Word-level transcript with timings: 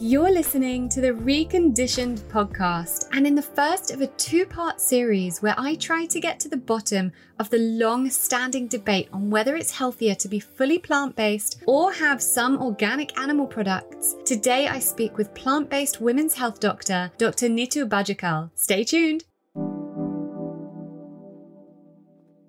You're 0.00 0.32
listening 0.32 0.88
to 0.88 1.00
the 1.02 1.12
Reconditioned 1.12 2.20
podcast, 2.22 3.08
and 3.12 3.26
in 3.26 3.34
the 3.34 3.42
first 3.42 3.90
of 3.90 4.00
a 4.00 4.06
two 4.06 4.46
part 4.46 4.80
series 4.80 5.42
where 5.42 5.54
I 5.58 5.74
try 5.74 6.06
to 6.06 6.18
get 6.18 6.40
to 6.40 6.48
the 6.48 6.56
bottom 6.56 7.12
of 7.38 7.50
the 7.50 7.58
long 7.58 8.08
standing 8.08 8.68
debate 8.68 9.10
on 9.12 9.28
whether 9.28 9.54
it's 9.54 9.70
healthier 9.70 10.14
to 10.14 10.28
be 10.28 10.40
fully 10.40 10.78
plant 10.78 11.14
based 11.14 11.62
or 11.66 11.92
have 11.92 12.22
some 12.22 12.60
organic 12.60 13.16
animal 13.18 13.46
products, 13.46 14.16
today 14.24 14.66
I 14.66 14.78
speak 14.78 15.18
with 15.18 15.34
plant 15.34 15.68
based 15.68 16.00
women's 16.00 16.34
health 16.34 16.58
doctor, 16.58 17.12
Dr. 17.18 17.48
Nitu 17.48 17.86
Bajekal. 17.86 18.50
Stay 18.54 18.84
tuned. 18.84 19.24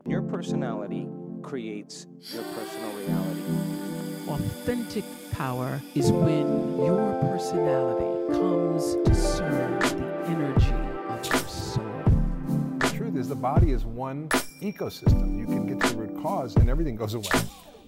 Your 0.08 0.22
personality 0.22 1.08
creates 1.42 2.08
your 2.34 2.44
personal 2.44 2.92
reality 2.94 3.73
authentic 4.28 5.04
power 5.32 5.82
is 5.96 6.12
when 6.12 6.78
your 6.78 7.20
personality 7.22 8.34
comes 8.34 8.96
to 9.06 9.14
serve 9.14 9.80
the 9.82 10.26
energy 10.28 10.74
of 11.10 11.26
your 11.26 11.48
soul. 11.50 12.04
The 12.80 12.92
truth 12.96 13.16
is, 13.18 13.28
the 13.28 13.36
body 13.36 13.72
is 13.72 13.84
one 13.86 14.30
ecosystem. 14.62 15.38
You 15.38 15.46
can 15.46 15.68
get 15.68 15.82
to 15.82 15.96
the 15.96 16.02
root 16.02 16.22
cause 16.22 16.56
and 16.56 16.70
everything 16.70 16.96
goes 16.96 17.16
away. 17.16 17.28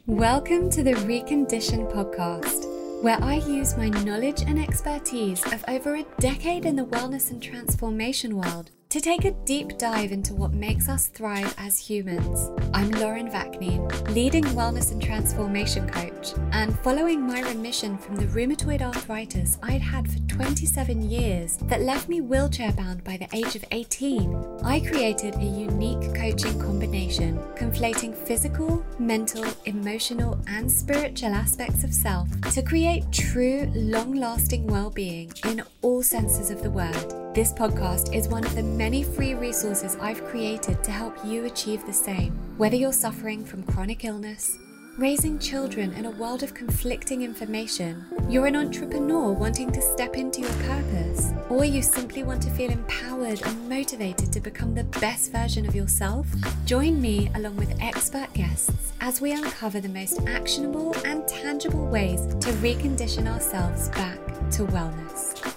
Welcome 0.07 0.69
to 0.71 0.83
the 0.83 0.93
Recondition 0.93 1.91
podcast 1.91 2.65
where 3.01 3.21
I 3.21 3.35
use 3.35 3.77
my 3.77 3.89
knowledge 3.89 4.41
and 4.41 4.59
expertise 4.59 5.45
of 5.53 5.63
over 5.67 5.95
a 5.95 6.05
decade 6.19 6.65
in 6.65 6.75
the 6.75 6.85
wellness 6.85 7.31
and 7.31 7.41
transformation 7.41 8.35
world 8.35 8.71
to 8.95 9.01
take 9.01 9.25
a 9.25 9.31
deep 9.43 9.77
dive 9.77 10.13
into 10.13 10.33
what 10.33 10.53
makes 10.53 10.87
us 10.87 11.07
thrive 11.07 11.53
as 11.57 11.77
humans. 11.77 12.49
I'm 12.73 12.89
Lauren 12.91 13.29
Vaknin, 13.29 14.15
leading 14.15 14.45
wellness 14.55 14.93
and 14.93 15.03
transformation 15.03 15.89
coach, 15.89 16.31
and 16.53 16.79
following 16.79 17.21
my 17.21 17.41
remission 17.41 17.97
from 17.97 18.15
the 18.15 18.27
rheumatoid 18.27 18.81
arthritis 18.81 19.57
I'd 19.61 19.81
had 19.81 20.09
for 20.09 20.19
27 20.29 21.09
years 21.09 21.57
that 21.63 21.81
left 21.81 22.07
me 22.07 22.21
wheelchair 22.21 22.71
bound 22.71 23.03
by 23.03 23.17
the 23.17 23.27
age 23.35 23.57
of 23.57 23.65
18, 23.71 24.61
I 24.63 24.79
created 24.79 25.35
a 25.35 25.43
unique 25.43 26.15
coaching 26.15 26.57
combination, 26.57 27.37
conflating 27.57 28.15
physical, 28.15 28.81
mental, 28.97 29.43
emotional, 29.65 30.39
and 30.47 30.71
spiritual 30.71 31.33
aspects 31.33 31.83
of 31.83 31.93
self 31.93 32.29
to 32.53 32.61
create 32.61 33.11
true, 33.11 33.69
long 33.75 34.15
lasting 34.15 34.67
well 34.67 34.89
being 34.89 35.33
in 35.43 35.63
all 35.81 36.01
senses 36.01 36.49
of 36.49 36.63
the 36.63 36.71
word. 36.71 37.25
This 37.35 37.51
podcast 37.51 38.15
is 38.15 38.29
one 38.29 38.45
of 38.45 38.55
the 38.55 38.63
many 38.85 39.01
free 39.01 39.33
resources 39.33 39.97
I've 39.99 40.23
created 40.25 40.83
to 40.83 40.91
help 40.91 41.17
you 41.25 41.45
achieve 41.45 41.83
the 41.87 41.91
same. 41.91 42.33
Whether 42.57 42.75
you're 42.75 42.93
suffering 42.93 43.43
from 43.43 43.63
chronic 43.63 44.05
illness, 44.05 44.59
raising 44.99 45.39
children 45.39 45.91
in 45.93 46.05
a 46.05 46.11
world 46.11 46.43
of 46.43 46.53
conflicting 46.53 47.23
information, 47.23 48.05
you're 48.29 48.45
an 48.45 48.55
entrepreneur 48.55 49.31
wanting 49.31 49.71
to 49.71 49.81
step 49.81 50.15
into 50.15 50.41
your 50.41 50.53
purpose, 50.67 51.33
or 51.49 51.65
you 51.65 51.81
simply 51.81 52.21
want 52.21 52.43
to 52.43 52.51
feel 52.51 52.69
empowered 52.69 53.41
and 53.41 53.67
motivated 53.67 54.31
to 54.31 54.39
become 54.39 54.75
the 54.75 54.83
best 55.01 55.31
version 55.31 55.67
of 55.67 55.73
yourself, 55.73 56.27
join 56.65 57.01
me 57.01 57.31
along 57.33 57.55
with 57.55 57.75
expert 57.81 58.31
guests 58.33 58.93
as 59.01 59.19
we 59.19 59.31
uncover 59.31 59.79
the 59.79 59.89
most 59.89 60.21
actionable 60.27 60.95
and 61.05 61.27
tangible 61.27 61.87
ways 61.87 62.27
to 62.35 62.51
recondition 62.61 63.25
ourselves 63.25 63.89
back 63.89 64.19
to 64.51 64.63
wellness. 64.67 65.54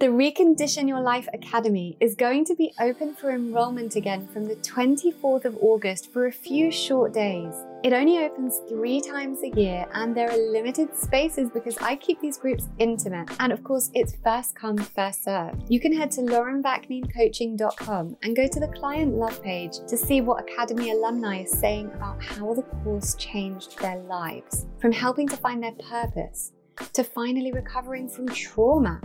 The 0.00 0.06
Recondition 0.06 0.88
Your 0.88 1.00
Life 1.00 1.28
Academy 1.32 1.96
is 2.00 2.16
going 2.16 2.44
to 2.46 2.56
be 2.56 2.74
open 2.80 3.14
for 3.14 3.30
enrollment 3.30 3.94
again 3.94 4.26
from 4.26 4.44
the 4.44 4.56
24th 4.56 5.44
of 5.44 5.56
August 5.60 6.12
for 6.12 6.26
a 6.26 6.32
few 6.32 6.72
short 6.72 7.12
days. 7.14 7.54
It 7.84 7.92
only 7.92 8.18
opens 8.18 8.60
three 8.68 9.00
times 9.00 9.38
a 9.44 9.50
year 9.50 9.86
and 9.94 10.12
there 10.14 10.28
are 10.28 10.36
limited 10.36 10.96
spaces 10.96 11.48
because 11.48 11.78
I 11.78 11.94
keep 11.94 12.20
these 12.20 12.36
groups 12.36 12.66
intimate. 12.78 13.30
And 13.38 13.52
of 13.52 13.62
course, 13.62 13.92
it's 13.94 14.16
first 14.16 14.56
come, 14.56 14.78
first 14.78 15.22
served. 15.22 15.62
You 15.68 15.78
can 15.78 15.96
head 15.96 16.10
to 16.12 16.22
laurenvaknincoaching.com 16.22 18.16
and 18.24 18.36
go 18.36 18.48
to 18.48 18.60
the 18.60 18.68
client 18.68 19.14
love 19.14 19.40
page 19.44 19.78
to 19.86 19.96
see 19.96 20.20
what 20.20 20.42
Academy 20.42 20.90
alumni 20.90 21.42
are 21.42 21.46
saying 21.46 21.92
about 21.94 22.20
how 22.20 22.52
the 22.52 22.62
course 22.62 23.14
changed 23.14 23.78
their 23.78 23.98
lives. 23.98 24.66
From 24.80 24.90
helping 24.90 25.28
to 25.28 25.36
find 25.36 25.62
their 25.62 25.76
purpose 25.88 26.50
to 26.92 27.04
finally 27.04 27.52
recovering 27.52 28.08
from 28.08 28.26
trauma 28.28 29.00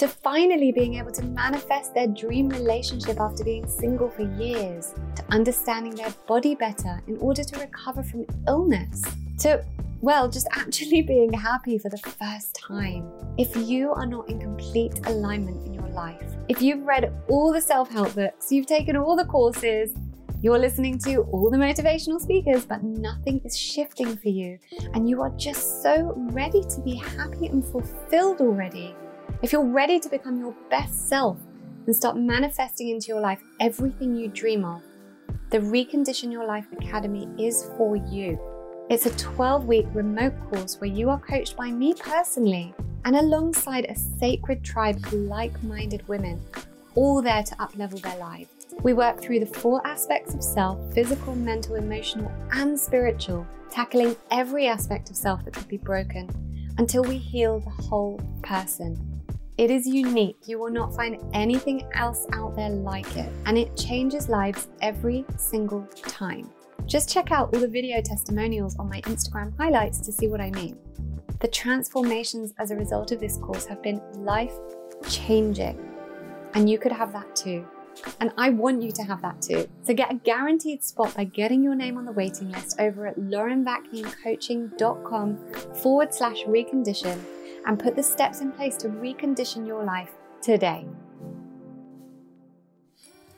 to 0.00 0.08
finally 0.08 0.72
being 0.72 0.94
able 0.94 1.12
to 1.12 1.22
manifest 1.22 1.92
their 1.92 2.06
dream 2.06 2.48
relationship 2.48 3.20
after 3.20 3.44
being 3.44 3.68
single 3.68 4.08
for 4.08 4.22
years, 4.22 4.94
to 5.14 5.22
understanding 5.28 5.94
their 5.94 6.10
body 6.26 6.54
better 6.54 7.02
in 7.06 7.18
order 7.18 7.44
to 7.44 7.60
recover 7.60 8.02
from 8.02 8.24
illness, 8.48 9.04
to, 9.38 9.62
well, 10.00 10.26
just 10.26 10.48
actually 10.52 11.02
being 11.14 11.30
happy 11.30 11.76
for 11.76 11.90
the 11.90 11.98
first 11.98 12.54
time. 12.54 13.12
If 13.36 13.54
you 13.54 13.92
are 13.92 14.06
not 14.06 14.30
in 14.30 14.40
complete 14.40 14.98
alignment 15.04 15.66
in 15.66 15.74
your 15.74 15.88
life, 15.88 16.34
if 16.48 16.62
you've 16.62 16.86
read 16.86 17.12
all 17.28 17.52
the 17.52 17.60
self 17.60 17.90
help 17.90 18.14
books, 18.14 18.50
you've 18.50 18.64
taken 18.64 18.96
all 18.96 19.16
the 19.16 19.26
courses, 19.26 19.94
you're 20.40 20.58
listening 20.58 20.98
to 21.00 21.16
all 21.30 21.50
the 21.50 21.58
motivational 21.58 22.18
speakers, 22.18 22.64
but 22.64 22.82
nothing 22.82 23.42
is 23.44 23.54
shifting 23.54 24.16
for 24.16 24.30
you, 24.30 24.58
and 24.94 25.10
you 25.10 25.20
are 25.20 25.30
just 25.36 25.82
so 25.82 26.14
ready 26.32 26.62
to 26.62 26.80
be 26.80 26.94
happy 26.94 27.48
and 27.48 27.62
fulfilled 27.62 28.40
already 28.40 28.94
if 29.42 29.52
you're 29.52 29.64
ready 29.64 29.98
to 29.98 30.08
become 30.10 30.38
your 30.38 30.54
best 30.68 31.08
self 31.08 31.38
and 31.86 31.96
start 31.96 32.16
manifesting 32.16 32.90
into 32.90 33.08
your 33.08 33.20
life 33.20 33.40
everything 33.58 34.14
you 34.14 34.28
dream 34.28 34.66
of, 34.66 34.82
the 35.48 35.58
Recondition 35.58 36.30
Your 36.30 36.44
Life 36.46 36.66
Academy 36.72 37.26
is 37.38 37.70
for 37.78 37.96
you. 37.96 38.38
It's 38.90 39.06
a 39.06 39.16
12 39.16 39.64
week 39.64 39.86
remote 39.94 40.34
course 40.50 40.78
where 40.78 40.90
you 40.90 41.08
are 41.08 41.18
coached 41.18 41.56
by 41.56 41.70
me 41.70 41.94
personally 41.94 42.74
and 43.06 43.16
alongside 43.16 43.86
a 43.86 43.96
sacred 43.96 44.62
tribe 44.62 44.96
of 44.96 45.12
like 45.14 45.62
minded 45.62 46.06
women, 46.06 46.38
all 46.94 47.22
there 47.22 47.42
to 47.42 47.54
uplevel 47.56 48.02
their 48.02 48.18
lives. 48.18 48.50
We 48.82 48.92
work 48.92 49.22
through 49.22 49.40
the 49.40 49.46
four 49.46 49.84
aspects 49.86 50.34
of 50.34 50.42
self 50.42 50.92
physical, 50.92 51.34
mental, 51.34 51.76
emotional, 51.76 52.30
and 52.52 52.78
spiritual, 52.78 53.46
tackling 53.70 54.16
every 54.30 54.66
aspect 54.66 55.08
of 55.08 55.16
self 55.16 55.46
that 55.46 55.54
could 55.54 55.68
be 55.68 55.78
broken 55.78 56.28
until 56.76 57.04
we 57.04 57.16
heal 57.16 57.60
the 57.60 57.70
whole 57.70 58.20
person. 58.42 59.09
It 59.58 59.70
is 59.70 59.86
unique. 59.86 60.38
You 60.46 60.58
will 60.58 60.70
not 60.70 60.94
find 60.94 61.18
anything 61.34 61.86
else 61.94 62.26
out 62.32 62.56
there 62.56 62.70
like 62.70 63.16
it, 63.16 63.30
and 63.46 63.58
it 63.58 63.76
changes 63.76 64.28
lives 64.28 64.68
every 64.80 65.24
single 65.36 65.86
time. 66.02 66.50
Just 66.86 67.10
check 67.10 67.30
out 67.30 67.54
all 67.54 67.60
the 67.60 67.68
video 67.68 68.00
testimonials 68.00 68.76
on 68.78 68.88
my 68.88 69.00
Instagram 69.02 69.56
highlights 69.56 70.00
to 70.00 70.12
see 70.12 70.28
what 70.28 70.40
I 70.40 70.50
mean. 70.50 70.78
The 71.40 71.48
transformations 71.48 72.54
as 72.58 72.70
a 72.70 72.76
result 72.76 73.12
of 73.12 73.20
this 73.20 73.36
course 73.36 73.66
have 73.66 73.82
been 73.82 74.00
life 74.14 74.54
changing, 75.08 75.78
and 76.54 76.68
you 76.68 76.78
could 76.78 76.92
have 76.92 77.12
that 77.12 77.36
too. 77.36 77.66
And 78.20 78.32
I 78.38 78.50
want 78.50 78.82
you 78.82 78.92
to 78.92 79.02
have 79.02 79.20
that 79.22 79.42
too. 79.42 79.68
So 79.82 79.94
get 79.94 80.12
a 80.12 80.14
guaranteed 80.14 80.82
spot 80.82 81.14
by 81.14 81.24
getting 81.24 81.62
your 81.62 81.74
name 81.74 81.98
on 81.98 82.06
the 82.06 82.12
waiting 82.12 82.50
list 82.50 82.80
over 82.80 83.06
at 83.06 83.18
laurenvaknincoaching.com 83.18 85.38
forward 85.74 86.14
slash 86.14 86.44
recondition 86.44 87.22
and 87.66 87.78
put 87.78 87.96
the 87.96 88.02
steps 88.02 88.40
in 88.40 88.52
place 88.52 88.76
to 88.78 88.88
recondition 88.88 89.66
your 89.66 89.84
life 89.84 90.10
today. 90.42 90.86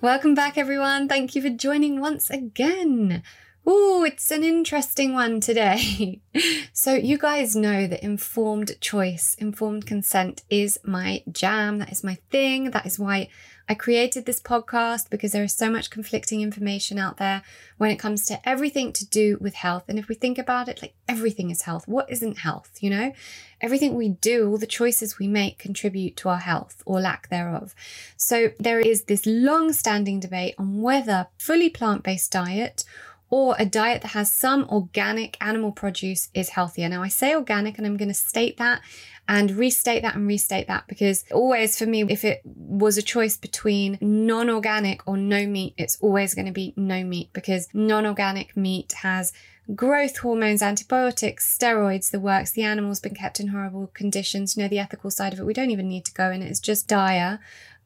Welcome 0.01 0.35
back, 0.35 0.59
everyone. 0.59 1.09
Thank 1.09 1.35
you 1.35 1.43
for 1.43 1.51
joining 1.51 2.01
once 2.01 2.29
again. 2.29 3.23
Ooh, 3.69 4.03
it's 4.05 4.33
an 4.33 4.43
interesting 4.43 5.15
one 5.15 5.41
today. 5.41 6.21
so, 6.73 6.95
you 6.95 7.17
guys 7.17 7.55
know 7.55 7.87
that 7.87 8.03
informed 8.03 8.81
choice, 8.81 9.37
informed 9.39 9.87
consent 9.87 10.43
is 10.51 10.81
my 10.83 11.23
jam. 11.31 11.79
That 11.79 11.93
is 11.93 12.03
my 12.03 12.17
thing. 12.31 12.73
That 12.73 12.87
is 12.87 12.99
why 12.99 13.29
I 13.69 13.75
created 13.75 14.27
this 14.27 14.41
podcast 14.41 15.11
because 15.11 15.31
there 15.31 15.45
is 15.45 15.55
so 15.55 15.71
much 15.71 15.91
conflicting 15.91 16.41
information 16.41 16.99
out 16.99 17.19
there 17.19 17.43
when 17.79 17.93
it 17.93 18.01
comes 18.01 18.27
to 18.27 18.49
everything 18.49 18.93
to 18.95 19.07
do 19.07 19.39
with 19.41 19.55
health. 19.55 19.85
And 19.89 19.97
if 19.97 20.09
we 20.09 20.17
think 20.17 20.39
about 20.39 20.69
it, 20.69 20.83
like 20.83 20.95
everything 21.09 21.51
is 21.51 21.63
health. 21.63 21.87
What 21.87 22.11
isn't 22.11 22.41
health? 22.41 22.79
You 22.81 22.91
know, 22.91 23.13
everything 23.61 23.95
we 23.95 24.09
do, 24.09 24.51
all 24.51 24.59
the 24.59 24.67
choices 24.67 25.21
we 25.21 25.29
make 25.29 25.61
contribute 25.61 26.17
to 26.19 26.29
our 26.31 26.39
health 26.41 26.83
or 26.85 27.01
lack 27.01 27.29
thereof. 27.29 27.75
So 28.17 28.51
there 28.59 28.81
is 28.81 29.05
this 29.05 29.25
long 29.25 29.73
standing 29.73 30.19
debate 30.19 30.57
on 30.59 30.83
whether 30.83 31.29
fully 31.39 31.71
plant 31.71 32.03
based 32.03 32.33
diet 32.33 32.85
or 33.33 33.57
a 33.59 33.65
diet 33.65 34.03
that 34.03 34.09
has 34.09 34.31
some 34.31 34.69
organic 34.69 35.39
animal 35.41 35.73
produce 35.73 36.29
is 36.35 36.51
healthier. 36.51 36.87
Now, 36.91 37.03
I 37.03 37.09
say 37.09 37.35
organic 37.35 37.79
and 37.79 37.87
I'm 37.87 37.97
going 37.97 38.11
to 38.11 38.15
state 38.15 38.59
that 38.59 38.83
and 39.27 39.51
restate 39.53 40.03
that 40.03 40.15
and 40.15 40.27
restate 40.27 40.67
that 40.67 40.87
because 40.87 41.25
always 41.33 41.79
for 41.79 41.87
me, 41.87 42.03
if 42.03 42.27
it 42.27 42.43
was 42.45 42.99
a 42.99 43.03
choice 43.03 43.39
between 43.39 43.97
non 44.03 44.51
organic 44.51 45.09
or 45.09 45.17
no 45.17 45.47
meat, 45.47 45.73
it's 45.79 45.97
always 46.03 46.35
going 46.35 46.45
to 46.45 46.53
be 46.53 46.75
no 46.77 47.03
meat 47.05 47.31
because 47.33 47.69
non 47.73 48.05
organic 48.05 48.55
meat 48.55 48.93
has 49.01 49.33
growth 49.75 50.19
hormones, 50.19 50.61
antibiotics, 50.61 51.57
steroids, 51.59 52.11
the 52.11 52.21
works. 52.21 52.51
The 52.51 52.65
animal's 52.65 53.01
been 53.01 53.15
kept 53.15 53.41
in 53.41 53.49
horrible 53.49 53.87
conditions. 53.95 54.59
You 54.59 54.65
know, 54.65 54.69
the 54.69 54.79
ethical 54.79 55.11
side 55.11 55.33
of 55.33 55.41
it, 55.41 55.47
we 55.47 55.55
don't 55.55 55.71
even 55.71 55.89
need 55.89 56.05
to 56.05 56.13
go 56.13 56.31
in. 56.31 56.43
It's 56.43 56.61
just 56.61 56.87
dire. 56.87 57.41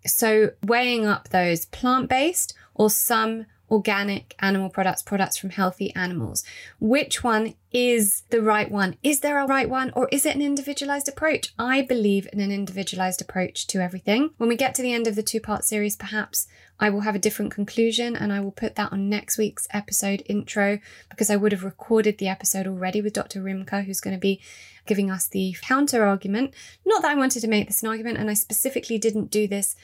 So 0.06 0.50
weighing 0.64 1.06
up 1.06 1.28
those 1.28 1.66
plant 1.66 2.08
based 2.08 2.52
or 2.75 2.90
some 2.90 3.46
organic 3.71 4.35
animal 4.39 4.71
products, 4.71 5.03
products 5.03 5.37
from 5.37 5.51
healthy 5.51 5.95
animals. 5.95 6.45
Which 6.79 7.25
one 7.25 7.55
is 7.73 8.23
the 8.31 8.41
right 8.41 8.71
one? 8.71 8.97
Is 9.03 9.21
there 9.21 9.39
a 9.39 9.47
right 9.47 9.69
one 9.69 9.93
or 9.95 10.09
is 10.13 10.25
it 10.25 10.37
an 10.37 10.43
individualized 10.43 11.09
approach? 11.09 11.53
I 11.59 11.83
believe 11.83 12.29
in 12.33 12.41
an 12.41 12.53
individualized 12.53 13.21
approach 13.21 13.67
to 13.69 13.81
everything. 13.81 14.31
When 14.39 14.49
we 14.49 14.57
get 14.57 14.75
to 14.77 14.83
the 14.83 14.93
end 14.93 15.07
of 15.07 15.17
the 15.17 15.23
two 15.23 15.41
part 15.41 15.65
series, 15.65 15.97
perhaps 15.97 16.47
I 16.79 16.91
will 16.91 17.01
have 17.01 17.15
a 17.15 17.21
different 17.21 17.53
conclusion 17.53 18.15
and 18.15 18.33
I 18.33 18.41
will 18.41 18.53
put 18.53 18.77
that 18.77 18.93
on 18.93 19.09
next 19.09 19.39
week's 19.39 19.67
episode 19.73 20.23
intro 20.27 20.79
because 21.11 21.31
I 21.31 21.37
would 21.37 21.53
have 21.53 21.65
recorded 21.65 22.19
the 22.19 22.29
episode 22.29 22.67
already 22.67 23.01
with 23.01 23.15
Dr. 23.15 23.43
Rimka, 23.43 23.85
who's 23.85 24.01
going 24.01 24.15
to 24.15 24.21
be 24.21 24.41
giving 24.87 25.11
us 25.11 25.27
the 25.27 25.57
counter 25.63 26.05
argument. 26.05 26.55
Not 26.85 27.03
that 27.03 27.11
I 27.11 27.17
wanted 27.17 27.41
to 27.41 27.49
make 27.49 27.67
this 27.67 27.83
an 27.83 27.89
argument, 27.89 28.19
and 28.19 28.31
I 28.31 28.35
specifically 28.35 28.99
didn't 28.99 29.31
do 29.31 29.49
this 29.49 29.75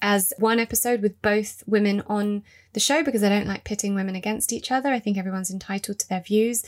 as 0.00 0.32
one 0.38 0.60
episode 0.60 1.02
with 1.02 1.20
both 1.22 1.62
women 1.66 2.02
on 2.06 2.42
the 2.72 2.80
show 2.80 3.02
because 3.02 3.22
I 3.22 3.28
don't 3.28 3.46
like 3.46 3.64
pitting 3.64 3.94
women 3.94 4.14
against 4.14 4.52
each 4.52 4.70
other. 4.70 4.90
I 4.90 4.98
think 4.98 5.18
everyone's 5.18 5.50
entitled 5.50 5.98
to 5.98 6.08
their 6.08 6.20
views. 6.20 6.64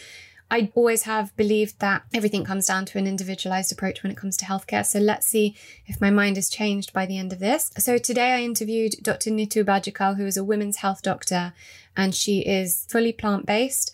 I 0.51 0.73
always 0.75 1.03
have 1.03 1.35
believed 1.37 1.79
that 1.79 2.03
everything 2.13 2.45
comes 2.45 2.67
down 2.67 2.85
to 2.87 2.99
an 2.99 3.07
individualized 3.07 3.71
approach 3.71 4.03
when 4.03 4.11
it 4.11 4.17
comes 4.17 4.37
to 4.39 4.45
healthcare. 4.45 4.85
So 4.85 4.99
let's 4.99 5.27
see 5.27 5.55
if 5.87 6.01
my 6.01 6.11
mind 6.11 6.37
has 6.37 6.49
changed 6.49 6.93
by 6.93 7.07
the 7.07 7.19
end 7.19 7.33
of 7.33 7.39
this. 7.39 7.71
So 7.79 7.99
today 7.99 8.33
I 8.33 8.41
interviewed 8.41 8.97
Dr. 9.01 9.31
Nitu 9.31 9.65
Bajekal, 9.65 10.17
who 10.17 10.27
is 10.27 10.37
a 10.37 10.43
women's 10.43 10.79
health 10.79 11.03
doctor, 11.03 11.53
and 11.97 12.15
she 12.15 12.41
is 12.41 12.85
fully 12.89 13.13
plant 13.13 13.47
based. 13.47 13.93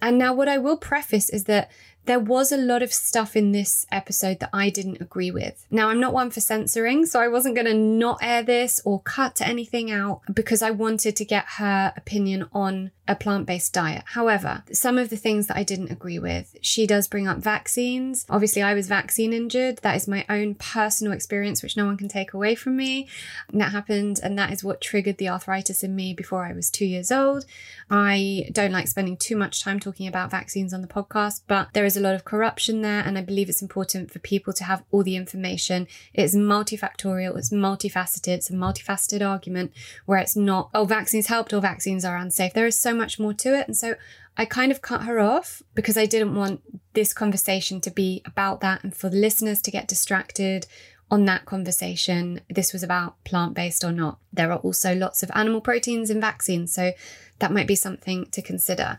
And 0.00 0.16
now, 0.16 0.32
what 0.32 0.48
I 0.48 0.58
will 0.58 0.76
preface 0.76 1.28
is 1.28 1.44
that 1.44 1.70
there 2.08 2.18
was 2.18 2.50
a 2.50 2.56
lot 2.56 2.82
of 2.82 2.92
stuff 2.92 3.36
in 3.36 3.52
this 3.52 3.86
episode 3.92 4.40
that 4.40 4.48
I 4.50 4.70
didn't 4.70 5.02
agree 5.02 5.30
with. 5.30 5.66
Now, 5.70 5.90
I'm 5.90 6.00
not 6.00 6.14
one 6.14 6.30
for 6.30 6.40
censoring, 6.40 7.04
so 7.04 7.20
I 7.20 7.28
wasn't 7.28 7.54
going 7.54 7.66
to 7.66 7.74
not 7.74 8.18
air 8.22 8.42
this 8.42 8.80
or 8.82 9.02
cut 9.02 9.42
anything 9.42 9.90
out 9.90 10.22
because 10.32 10.62
I 10.62 10.70
wanted 10.70 11.16
to 11.16 11.24
get 11.26 11.44
her 11.58 11.92
opinion 11.96 12.48
on 12.52 12.92
a 13.06 13.14
plant 13.14 13.46
based 13.46 13.72
diet. 13.72 14.04
However, 14.06 14.62
some 14.72 14.98
of 14.98 15.08
the 15.08 15.16
things 15.16 15.46
that 15.46 15.56
I 15.56 15.62
didn't 15.62 15.90
agree 15.90 16.18
with, 16.18 16.56
she 16.60 16.86
does 16.86 17.08
bring 17.08 17.26
up 17.26 17.38
vaccines. 17.38 18.26
Obviously, 18.28 18.62
I 18.62 18.74
was 18.74 18.86
vaccine 18.86 19.32
injured. 19.32 19.78
That 19.78 19.96
is 19.96 20.06
my 20.06 20.24
own 20.28 20.54
personal 20.54 21.12
experience, 21.12 21.62
which 21.62 21.76
no 21.76 21.86
one 21.86 21.96
can 21.96 22.08
take 22.08 22.32
away 22.32 22.54
from 22.54 22.76
me. 22.76 23.08
And 23.50 23.60
that 23.60 23.72
happened, 23.72 24.20
and 24.22 24.38
that 24.38 24.52
is 24.52 24.64
what 24.64 24.80
triggered 24.80 25.18
the 25.18 25.28
arthritis 25.28 25.82
in 25.82 25.96
me 25.96 26.14
before 26.14 26.44
I 26.44 26.52
was 26.52 26.70
two 26.70 26.86
years 26.86 27.10
old. 27.10 27.44
I 27.90 28.48
don't 28.52 28.72
like 28.72 28.88
spending 28.88 29.16
too 29.16 29.36
much 29.36 29.62
time 29.62 29.80
talking 29.80 30.06
about 30.06 30.30
vaccines 30.30 30.74
on 30.74 30.82
the 30.82 30.88
podcast, 30.88 31.42
but 31.46 31.68
there 31.72 31.86
is 31.86 31.96
a 31.98 32.00
lot 32.00 32.14
of 32.14 32.24
corruption 32.24 32.80
there, 32.82 33.02
and 33.02 33.18
I 33.18 33.22
believe 33.22 33.48
it's 33.48 33.60
important 33.60 34.10
for 34.10 34.18
people 34.20 34.52
to 34.54 34.64
have 34.64 34.84
all 34.90 35.02
the 35.02 35.16
information. 35.16 35.86
It's 36.14 36.34
multifactorial, 36.34 37.36
it's 37.36 37.50
multifaceted, 37.50 38.28
it's 38.28 38.50
a 38.50 38.54
multifaceted 38.54 39.26
argument 39.26 39.72
where 40.06 40.18
it's 40.18 40.36
not, 40.36 40.70
oh, 40.72 40.84
vaccines 40.84 41.26
helped 41.26 41.52
or 41.52 41.60
vaccines 41.60 42.04
are 42.04 42.16
unsafe. 42.16 42.54
There 42.54 42.66
is 42.66 42.80
so 42.80 42.94
much 42.94 43.18
more 43.18 43.34
to 43.34 43.58
it. 43.58 43.66
And 43.66 43.76
so 43.76 43.96
I 44.36 44.44
kind 44.44 44.70
of 44.70 44.80
cut 44.80 45.02
her 45.02 45.18
off 45.18 45.62
because 45.74 45.98
I 45.98 46.06
didn't 46.06 46.36
want 46.36 46.62
this 46.94 47.12
conversation 47.12 47.80
to 47.82 47.90
be 47.90 48.22
about 48.24 48.60
that 48.60 48.84
and 48.84 48.96
for 48.96 49.08
the 49.08 49.16
listeners 49.16 49.60
to 49.62 49.70
get 49.70 49.88
distracted 49.88 50.66
on 51.10 51.24
that 51.24 51.44
conversation. 51.44 52.40
This 52.50 52.72
was 52.72 52.82
about 52.82 53.22
plant 53.24 53.54
based 53.54 53.84
or 53.84 53.92
not. 53.92 54.18
There 54.32 54.52
are 54.52 54.58
also 54.58 54.94
lots 54.94 55.22
of 55.22 55.30
animal 55.34 55.60
proteins 55.60 56.10
in 56.10 56.20
vaccines. 56.20 56.72
So 56.72 56.92
that 57.38 57.52
might 57.52 57.66
be 57.66 57.74
something 57.74 58.26
to 58.26 58.42
consider. 58.42 58.98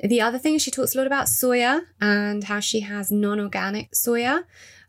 The 0.00 0.20
other 0.20 0.38
thing, 0.38 0.58
she 0.58 0.70
talks 0.70 0.94
a 0.94 0.98
lot 0.98 1.06
about 1.06 1.26
soya 1.26 1.82
and 2.00 2.44
how 2.44 2.60
she 2.60 2.80
has 2.80 3.10
non 3.10 3.40
organic 3.40 3.90
soya 3.92 4.44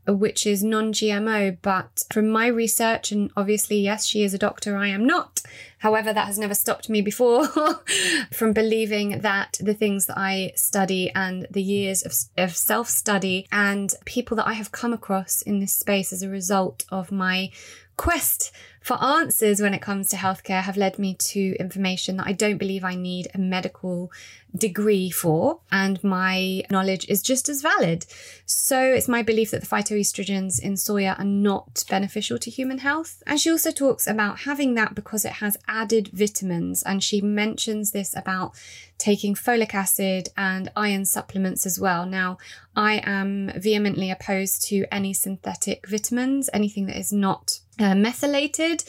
Uh, 0.10 0.14
which 0.14 0.46
is 0.46 0.64
non 0.64 0.94
GMO. 0.94 1.58
But 1.62 2.04
from 2.12 2.30
my 2.30 2.48
research, 2.48 3.12
and 3.12 3.32
obviously, 3.36 3.80
yes, 3.80 4.06
she 4.06 4.24
is 4.24 4.34
a 4.34 4.38
doctor, 4.38 4.78
I 4.78 4.88
am 4.88 5.06
not. 5.06 5.42
However, 5.80 6.12
that 6.12 6.28
has 6.28 6.38
never 6.38 6.54
stopped 6.54 6.90
me 6.90 7.02
before 7.02 7.48
from 8.32 8.54
believing 8.54 9.20
that 9.22 9.58
the 9.60 9.74
things 9.74 10.08
that 10.08 10.18
I 10.18 10.52
study 10.56 11.12
and 11.14 11.48
the 11.50 11.62
years 11.62 12.04
of, 12.04 12.14
of 12.38 12.56
self 12.56 12.90
study 12.90 13.48
and 13.52 13.94
people 14.06 14.36
that 14.38 14.48
I 14.48 14.54
have 14.54 14.72
come 14.72 14.94
across 14.94 15.42
in 15.42 15.60
this 15.60 15.74
space 15.74 16.12
as 16.12 16.22
a 16.22 16.30
result 16.30 16.86
of 16.90 17.12
my 17.12 17.52
quest 17.98 18.52
for 18.90 19.04
answers 19.04 19.62
when 19.62 19.76
it 19.76 19.84
comes 19.84 20.10
to 20.10 20.16
healthcare 20.16 20.64
have 20.64 20.76
led 20.76 20.98
me 20.98 21.14
to 21.14 21.56
information 21.60 22.18
that 22.18 22.26
I 22.26 22.32
don't 22.32 22.58
believe 22.58 22.84
I 22.84 22.96
need 22.96 23.28
a 23.36 23.38
medical 23.38 24.12
degree 24.58 25.12
for, 25.12 25.60
and 25.72 26.04
my 26.04 26.64
knowledge 26.72 27.08
is 27.08 27.22
just 27.22 27.50
as 27.50 27.62
valid. 27.62 28.08
So 28.48 28.82
it's 28.82 29.08
my 29.08 29.22
belief 29.22 29.52
that 29.52 29.62
the 29.62 29.68
phytoestrogens 29.68 30.60
in 30.60 30.74
soya 30.74 31.20
are 31.20 31.24
not 31.24 31.84
beneficial 31.88 32.40
to 32.40 32.50
human 32.50 32.80
health. 32.80 33.22
And 33.28 33.40
she 33.40 33.52
also 33.52 33.70
talks 33.70 34.08
about 34.08 34.40
having 34.40 34.74
that 34.74 34.96
because 34.96 35.24
it 35.24 35.34
has 35.34 35.56
added 35.68 36.10
vitamins, 36.12 36.82
and 36.82 37.04
she 37.04 37.22
mentions 37.22 37.92
this 37.92 38.16
about 38.16 38.54
taking 38.98 39.36
folic 39.36 39.76
acid 39.76 40.30
and 40.36 40.72
iron 40.76 41.06
supplements 41.06 41.68
as 41.68 41.80
well. 41.80 42.08
Now, 42.08 42.40
I 42.76 43.04
am 43.06 43.52
vehemently 43.56 44.10
opposed 44.10 44.64
to 44.70 44.92
any 44.92 45.14
synthetic 45.14 45.88
vitamins, 45.88 46.50
anything 46.52 46.88
that 46.88 46.98
is 46.98 47.14
not 47.14 47.60
uh, 47.80 47.96
methylated. 47.96 48.84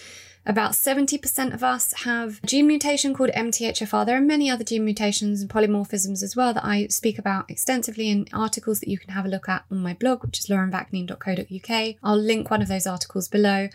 About 0.47 0.73
70% 0.73 1.53
of 1.53 1.63
us 1.63 1.93
have 2.05 2.41
a 2.43 2.47
gene 2.47 2.67
mutation 2.67 3.13
called 3.13 3.31
MTHFR. 3.31 4.07
There 4.07 4.17
are 4.17 4.23
many 4.23 4.51
other 4.51 4.65
gene 4.65 4.85
mutations 4.87 5.43
and 5.43 5.51
polymorphisms 5.51 6.23
as 6.23 6.35
well 6.35 6.55
that 6.55 6.65
I 6.65 6.87
speak 6.87 7.19
about 7.19 7.51
extensively 7.51 8.09
in 8.09 8.27
articles 8.33 8.81
that 8.81 8.89
you 8.89 8.99
can 8.99 9.11
have 9.11 9.27
a 9.27 9.29
look 9.29 9.51
at 9.51 9.65
on 9.71 9.83
my 9.83 9.93
blog, 9.93 10.23
which 10.23 10.39
is 10.39 10.47
laurenvaknin.co.uk. 10.47 11.97
I'll 12.03 12.17
link 12.17 12.51
one 12.51 12.63
of 12.63 12.69
those 12.69 12.87
articles 12.87 13.29
below. 13.29 13.69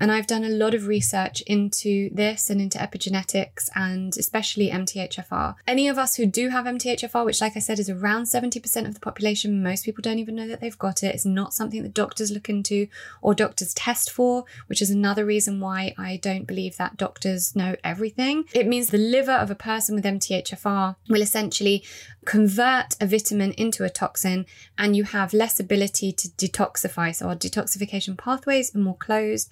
And 0.00 0.10
I've 0.10 0.26
done 0.26 0.42
a 0.42 0.48
lot 0.48 0.74
of 0.74 0.86
research 0.86 1.42
into 1.42 2.08
this 2.12 2.50
and 2.50 2.60
into 2.60 2.78
epigenetics 2.78 3.68
and 3.74 4.16
especially 4.16 4.70
MTHFR. 4.70 5.56
Any 5.66 5.86
of 5.86 5.98
us 5.98 6.16
who 6.16 6.26
do 6.26 6.48
have 6.48 6.64
MTHFR, 6.64 7.24
which, 7.24 7.40
like 7.40 7.56
I 7.56 7.60
said, 7.60 7.78
is 7.78 7.90
around 7.90 8.24
70% 8.24 8.86
of 8.86 8.94
the 8.94 9.00
population, 9.00 9.62
most 9.62 9.84
people 9.84 10.02
don't 10.02 10.18
even 10.18 10.34
know 10.34 10.48
that 10.48 10.60
they've 10.60 10.78
got 10.78 11.02
it. 11.02 11.14
It's 11.14 11.26
not 11.26 11.52
something 11.52 11.82
that 11.82 11.94
doctors 11.94 12.30
look 12.30 12.48
into 12.48 12.88
or 13.20 13.34
doctors 13.34 13.74
test 13.74 14.10
for, 14.10 14.44
which 14.66 14.82
is 14.82 14.90
another 14.90 15.24
reason 15.24 15.60
why 15.60 15.94
I 15.98 16.11
don't 16.16 16.46
believe 16.46 16.76
that 16.76 16.96
doctors 16.96 17.54
know 17.56 17.76
everything. 17.84 18.44
It 18.54 18.66
means 18.66 18.88
the 18.88 18.98
liver 18.98 19.32
of 19.32 19.50
a 19.50 19.54
person 19.54 19.94
with 19.94 20.04
MTHFR 20.04 20.96
will 21.08 21.22
essentially 21.22 21.84
convert 22.24 22.94
a 23.00 23.06
vitamin 23.06 23.52
into 23.52 23.84
a 23.84 23.90
toxin 23.90 24.46
and 24.78 24.96
you 24.96 25.04
have 25.04 25.32
less 25.32 25.58
ability 25.58 26.12
to 26.12 26.28
detoxify. 26.28 27.14
So 27.14 27.28
our 27.28 27.36
detoxification 27.36 28.16
pathways 28.16 28.74
are 28.74 28.78
more 28.78 28.96
closed. 28.96 29.50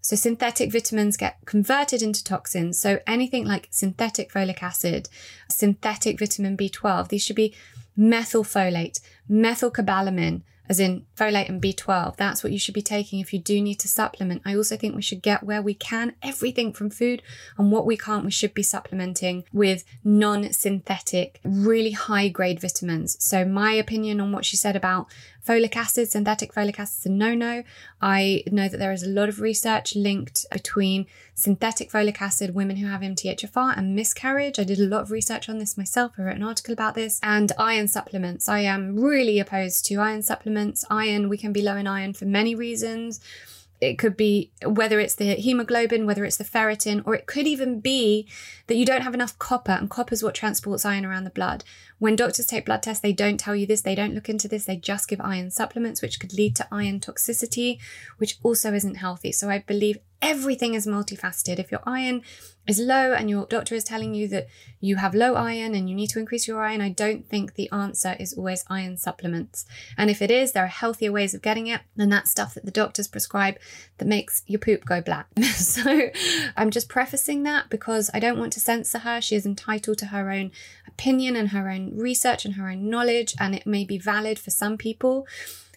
So 0.00 0.16
synthetic 0.16 0.72
vitamins 0.72 1.16
get 1.16 1.38
converted 1.44 2.02
into 2.02 2.24
toxins. 2.24 2.80
So 2.80 3.00
anything 3.06 3.44
like 3.44 3.68
synthetic 3.70 4.32
folic 4.32 4.62
acid, 4.62 5.08
synthetic 5.48 6.18
vitamin 6.18 6.56
B12, 6.56 7.08
these 7.08 7.24
should 7.24 7.36
be 7.36 7.54
methylfolate, 7.98 9.00
methylcobalamin, 9.30 10.42
as 10.68 10.80
in 10.80 11.06
folate 11.16 11.48
and 11.48 11.60
B12. 11.60 12.16
That's 12.16 12.42
what 12.42 12.52
you 12.52 12.58
should 12.58 12.74
be 12.74 12.82
taking 12.82 13.20
if 13.20 13.32
you 13.32 13.38
do 13.38 13.60
need 13.60 13.76
to 13.80 13.88
supplement. 13.88 14.42
I 14.44 14.54
also 14.54 14.76
think 14.76 14.94
we 14.94 15.02
should 15.02 15.22
get 15.22 15.42
where 15.42 15.62
we 15.62 15.74
can 15.74 16.14
everything 16.22 16.72
from 16.72 16.90
food 16.90 17.22
and 17.56 17.72
what 17.72 17.86
we 17.86 17.96
can't, 17.96 18.24
we 18.24 18.30
should 18.30 18.54
be 18.54 18.62
supplementing 18.62 19.44
with 19.52 19.84
non 20.04 20.52
synthetic, 20.52 21.40
really 21.44 21.92
high 21.92 22.28
grade 22.28 22.60
vitamins. 22.60 23.16
So, 23.22 23.44
my 23.44 23.72
opinion 23.72 24.20
on 24.20 24.32
what 24.32 24.44
she 24.44 24.56
said 24.56 24.76
about 24.76 25.06
Folic 25.48 25.76
acid, 25.76 26.10
synthetic 26.10 26.52
folic 26.52 26.78
acid 26.78 26.98
is 26.98 27.06
a 27.06 27.08
no 27.08 27.34
no. 27.34 27.62
I 28.02 28.44
know 28.52 28.68
that 28.68 28.76
there 28.76 28.92
is 28.92 29.02
a 29.02 29.08
lot 29.08 29.30
of 29.30 29.40
research 29.40 29.96
linked 29.96 30.44
between 30.52 31.06
synthetic 31.34 31.90
folic 31.90 32.20
acid, 32.20 32.54
women 32.54 32.76
who 32.76 32.86
have 32.86 33.00
MTHFR, 33.00 33.72
and 33.74 33.96
miscarriage. 33.96 34.58
I 34.58 34.64
did 34.64 34.78
a 34.78 34.82
lot 34.82 35.00
of 35.00 35.10
research 35.10 35.48
on 35.48 35.56
this 35.56 35.78
myself. 35.78 36.12
I 36.18 36.22
wrote 36.24 36.36
an 36.36 36.42
article 36.42 36.74
about 36.74 36.94
this. 36.94 37.18
And 37.22 37.50
iron 37.58 37.88
supplements. 37.88 38.46
I 38.46 38.60
am 38.60 39.00
really 39.00 39.38
opposed 39.38 39.86
to 39.86 39.94
iron 39.94 40.20
supplements. 40.20 40.84
Iron, 40.90 41.30
we 41.30 41.38
can 41.38 41.54
be 41.54 41.62
low 41.62 41.76
in 41.76 41.86
iron 41.86 42.12
for 42.12 42.26
many 42.26 42.54
reasons 42.54 43.18
it 43.80 43.98
could 43.98 44.16
be 44.16 44.50
whether 44.64 44.98
it's 44.98 45.14
the 45.14 45.34
hemoglobin, 45.34 46.06
whether 46.06 46.24
it's 46.24 46.36
the 46.36 46.44
ferritin, 46.44 47.02
or 47.06 47.14
it 47.14 47.26
could 47.26 47.46
even 47.46 47.80
be 47.80 48.28
that 48.66 48.76
you 48.76 48.84
don't 48.84 49.02
have 49.02 49.14
enough 49.14 49.38
copper, 49.38 49.72
and 49.72 49.88
copper 49.88 50.12
is 50.12 50.22
what 50.22 50.34
transports 50.34 50.84
iron 50.84 51.04
around 51.04 51.24
the 51.24 51.30
blood. 51.30 51.64
When 51.98 52.16
doctors 52.16 52.46
take 52.46 52.66
blood 52.66 52.82
tests, 52.82 53.02
they 53.02 53.12
don't 53.12 53.38
tell 53.38 53.54
you 53.54 53.66
this, 53.66 53.82
they 53.82 53.94
don't 53.94 54.14
look 54.14 54.28
into 54.28 54.48
this, 54.48 54.64
they 54.64 54.76
just 54.76 55.08
give 55.08 55.20
iron 55.20 55.50
supplements, 55.50 56.02
which 56.02 56.18
could 56.20 56.32
lead 56.32 56.56
to 56.56 56.68
iron 56.72 57.00
toxicity, 57.00 57.78
which 58.18 58.38
also 58.42 58.72
isn't 58.74 58.96
healthy. 58.96 59.32
So 59.32 59.48
I 59.48 59.60
believe 59.60 59.98
everything 60.20 60.74
is 60.74 60.86
multifaceted. 60.86 61.58
If 61.58 61.70
your 61.70 61.82
iron 61.86 62.22
is 62.68 62.78
low 62.78 63.12
and 63.14 63.28
your 63.30 63.46
doctor 63.46 63.74
is 63.74 63.82
telling 63.82 64.14
you 64.14 64.28
that 64.28 64.46
you 64.80 64.96
have 64.96 65.14
low 65.14 65.34
iron 65.34 65.74
and 65.74 65.88
you 65.88 65.96
need 65.96 66.10
to 66.10 66.18
increase 66.18 66.46
your 66.46 66.62
iron, 66.62 66.80
I 66.80 66.90
don't 66.90 67.26
think 67.26 67.54
the 67.54 67.70
answer 67.72 68.14
is 68.20 68.34
always 68.34 68.64
iron 68.68 68.96
supplements. 68.96 69.64
And 69.96 70.10
if 70.10 70.22
it 70.22 70.30
is, 70.30 70.52
there 70.52 70.64
are 70.64 70.68
healthier 70.68 71.10
ways 71.10 71.34
of 71.34 71.42
getting 71.42 71.66
it 71.66 71.80
than 71.96 72.10
that 72.10 72.28
stuff 72.28 72.54
that 72.54 72.64
the 72.64 72.70
doctors 72.70 73.08
prescribe 73.08 73.56
that 73.96 74.06
makes 74.06 74.42
your 74.46 74.60
poop 74.60 74.84
go 74.84 75.00
black. 75.00 75.26
so 75.54 76.10
I'm 76.56 76.70
just 76.70 76.88
prefacing 76.88 77.42
that 77.44 77.70
because 77.70 78.10
I 78.12 78.20
don't 78.20 78.38
want 78.38 78.52
to 78.52 78.60
censor 78.60 78.98
her. 78.98 79.20
She 79.20 79.34
is 79.34 79.46
entitled 79.46 79.98
to 79.98 80.06
her 80.06 80.30
own 80.30 80.52
opinion 80.86 81.36
and 81.36 81.48
her 81.48 81.70
own 81.70 81.96
research 81.96 82.44
and 82.44 82.54
her 82.54 82.68
own 82.68 82.90
knowledge, 82.90 83.34
and 83.40 83.54
it 83.54 83.66
may 83.66 83.84
be 83.84 83.98
valid 83.98 84.38
for 84.38 84.50
some 84.50 84.76
people. 84.76 85.26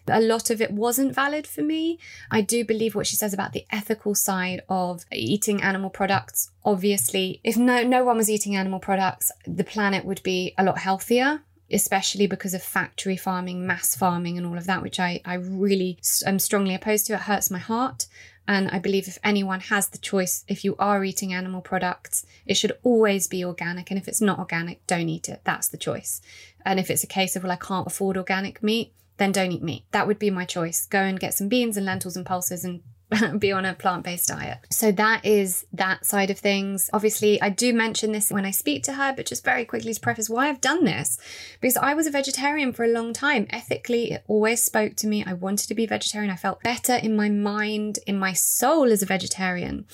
A 0.08 0.22
lot 0.22 0.50
of 0.50 0.62
it 0.62 0.72
wasn't 0.72 1.16
valid 1.16 1.46
for 1.48 1.62
me. 1.62 2.00
I 2.30 2.42
do 2.42 2.66
believe 2.66 2.96
what 2.96 3.08
she 3.08 3.16
says 3.16 3.34
about 3.34 3.54
the 3.54 3.66
ethical 3.72 4.16
side 4.16 4.62
of 4.70 5.06
eating 5.12 5.62
animal 5.62 5.90
products. 5.90 6.52
Obviously, 6.66 7.40
if 7.44 7.58
no 7.58 7.84
no 7.84 8.04
one 8.04 8.18
was 8.18 8.30
eating 8.30 8.56
animal 8.56 8.80
products, 8.80 9.32
the 9.46 9.64
planet 9.64 10.06
would 10.06 10.24
be 10.24 10.54
a 10.58 10.64
lot 10.64 10.80
healthier 10.80 11.42
especially 11.74 12.28
because 12.28 12.54
of 12.54 12.62
factory 12.62 13.16
farming, 13.16 13.66
mass 13.66 13.96
farming, 13.96 14.38
and 14.38 14.46
all 14.46 14.58
of 14.58 14.66
that, 14.66 14.82
which 14.82 15.00
I, 15.00 15.22
I 15.24 15.36
really 15.36 15.98
am 16.26 16.40
strongly 16.40 16.76
opposed 16.76 17.08
to. 17.08 17.14
It 17.14 17.22
hurts 17.22 17.50
my 17.50 17.60
heart. 17.60 18.08
And 18.48 18.70
I 18.70 18.80
believe 18.80 19.08
if 19.08 19.20
anyone 19.24 19.62
has 19.62 19.88
the 19.88 19.98
choice, 19.98 20.44
if 20.48 20.66
you 20.66 20.76
are 20.78 21.06
eating 21.06 21.34
animal 21.34 21.62
products, 21.62 22.26
it 22.46 22.56
should 22.56 22.74
always 22.84 23.28
be 23.28 23.46
organic. 23.46 23.92
And 23.92 24.00
if 24.00 24.08
it's 24.08 24.20
not 24.20 24.40
organic, 24.40 24.86
don't 24.88 25.10
eat 25.10 25.30
it. 25.30 25.42
That's 25.44 25.68
the 25.68 25.78
choice. 25.78 26.22
And 26.66 26.80
if 26.80 26.90
it's 26.90 27.04
a 27.04 27.08
case 27.08 27.36
of, 27.36 27.44
well, 27.44 27.52
I 27.52 27.56
can't 27.56 27.88
afford 27.88 28.18
organic 28.18 28.62
meat, 28.62 28.94
then 29.22 29.32
don't 29.32 29.52
eat 29.52 29.62
meat. 29.62 29.86
That 29.92 30.08
would 30.08 30.18
be 30.18 30.32
my 30.32 30.46
choice. 30.46 30.88
Go 30.88 31.00
and 31.00 31.20
get 31.20 31.36
some 31.36 31.48
beans 31.48 31.78
and 31.78 31.86
lentils 31.86 32.16
and 32.16 32.26
pulses 32.26 32.66
and 32.66 32.82
be 33.40 33.52
on 33.52 33.66
a 33.66 33.76
plant 33.76 34.04
based 34.04 34.30
diet. 34.30 34.58
So 34.72 34.92
that 34.94 35.24
is 35.24 35.64
that 35.74 36.06
side 36.06 36.32
of 36.32 36.40
things. 36.40 36.90
Obviously, 36.92 37.40
I 37.40 37.50
do 37.50 37.72
mention 37.72 38.14
this 38.14 38.32
when 38.32 38.46
I 38.46 38.52
speak 38.52 38.84
to 38.84 38.94
her, 38.94 39.14
but 39.16 39.28
just 39.28 39.46
very 39.46 39.64
quickly 39.64 39.94
to 39.94 40.00
preface 40.00 40.28
why 40.28 40.50
I've 40.50 40.60
done 40.60 40.86
this 40.86 41.20
because 41.60 41.78
I 41.78 41.94
was 41.94 42.08
a 42.08 42.12
vegetarian 42.12 42.74
for 42.74 42.84
a 42.84 42.88
long 42.88 43.14
time. 43.14 43.46
Ethically, 43.52 44.12
it 44.12 44.24
always 44.28 44.64
spoke 44.64 44.96
to 44.98 45.08
me. 45.08 45.24
I 45.24 45.34
wanted 45.34 45.68
to 45.68 45.76
be 45.76 45.86
vegetarian. 45.86 46.32
I 46.32 46.36
felt 46.36 46.64
better 46.64 46.96
in 46.96 47.16
my 47.16 47.30
mind, 47.30 48.00
in 48.08 48.18
my 48.18 48.34
soul 48.34 48.92
as 48.92 49.04
a 49.04 49.06
vegetarian. 49.06 49.86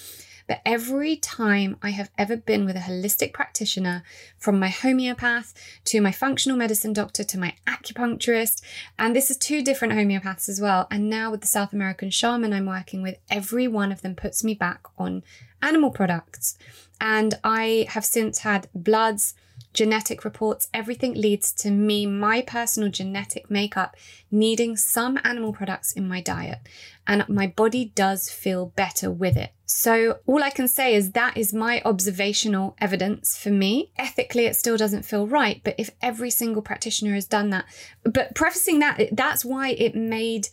But 0.47 0.61
every 0.65 1.17
time 1.17 1.77
I 1.81 1.89
have 1.89 2.09
ever 2.17 2.37
been 2.37 2.65
with 2.65 2.75
a 2.77 2.79
holistic 2.79 3.33
practitioner, 3.33 4.03
from 4.37 4.59
my 4.59 4.69
homeopath 4.69 5.53
to 5.85 6.01
my 6.01 6.11
functional 6.11 6.57
medicine 6.57 6.93
doctor 6.93 7.23
to 7.25 7.39
my 7.39 7.53
acupuncturist, 7.67 8.61
and 8.97 9.15
this 9.15 9.29
is 9.29 9.37
two 9.37 9.61
different 9.61 9.93
homeopaths 9.93 10.47
as 10.47 10.61
well, 10.61 10.87
and 10.89 11.09
now 11.09 11.31
with 11.31 11.41
the 11.41 11.47
South 11.47 11.73
American 11.73 12.09
shaman 12.09 12.53
I'm 12.53 12.65
working 12.65 13.01
with, 13.01 13.17
every 13.29 13.67
one 13.67 13.91
of 13.91 14.01
them 14.01 14.15
puts 14.15 14.43
me 14.43 14.53
back 14.53 14.81
on 14.97 15.23
animal 15.61 15.91
products. 15.91 16.57
And 16.99 17.35
I 17.43 17.85
have 17.89 18.05
since 18.05 18.39
had 18.39 18.69
bloods, 18.73 19.35
genetic 19.73 20.25
reports, 20.25 20.69
everything 20.73 21.13
leads 21.13 21.51
to 21.53 21.71
me, 21.71 22.05
my 22.05 22.41
personal 22.41 22.89
genetic 22.89 23.49
makeup, 23.49 23.95
needing 24.31 24.75
some 24.75 25.19
animal 25.23 25.53
products 25.53 25.91
in 25.93 26.07
my 26.07 26.21
diet. 26.21 26.59
And 27.05 27.27
my 27.29 27.47
body 27.47 27.91
does 27.95 28.29
feel 28.29 28.67
better 28.75 29.09
with 29.09 29.37
it. 29.37 29.51
So, 29.65 30.19
all 30.25 30.43
I 30.43 30.49
can 30.49 30.67
say 30.67 30.95
is 30.95 31.11
that 31.11 31.37
is 31.37 31.53
my 31.53 31.81
observational 31.83 32.75
evidence 32.79 33.37
for 33.37 33.49
me. 33.49 33.91
Ethically, 33.97 34.45
it 34.45 34.55
still 34.55 34.77
doesn't 34.77 35.03
feel 35.05 35.27
right, 35.27 35.61
but 35.63 35.75
if 35.77 35.91
every 36.01 36.29
single 36.29 36.61
practitioner 36.61 37.13
has 37.13 37.25
done 37.25 37.49
that, 37.51 37.65
but 38.03 38.33
prefacing 38.33 38.79
that, 38.79 39.09
that's 39.11 39.45
why 39.45 39.69
it 39.69 39.95
made 39.95 40.49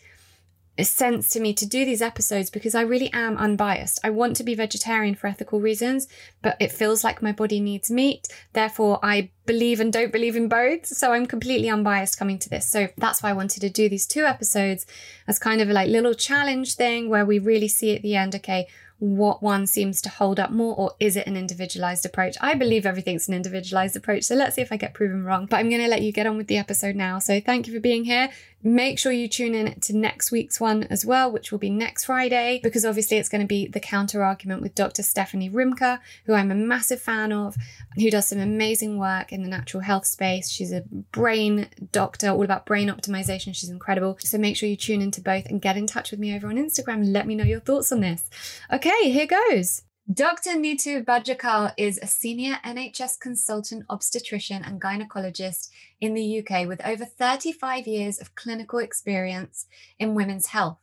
sense 0.83 1.29
to 1.31 1.41
me 1.41 1.55
to 1.55 1.67
do 1.67 1.85
these 1.85 2.03
episodes 2.03 2.51
because 2.51 2.75
I 2.75 2.83
really 2.83 3.13
am 3.13 3.37
unbiased. 3.37 4.01
I 4.03 4.11
want 4.11 4.37
to 4.37 4.45
be 4.45 4.57
vegetarian 4.57 5.15
for 5.15 5.29
ethical 5.29 5.61
reasons, 5.61 6.09
but 6.43 6.57
it 6.59 6.73
feels 6.73 7.05
like 7.05 7.23
my 7.23 7.31
body 7.31 7.61
needs 7.61 7.91
meat. 7.91 8.27
Therefore, 8.55 8.99
I 9.03 9.31
believe 9.47 9.79
and 9.79 9.93
don't 9.93 10.11
believe 10.11 10.35
in 10.35 10.49
both. 10.49 10.87
So 10.87 11.13
I'm 11.13 11.27
completely 11.27 11.71
unbiased 11.71 12.19
coming 12.19 12.41
to 12.41 12.49
this. 12.49 12.67
So 12.67 12.89
that's 12.97 13.23
why 13.23 13.31
I 13.31 13.35
wanted 13.35 13.61
to 13.61 13.71
do 13.71 13.89
these 13.89 14.07
two 14.07 14.25
episodes 14.25 14.85
as 15.29 15.39
kind 15.39 15.61
of 15.61 15.71
a 15.71 15.73
like 15.73 15.89
little 15.89 16.15
challenge 16.15 16.75
thing 16.75 17.09
where 17.09 17.25
we 17.25 17.39
really 17.39 17.69
see 17.69 17.95
at 17.95 18.03
the 18.03 18.17
end, 18.17 18.35
okay, 18.35 18.67
what 18.99 19.43
one 19.43 19.67
seems 19.67 20.01
to 20.01 20.09
hold 20.09 20.39
up 20.39 20.51
more, 20.51 20.75
or 20.77 20.93
is 21.01 21.17
it 21.17 21.27
an 21.27 21.37
individualized 21.37 22.07
approach? 22.07 22.37
I 22.41 22.55
believe 22.55 22.87
everything's 22.87 23.29
an 23.29 23.35
individualized 23.35 23.97
approach. 23.97 24.25
So 24.25 24.35
let's 24.35 24.55
see 24.55 24.63
if 24.63 24.73
I 24.73 24.77
get 24.77 24.95
proven 24.95 25.25
wrong. 25.25 25.47
But 25.47 25.59
I'm 25.59 25.69
going 25.69 25.83
to 25.83 25.89
let 25.89 26.03
you 26.03 26.13
get 26.13 26.27
on 26.27 26.37
with 26.37 26.47
the 26.47 26.57
episode 26.57 26.97
now. 26.97 27.19
So 27.19 27.41
thank 27.41 27.67
you 27.67 27.75
for 27.75 27.81
being 27.81 28.05
here. 28.05 28.31
Make 28.67 28.99
sure 28.99 29.13
you 29.13 29.29
tune 29.29 29.55
in 29.55 29.79
to 29.81 29.97
next 29.97 30.33
week's 30.33 30.59
one 30.59 30.85
as 30.85 31.05
well, 31.05 31.31
which 31.31 31.53
will 31.53 31.59
be 31.59 31.71
next 31.71 32.05
Friday, 32.05 32.61
because 32.63 32.85
obviously 32.85 33.19
it's 33.19 33.29
going 33.29 33.43
to 33.43 33.47
be 33.47 33.67
the 33.67 33.79
counter 33.79 34.25
argument 34.25 34.63
with 34.63 34.75
Dr. 34.75 35.03
Stephanie 35.03 35.51
Rimka, 35.51 36.01
who 36.25 36.35
I'm 36.35 36.51
a 36.51 36.57
massive 36.57 37.01
fan 37.01 37.33
of, 37.33 37.57
who 37.97 38.11
does 38.11 38.29
some 38.29 38.41
amazing 38.41 38.99
work 38.99 39.33
in 39.33 39.43
the 39.43 39.49
natural 39.49 39.83
health 39.83 40.07
space. 40.07 40.51
She's 40.51 40.73
a 40.73 40.83
brain 41.13 41.69
doctor, 41.93 42.31
all 42.31 42.45
about 42.45 42.67
brain 42.67 42.89
optimization. 42.89 43.55
She's 43.55 43.71
incredible. 43.71 44.17
So 44.21 44.39
make 44.39 44.57
sure 44.57 44.69
you 44.69 44.77
tune 44.77 45.03
into 45.03 45.21
both 45.21 45.47
and 45.47 45.63
get 45.63 45.77
in 45.77 45.87
touch 45.87 46.11
with 46.11 46.19
me 46.19 46.35
over 46.35 46.49
on 46.49 46.57
Instagram 46.57 47.05
let 47.05 47.27
me 47.27 47.35
know 47.35 47.45
your 47.45 47.61
thoughts 47.61 47.93
on 47.93 48.01
this. 48.01 48.29
Okay, 48.73 49.11
here 49.11 49.27
goes. 49.27 49.83
Dr. 50.13 50.51
Nitu 50.51 51.03
Bajekal 51.03 51.73
is 51.79 51.99
a 51.99 52.07
senior 52.07 52.57
NHS 52.63 53.19
consultant 53.19 53.87
obstetrician 53.89 54.63
and 54.63 54.79
gynecologist 54.79 55.71
in 55.99 56.13
the 56.13 56.41
UK 56.41 56.69
with 56.69 56.85
over 56.85 57.07
35 57.07 57.87
years 57.87 58.21
of 58.21 58.35
clinical 58.35 58.81
experience 58.81 59.65
in 59.99 60.15
women's 60.15 60.49
health. 60.49 60.77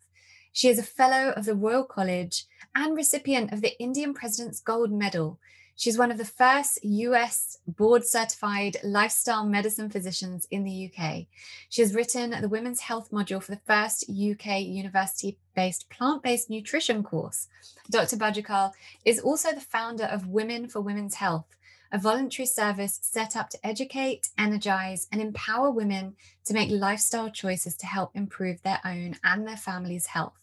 She 0.51 0.69
is 0.69 0.79
a 0.79 0.83
fellow 0.83 1.33
of 1.33 1.45
the 1.45 1.53
Royal 1.53 1.83
College 1.83 2.45
and 2.73 2.95
recipient 2.95 3.53
of 3.53 3.61
the 3.61 3.79
Indian 3.79 4.15
President's 4.15 4.59
Gold 4.59 4.91
Medal 4.91 5.39
She's 5.75 5.97
one 5.97 6.11
of 6.11 6.17
the 6.17 6.25
first 6.25 6.79
US 6.83 7.57
board 7.67 8.05
certified 8.05 8.77
lifestyle 8.83 9.45
medicine 9.45 9.89
physicians 9.89 10.47
in 10.51 10.63
the 10.63 10.91
UK. 10.91 11.25
She 11.69 11.81
has 11.81 11.95
written 11.95 12.29
the 12.39 12.49
women's 12.49 12.81
health 12.81 13.11
module 13.11 13.41
for 13.41 13.51
the 13.51 13.61
first 13.65 14.09
UK 14.09 14.61
university 14.61 15.37
based 15.55 15.89
plant 15.89 16.23
based 16.23 16.49
nutrition 16.49 17.03
course. 17.03 17.47
Dr. 17.89 18.17
Bajekal 18.17 18.73
is 19.05 19.19
also 19.19 19.51
the 19.51 19.61
founder 19.61 20.05
of 20.05 20.27
Women 20.27 20.67
for 20.67 20.81
Women's 20.81 21.15
Health, 21.15 21.55
a 21.91 21.97
voluntary 21.97 22.45
service 22.45 22.99
set 23.01 23.35
up 23.35 23.49
to 23.49 23.67
educate, 23.67 24.29
energize, 24.37 25.07
and 25.11 25.19
empower 25.19 25.71
women 25.71 26.15
to 26.45 26.53
make 26.53 26.69
lifestyle 26.69 27.29
choices 27.29 27.75
to 27.75 27.85
help 27.85 28.11
improve 28.15 28.61
their 28.61 28.79
own 28.85 29.15
and 29.23 29.47
their 29.47 29.57
family's 29.57 30.07
health. 30.07 30.37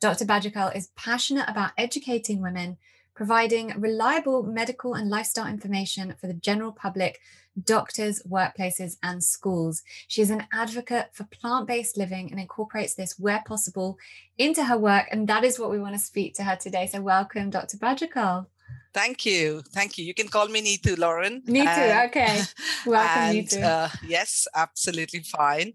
Dr. 0.00 0.24
Bajekal 0.24 0.74
is 0.76 0.92
passionate 0.96 1.48
about 1.48 1.72
educating 1.76 2.40
women 2.40 2.78
providing 3.18 3.74
reliable 3.80 4.44
medical 4.44 4.94
and 4.94 5.10
lifestyle 5.10 5.48
information 5.48 6.14
for 6.20 6.28
the 6.28 6.40
general 6.48 6.70
public, 6.70 7.18
doctors, 7.64 8.22
workplaces, 8.22 8.96
and 9.02 9.24
schools. 9.24 9.82
She 10.06 10.22
is 10.22 10.30
an 10.30 10.46
advocate 10.52 11.08
for 11.12 11.24
plant 11.24 11.66
based 11.66 11.96
living 11.96 12.30
and 12.30 12.38
incorporates 12.38 12.94
this 12.94 13.18
where 13.18 13.42
possible 13.44 13.98
into 14.38 14.62
her 14.66 14.78
work. 14.78 15.06
And 15.10 15.26
that 15.26 15.42
is 15.42 15.58
what 15.58 15.72
we 15.72 15.80
want 15.80 15.96
to 15.96 15.98
speak 15.98 16.34
to 16.34 16.44
her 16.44 16.54
today. 16.54 16.86
So, 16.86 17.02
welcome, 17.02 17.50
Dr. 17.50 17.76
Bajekal. 17.76 18.46
Thank 18.94 19.26
you. 19.26 19.62
Thank 19.72 19.98
you. 19.98 20.04
You 20.04 20.14
can 20.14 20.28
call 20.28 20.46
me 20.46 20.60
Nitu, 20.62 20.96
Lauren. 20.96 21.42
Nitu, 21.42 22.06
okay. 22.06 22.42
Welcome, 22.86 23.22
and, 23.22 23.36
Nitu. 23.36 23.62
Uh, 23.62 23.88
yes, 24.06 24.46
absolutely 24.54 25.20
fine. 25.20 25.72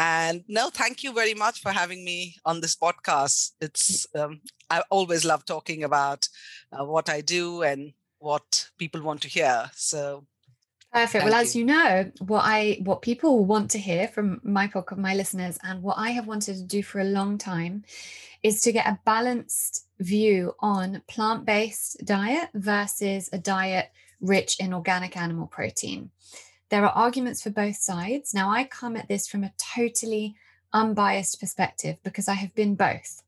And 0.00 0.44
no, 0.48 0.70
thank 0.70 1.04
you 1.04 1.12
very 1.12 1.34
much 1.34 1.60
for 1.60 1.72
having 1.72 2.02
me 2.06 2.36
on 2.46 2.62
this 2.62 2.74
podcast. 2.74 3.52
It's 3.60 4.06
um, 4.14 4.40
I 4.70 4.82
always 4.88 5.26
love 5.26 5.44
talking 5.44 5.84
about 5.84 6.26
uh, 6.72 6.86
what 6.86 7.10
I 7.10 7.20
do 7.20 7.60
and 7.62 7.92
what 8.18 8.70
people 8.78 9.02
want 9.02 9.20
to 9.22 9.28
hear. 9.28 9.70
So 9.74 10.24
Perfect. 10.90 11.24
Well, 11.24 11.34
you. 11.34 11.40
as 11.40 11.54
you 11.54 11.66
know, 11.66 12.10
what 12.20 12.44
I 12.46 12.78
what 12.82 13.02
people 13.02 13.44
want 13.44 13.70
to 13.72 13.78
hear 13.78 14.08
from 14.08 14.40
my 14.42 14.68
podcast, 14.68 14.96
my 14.96 15.14
listeners, 15.14 15.58
and 15.62 15.82
what 15.82 15.98
I 15.98 16.12
have 16.12 16.26
wanted 16.26 16.56
to 16.56 16.62
do 16.62 16.82
for 16.82 17.00
a 17.00 17.04
long 17.04 17.36
time 17.36 17.84
is 18.42 18.62
to 18.62 18.72
get 18.72 18.86
a 18.86 18.98
balanced 19.04 19.86
view 19.98 20.54
on 20.60 21.02
plant-based 21.08 22.06
diet 22.06 22.48
versus 22.54 23.28
a 23.34 23.38
diet 23.38 23.90
rich 24.22 24.58
in 24.60 24.72
organic 24.72 25.14
animal 25.14 25.46
protein. 25.46 26.10
There 26.70 26.84
are 26.84 26.92
arguments 26.92 27.42
for 27.42 27.50
both 27.50 27.76
sides. 27.76 28.32
Now, 28.32 28.50
I 28.50 28.64
come 28.64 28.96
at 28.96 29.08
this 29.08 29.26
from 29.26 29.44
a 29.44 29.52
totally 29.58 30.36
unbiased 30.72 31.40
perspective 31.40 31.96
because 32.02 32.28
I 32.28 32.34
have 32.34 32.54
been 32.54 32.74
both. 32.74 33.22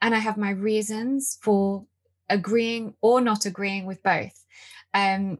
And 0.00 0.14
I 0.14 0.18
have 0.18 0.36
my 0.36 0.50
reasons 0.50 1.38
for 1.40 1.84
agreeing 2.30 2.94
or 3.00 3.20
not 3.20 3.46
agreeing 3.46 3.84
with 3.86 4.02
both. 4.02 4.44
Um, 4.94 5.38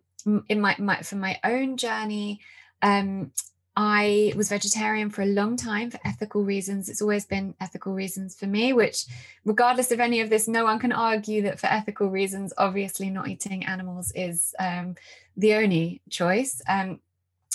in 0.48 0.60
my, 0.60 0.76
my 0.78 1.00
for 1.00 1.16
my 1.16 1.38
own 1.42 1.76
journey, 1.76 2.40
um, 2.82 3.32
I 3.80 4.32
was 4.36 4.48
vegetarian 4.48 5.08
for 5.08 5.22
a 5.22 5.26
long 5.26 5.56
time 5.56 5.92
for 5.92 6.00
ethical 6.04 6.42
reasons. 6.42 6.88
It's 6.88 7.00
always 7.00 7.24
been 7.24 7.54
ethical 7.60 7.94
reasons 7.94 8.34
for 8.34 8.46
me, 8.46 8.72
which, 8.72 9.06
regardless 9.44 9.92
of 9.92 10.00
any 10.00 10.20
of 10.20 10.30
this, 10.30 10.48
no 10.48 10.64
one 10.64 10.80
can 10.80 10.90
argue 10.90 11.42
that 11.42 11.60
for 11.60 11.68
ethical 11.68 12.08
reasons, 12.08 12.52
obviously 12.58 13.08
not 13.08 13.28
eating 13.28 13.64
animals 13.64 14.10
is 14.16 14.52
um, 14.58 14.96
the 15.36 15.54
only 15.54 16.02
choice. 16.10 16.60
Um, 16.68 16.98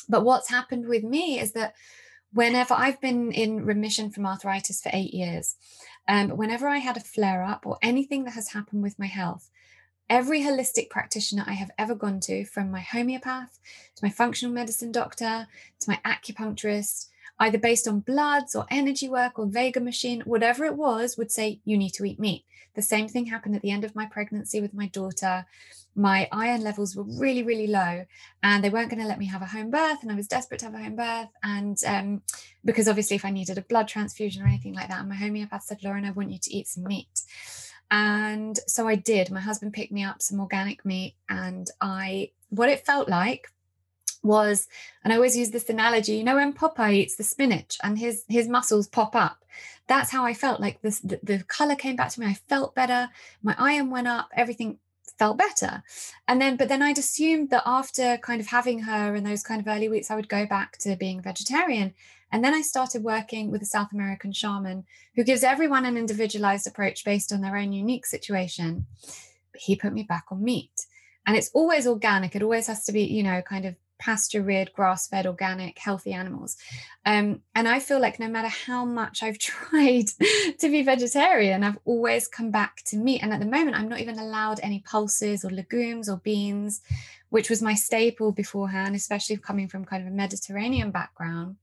but 0.08 0.24
what's 0.24 0.50
happened 0.50 0.88
with 0.88 1.04
me 1.04 1.40
is 1.40 1.54
that 1.54 1.74
whenever 2.34 2.74
I've 2.74 3.00
been 3.00 3.32
in 3.32 3.66
remission 3.66 4.10
from 4.10 4.26
arthritis 4.26 4.82
for 4.82 4.90
eight 4.94 5.14
years, 5.14 5.56
um, 6.08 6.32
whenever 6.32 6.68
I 6.68 6.78
had 6.80 6.98
a 6.98 7.02
flare 7.02 7.44
up 7.44 7.66
or 7.66 7.78
anything 7.82 8.24
that 8.26 8.34
has 8.34 8.50
happened 8.50 8.84
with 8.84 9.00
my 9.00 9.06
health, 9.06 9.50
every 10.10 10.42
holistic 10.42 10.90
practitioner 10.90 11.44
I 11.48 11.54
have 11.54 11.72
ever 11.78 11.96
gone 11.96 12.20
to, 12.22 12.46
from 12.46 12.72
my 12.72 12.82
homeopath 12.82 13.60
to 13.96 14.06
my 14.06 14.10
functional 14.10 14.54
medicine 14.54 14.92
doctor 14.92 15.48
to 15.80 15.90
my 15.90 16.00
acupuncturist, 16.06 17.08
either 17.40 17.58
based 17.58 17.88
on 17.88 18.00
bloods 18.00 18.56
or 18.56 18.66
energy 18.70 19.10
work 19.10 19.38
or 19.38 19.48
Vega 19.48 19.80
machine, 19.80 20.22
whatever 20.22 20.66
it 20.66 20.76
was, 20.76 21.18
would 21.18 21.32
say, 21.32 21.60
you 21.66 21.78
need 21.78 21.92
to 21.92 22.06
eat 22.06 22.20
meat. 22.20 22.46
The 22.76 22.82
same 22.82 23.08
thing 23.08 23.28
happened 23.28 23.56
at 23.56 23.62
the 23.62 23.72
end 23.72 23.84
of 23.84 23.96
my 23.96 24.06
pregnancy 24.06 24.60
with 24.60 24.74
my 24.74 24.88
daughter. 24.88 25.46
My 25.96 26.28
iron 26.32 26.64
levels 26.64 26.96
were 26.96 27.04
really, 27.04 27.44
really 27.44 27.68
low, 27.68 28.06
and 28.42 28.64
they 28.64 28.70
weren't 28.70 28.90
going 28.90 29.02
to 29.02 29.08
let 29.08 29.20
me 29.20 29.28
have 29.28 29.44
a 29.44 29.48
home 29.48 29.70
birth. 29.70 30.02
And 30.02 30.12
I 30.12 30.16
was 30.16 30.28
desperate 30.28 30.60
to 30.62 30.66
have 30.66 30.74
a 30.74 30.80
home 30.80 30.96
birth. 30.96 31.30
And 31.44 31.78
um, 31.86 32.22
because 32.66 32.88
obviously, 32.88 33.16
if 33.16 33.26
I 33.26 33.30
needed 33.30 33.60
a 33.60 33.62
blood 33.62 33.88
transfusion 33.88 34.42
or 34.42 34.48
anything 34.48 34.74
like 34.74 34.90
that, 34.90 35.08
my 35.08 35.16
homeopath 35.16 35.64
said, 35.64 35.84
Lauren, 35.84 36.06
I 36.06 36.12
want 36.12 36.32
you 36.32 36.40
to 36.40 36.54
eat 36.54 36.68
some 36.68 36.84
meat. 36.84 37.22
And 37.92 38.58
so 38.68 38.88
I 38.88 38.96
did. 38.96 39.30
My 39.30 39.40
husband 39.40 39.74
picked 39.74 39.92
me 39.92 40.04
up 40.04 40.22
some 40.22 40.40
organic 40.40 40.84
meat, 40.84 41.16
and 41.30 41.70
I, 41.80 42.32
what 42.50 42.70
it 42.70 42.86
felt 42.86 43.08
like 43.08 43.50
was, 44.24 44.68
and 45.04 45.12
I 45.12 45.18
always 45.18 45.38
use 45.38 45.52
this 45.52 45.70
analogy, 45.70 46.14
you 46.14 46.24
know, 46.24 46.36
when 46.36 46.54
Popeye 46.54 46.94
eats 46.94 47.16
the 47.16 47.24
spinach 47.24 47.78
and 47.84 48.00
his 48.00 48.24
his 48.28 48.48
muscles 48.48 48.88
pop 48.88 49.16
up. 49.16 49.38
That's 49.88 50.12
how 50.12 50.26
I 50.26 50.34
felt 50.34 50.62
like 50.62 50.82
this 50.82 51.00
the, 51.00 51.20
the 51.22 51.44
color 51.44 51.76
came 51.76 51.96
back 51.96 52.10
to 52.12 52.20
me. 52.20 52.28
I 52.28 52.34
felt 52.34 52.74
better, 52.76 53.10
my 53.42 53.56
iron 53.58 53.90
went 53.90 54.08
up, 54.08 54.30
everything 54.36 54.80
felt 55.18 55.38
better. 55.38 55.84
And 56.28 56.42
then, 56.42 56.56
but 56.58 56.70
then 56.70 56.82
I'd 56.82 56.98
assumed 56.98 57.50
that 57.52 57.64
after 57.66 58.18
kind 58.18 58.42
of 58.42 58.48
having 58.48 58.80
her 58.80 59.16
in 59.16 59.24
those 59.24 59.44
kind 59.44 59.62
of 59.62 59.68
early 59.68 59.90
weeks, 59.90 60.10
I 60.10 60.16
would 60.16 60.30
go 60.30 60.46
back 60.46 60.78
to 60.80 60.96
being 60.96 61.22
vegetarian. 61.22 61.94
And 62.32 62.44
then 62.44 62.54
I 62.54 62.62
started 62.62 63.04
working 63.04 63.52
with 63.52 63.62
a 63.62 63.66
South 63.66 63.92
American 63.94 64.32
shaman 64.32 64.86
who 65.16 65.24
gives 65.24 65.44
everyone 65.44 65.86
an 65.86 65.98
individualized 65.98 66.66
approach 66.66 67.06
based 67.06 67.32
on 67.32 67.42
their 67.42 67.56
own 67.56 67.74
unique 67.74 68.06
situation. 68.06 68.88
But 69.52 69.62
he 69.62 69.76
put 69.76 69.94
me 69.94 70.04
back 70.04 70.26
on 70.32 70.44
meat. 70.44 70.88
And 71.26 71.38
it's 71.38 71.52
always 71.54 71.88
organic. 71.88 72.36
It 72.36 72.44
always 72.44 72.68
has 72.68 72.84
to 72.86 72.92
be, 72.92 73.04
you 73.04 73.24
know, 73.24 73.42
kind 73.42 73.66
of 73.66 73.76
pasture 74.04 74.42
reared, 74.42 74.74
grass 74.74 75.08
fed, 75.08 75.26
organic, 75.26 75.80
healthy 75.80 76.12
animals. 76.12 76.58
Um, 77.06 77.42
and 77.56 77.70
I 77.70 77.80
feel 77.80 78.02
like 78.02 78.20
no 78.20 78.28
matter 78.28 78.50
how 78.50 78.84
much 78.84 79.24
I've 79.24 79.38
tried 79.40 80.08
to 80.60 80.70
be 80.70 80.82
vegetarian, 80.82 81.64
I've 81.64 81.80
always 81.86 82.28
come 82.28 82.52
back 82.52 82.84
to 82.88 82.98
meat. 82.98 83.24
And 83.24 83.32
at 83.32 83.40
the 83.40 83.46
moment, 83.46 83.78
I'm 83.78 83.88
not 83.88 84.02
even 84.02 84.20
allowed 84.20 84.60
any 84.62 84.80
pulses 84.80 85.46
or 85.46 85.50
legumes 85.50 86.10
or 86.10 86.18
beans, 86.18 86.82
which 87.30 87.50
was 87.50 87.62
my 87.62 87.76
staple 87.76 88.34
beforehand, 88.34 88.94
especially 88.96 89.38
coming 89.38 89.70
from 89.70 89.86
kind 89.86 90.06
of 90.06 90.12
a 90.12 90.16
Mediterranean 90.16 90.92
background. 90.92 91.56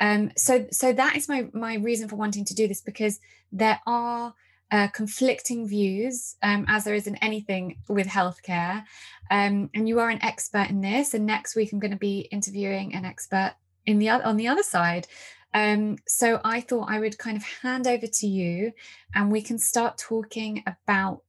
Um, 0.00 0.32
so, 0.36 0.66
so 0.70 0.92
that 0.92 1.16
is 1.16 1.28
my 1.28 1.48
my 1.52 1.74
reason 1.74 2.08
for 2.08 2.16
wanting 2.16 2.44
to 2.44 2.54
do 2.54 2.68
this 2.68 2.80
because 2.80 3.18
there 3.50 3.80
are 3.86 4.34
uh, 4.70 4.88
conflicting 4.88 5.66
views, 5.66 6.36
um, 6.42 6.66
as 6.68 6.84
there 6.84 6.94
is 6.94 7.06
in 7.06 7.16
anything 7.16 7.78
with 7.88 8.06
healthcare. 8.06 8.84
Um, 9.30 9.70
and 9.74 9.88
you 9.88 10.00
are 10.00 10.10
an 10.10 10.22
expert 10.22 10.68
in 10.68 10.80
this. 10.80 11.14
And 11.14 11.26
next 11.26 11.56
week, 11.56 11.72
I'm 11.72 11.78
going 11.78 11.90
to 11.90 11.96
be 11.96 12.28
interviewing 12.30 12.94
an 12.94 13.04
expert 13.04 13.54
in 13.86 13.98
the 13.98 14.10
on 14.10 14.36
the 14.36 14.48
other 14.48 14.62
side. 14.62 15.06
Um, 15.54 15.96
so 16.06 16.40
I 16.44 16.60
thought 16.60 16.90
I 16.90 17.00
would 17.00 17.16
kind 17.16 17.36
of 17.36 17.42
hand 17.62 17.86
over 17.86 18.06
to 18.06 18.26
you, 18.26 18.72
and 19.14 19.32
we 19.32 19.40
can 19.40 19.58
start 19.58 19.96
talking 19.96 20.62
about 20.66 21.24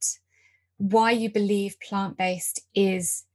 why 0.78 1.12
you 1.12 1.30
believe 1.30 1.80
plant 1.80 2.18
based 2.18 2.62
is 2.74 3.26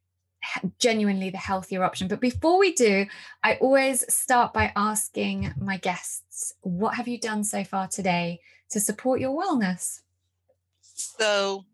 genuinely 0.79 1.31
the 1.31 1.39
healthier 1.39 1.83
option. 1.83 2.09
But 2.09 2.21
before 2.21 2.59
we 2.59 2.73
do, 2.73 3.07
I 3.43 3.55
always 3.57 4.05
start 4.15 4.53
by 4.53 4.73
asking 4.77 5.55
my 5.59 5.79
guests, 5.79 6.55
what 6.61 6.95
have 6.97 7.09
you 7.09 7.19
done 7.19 7.45
so 7.45 7.65
far 7.65 7.89
today 7.89 8.41
to 8.75 8.81
support 8.81 9.21
your 9.21 9.41
wellness. 9.41 10.01
So, 10.83 11.65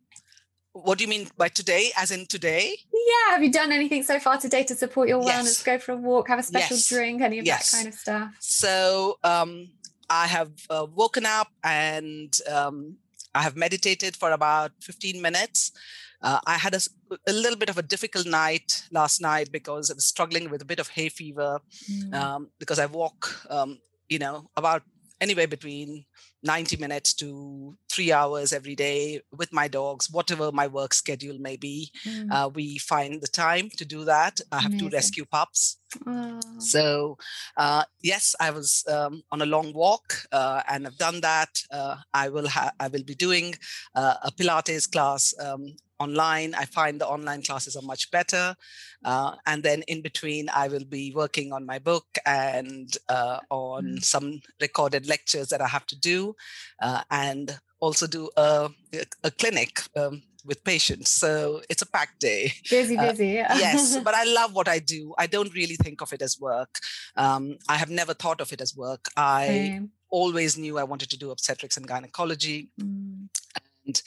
what 0.73 0.99
do 0.99 1.04
you 1.04 1.09
mean 1.09 1.28
by 1.37 1.49
today, 1.49 1.90
as 1.97 2.11
in 2.11 2.26
today? 2.26 2.76
Yeah. 2.92 3.35
Have 3.35 3.42
you 3.42 3.50
done 3.50 3.73
anything 3.73 4.02
so 4.02 4.21
far 4.21 4.37
today 4.37 4.64
to 4.64 4.75
support 4.75 5.09
your 5.09 5.21
wellness? 5.21 5.59
Yes. 5.59 5.62
Go 5.62 5.78
for 5.78 5.92
a 5.92 5.97
walk, 5.97 6.28
have 6.28 6.38
a 6.38 6.42
special 6.42 6.76
yes. 6.76 6.88
drink, 6.88 7.23
any 7.23 7.38
of 7.38 7.47
yes. 7.47 7.71
that 7.71 7.76
kind 7.76 7.88
of 7.88 7.95
stuff? 7.95 8.37
So, 8.40 9.19
um, 9.25 9.71
I 10.11 10.26
have 10.26 10.52
uh, 10.69 10.87
woken 10.95 11.25
up 11.25 11.49
and 11.64 12.37
um, 12.50 12.97
I 13.35 13.42
have 13.42 13.57
meditated 13.57 14.14
for 14.14 14.30
about 14.33 14.73
15 14.83 15.23
minutes. 15.23 15.73
Uh, 16.21 16.40
I 16.47 16.59
had 16.59 16.75
a, 16.75 16.80
a, 17.26 17.33
little 17.33 17.57
bit 17.57 17.71
of 17.71 17.78
a 17.78 17.83
difficult 17.83 18.26
night 18.26 18.83
last 18.90 19.23
night 19.23 19.50
because 19.50 19.90
I 19.90 19.95
was 19.95 20.04
struggling 20.04 20.50
with 20.50 20.61
a 20.61 20.66
bit 20.66 20.78
of 20.78 20.88
hay 20.88 21.09
fever 21.09 21.61
mm. 21.90 22.12
um, 22.14 22.50
because 22.59 22.78
I 22.78 22.87
walk, 22.87 23.47
um, 23.49 23.78
you 24.11 24.19
know, 24.19 24.50
about 24.54 24.83
anywhere 25.20 25.46
between 25.46 26.04
90 26.42 26.76
minutes 26.78 27.12
to 27.14 27.76
three 27.90 28.12
hours 28.12 28.52
every 28.52 28.74
day 28.74 29.20
with 29.36 29.52
my 29.52 29.68
dogs, 29.68 30.10
whatever 30.10 30.50
my 30.52 30.66
work 30.66 30.94
schedule 30.94 31.38
may 31.38 31.56
be. 31.56 31.90
Mm. 32.06 32.30
Uh, 32.30 32.48
we 32.48 32.78
find 32.78 33.20
the 33.20 33.28
time 33.28 33.68
to 33.76 33.84
do 33.84 34.04
that. 34.04 34.40
I 34.50 34.60
have 34.60 34.72
Amazing. 34.72 34.90
two 34.90 34.96
rescue 34.96 35.24
pups. 35.26 35.78
Oh. 36.06 36.40
So, 36.58 37.18
uh, 37.56 37.84
yes, 38.02 38.34
I 38.40 38.50
was 38.50 38.84
um, 38.88 39.22
on 39.30 39.42
a 39.42 39.46
long 39.46 39.72
walk 39.74 40.14
uh, 40.32 40.62
and 40.68 40.86
I've 40.86 40.98
done 40.98 41.20
that. 41.20 41.62
Uh, 41.70 41.96
I 42.14 42.28
will 42.28 42.48
ha- 42.48 42.72
I 42.80 42.88
will 42.88 43.02
be 43.04 43.14
doing 43.14 43.54
uh, 43.94 44.14
a 44.22 44.30
Pilates 44.33 44.90
class 44.90 45.35
um, 45.40 45.74
online. 46.00 46.54
I 46.54 46.64
find 46.64 47.00
the 47.00 47.06
online 47.06 47.42
classes 47.42 47.76
are 47.76 47.82
much 47.82 48.10
better. 48.10 48.56
Uh, 49.04 49.36
and 49.46 49.62
then 49.62 49.82
in 49.82 50.02
between, 50.02 50.48
I 50.54 50.68
will 50.68 50.84
be 50.84 51.12
working 51.14 51.52
on 51.52 51.64
my 51.64 51.78
book 51.78 52.06
and 52.26 52.92
uh, 53.08 53.38
on 53.50 53.84
mm. 53.84 54.04
some 54.04 54.40
recorded 54.60 55.06
lectures 55.06 55.48
that 55.48 55.60
I 55.60 55.68
have 55.68 55.86
to 55.86 55.98
do, 55.98 56.34
uh, 56.82 57.02
and 57.10 57.58
also 57.80 58.06
do 58.06 58.30
a, 58.36 58.70
a 59.22 59.30
clinic. 59.30 59.82
Um, 59.96 60.22
with 60.42 60.64
patients. 60.64 61.10
So 61.10 61.60
it's 61.68 61.82
a 61.82 61.86
packed 61.86 62.18
day. 62.18 62.52
Busy, 62.70 62.96
uh, 62.96 63.10
busy. 63.10 63.28
Yeah. 63.28 63.54
yes, 63.58 63.98
but 64.04 64.14
I 64.14 64.24
love 64.24 64.54
what 64.54 64.68
I 64.68 64.78
do. 64.78 65.14
I 65.18 65.26
don't 65.26 65.54
really 65.54 65.76
think 65.76 66.00
of 66.00 66.14
it 66.14 66.22
as 66.22 66.38
work. 66.40 66.78
Um, 67.14 67.58
I 67.68 67.76
have 67.76 67.90
never 67.90 68.14
thought 68.14 68.40
of 68.40 68.50
it 68.50 68.62
as 68.62 68.74
work. 68.74 69.04
I 69.18 69.82
always 70.10 70.56
knew 70.56 70.78
I 70.78 70.84
wanted 70.84 71.10
to 71.10 71.18
do 71.18 71.30
obstetrics 71.30 71.76
and 71.76 71.86
gynecology. 71.86 72.70
Mm. 72.80 73.28
And 73.86 74.02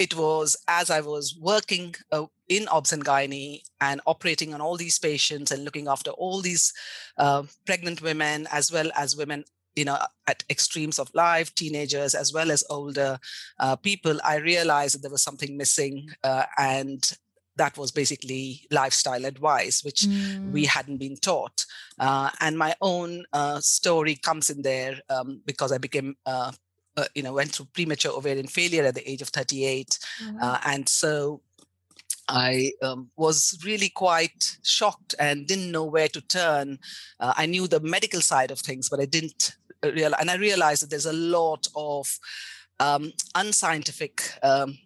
it 0.00 0.16
was 0.16 0.56
as 0.66 0.90
I 0.90 1.02
was 1.02 1.36
working 1.38 1.94
uh, 2.10 2.24
in 2.48 2.66
OBS 2.68 2.92
and 2.94 3.04
Gynae 3.04 3.60
and 3.82 4.00
operating 4.06 4.54
on 4.54 4.60
all 4.62 4.76
these 4.76 4.98
patients 4.98 5.50
and 5.50 5.62
looking 5.62 5.88
after 5.88 6.10
all 6.12 6.40
these 6.40 6.72
uh, 7.18 7.42
pregnant 7.66 8.00
women 8.00 8.48
as 8.50 8.72
well 8.72 8.90
as 8.96 9.14
women 9.14 9.44
you 9.76 9.84
know 9.84 9.98
at 10.26 10.42
extremes 10.50 10.98
of 10.98 11.14
life 11.14 11.54
teenagers 11.54 12.14
as 12.14 12.32
well 12.32 12.50
as 12.50 12.64
older 12.70 13.18
uh, 13.60 13.76
people 13.76 14.18
i 14.24 14.34
realized 14.36 14.94
that 14.94 15.02
there 15.02 15.12
was 15.12 15.22
something 15.22 15.56
missing 15.56 16.08
uh, 16.24 16.42
and 16.58 17.16
that 17.54 17.78
was 17.78 17.92
basically 17.92 18.66
lifestyle 18.72 19.24
advice 19.24 19.84
which 19.84 20.02
mm. 20.02 20.50
we 20.50 20.64
hadn't 20.64 20.96
been 20.96 21.16
taught 21.16 21.64
uh, 22.00 22.30
and 22.40 22.58
my 22.58 22.74
own 22.80 23.24
uh, 23.32 23.60
story 23.60 24.16
comes 24.16 24.50
in 24.50 24.62
there 24.62 24.98
um, 25.08 25.40
because 25.46 25.70
i 25.70 25.78
became 25.78 26.16
uh, 26.26 26.50
you 27.14 27.22
know, 27.22 27.32
went 27.32 27.52
through 27.52 27.66
premature 27.72 28.12
ovarian 28.12 28.46
failure 28.46 28.84
at 28.84 28.94
the 28.94 29.08
age 29.10 29.22
of 29.22 29.28
38. 29.28 29.98
Mm-hmm. 30.22 30.38
Uh, 30.42 30.58
and 30.64 30.88
so 30.88 31.42
I 32.28 32.72
um, 32.82 33.10
was 33.16 33.58
really 33.64 33.88
quite 33.88 34.58
shocked 34.62 35.14
and 35.18 35.46
didn't 35.46 35.72
know 35.72 35.84
where 35.84 36.08
to 36.08 36.20
turn. 36.20 36.78
Uh, 37.18 37.34
I 37.36 37.46
knew 37.46 37.66
the 37.66 37.80
medical 37.80 38.20
side 38.20 38.50
of 38.50 38.60
things, 38.60 38.88
but 38.88 39.00
I 39.00 39.04
didn't 39.04 39.56
uh, 39.84 39.92
realize, 39.92 40.20
and 40.20 40.30
I 40.30 40.36
realized 40.36 40.82
that 40.82 40.90
there's 40.90 41.06
a 41.06 41.12
lot 41.12 41.66
of 41.74 42.06
um, 42.78 43.12
unscientific 43.34 44.32
um, 44.42 44.78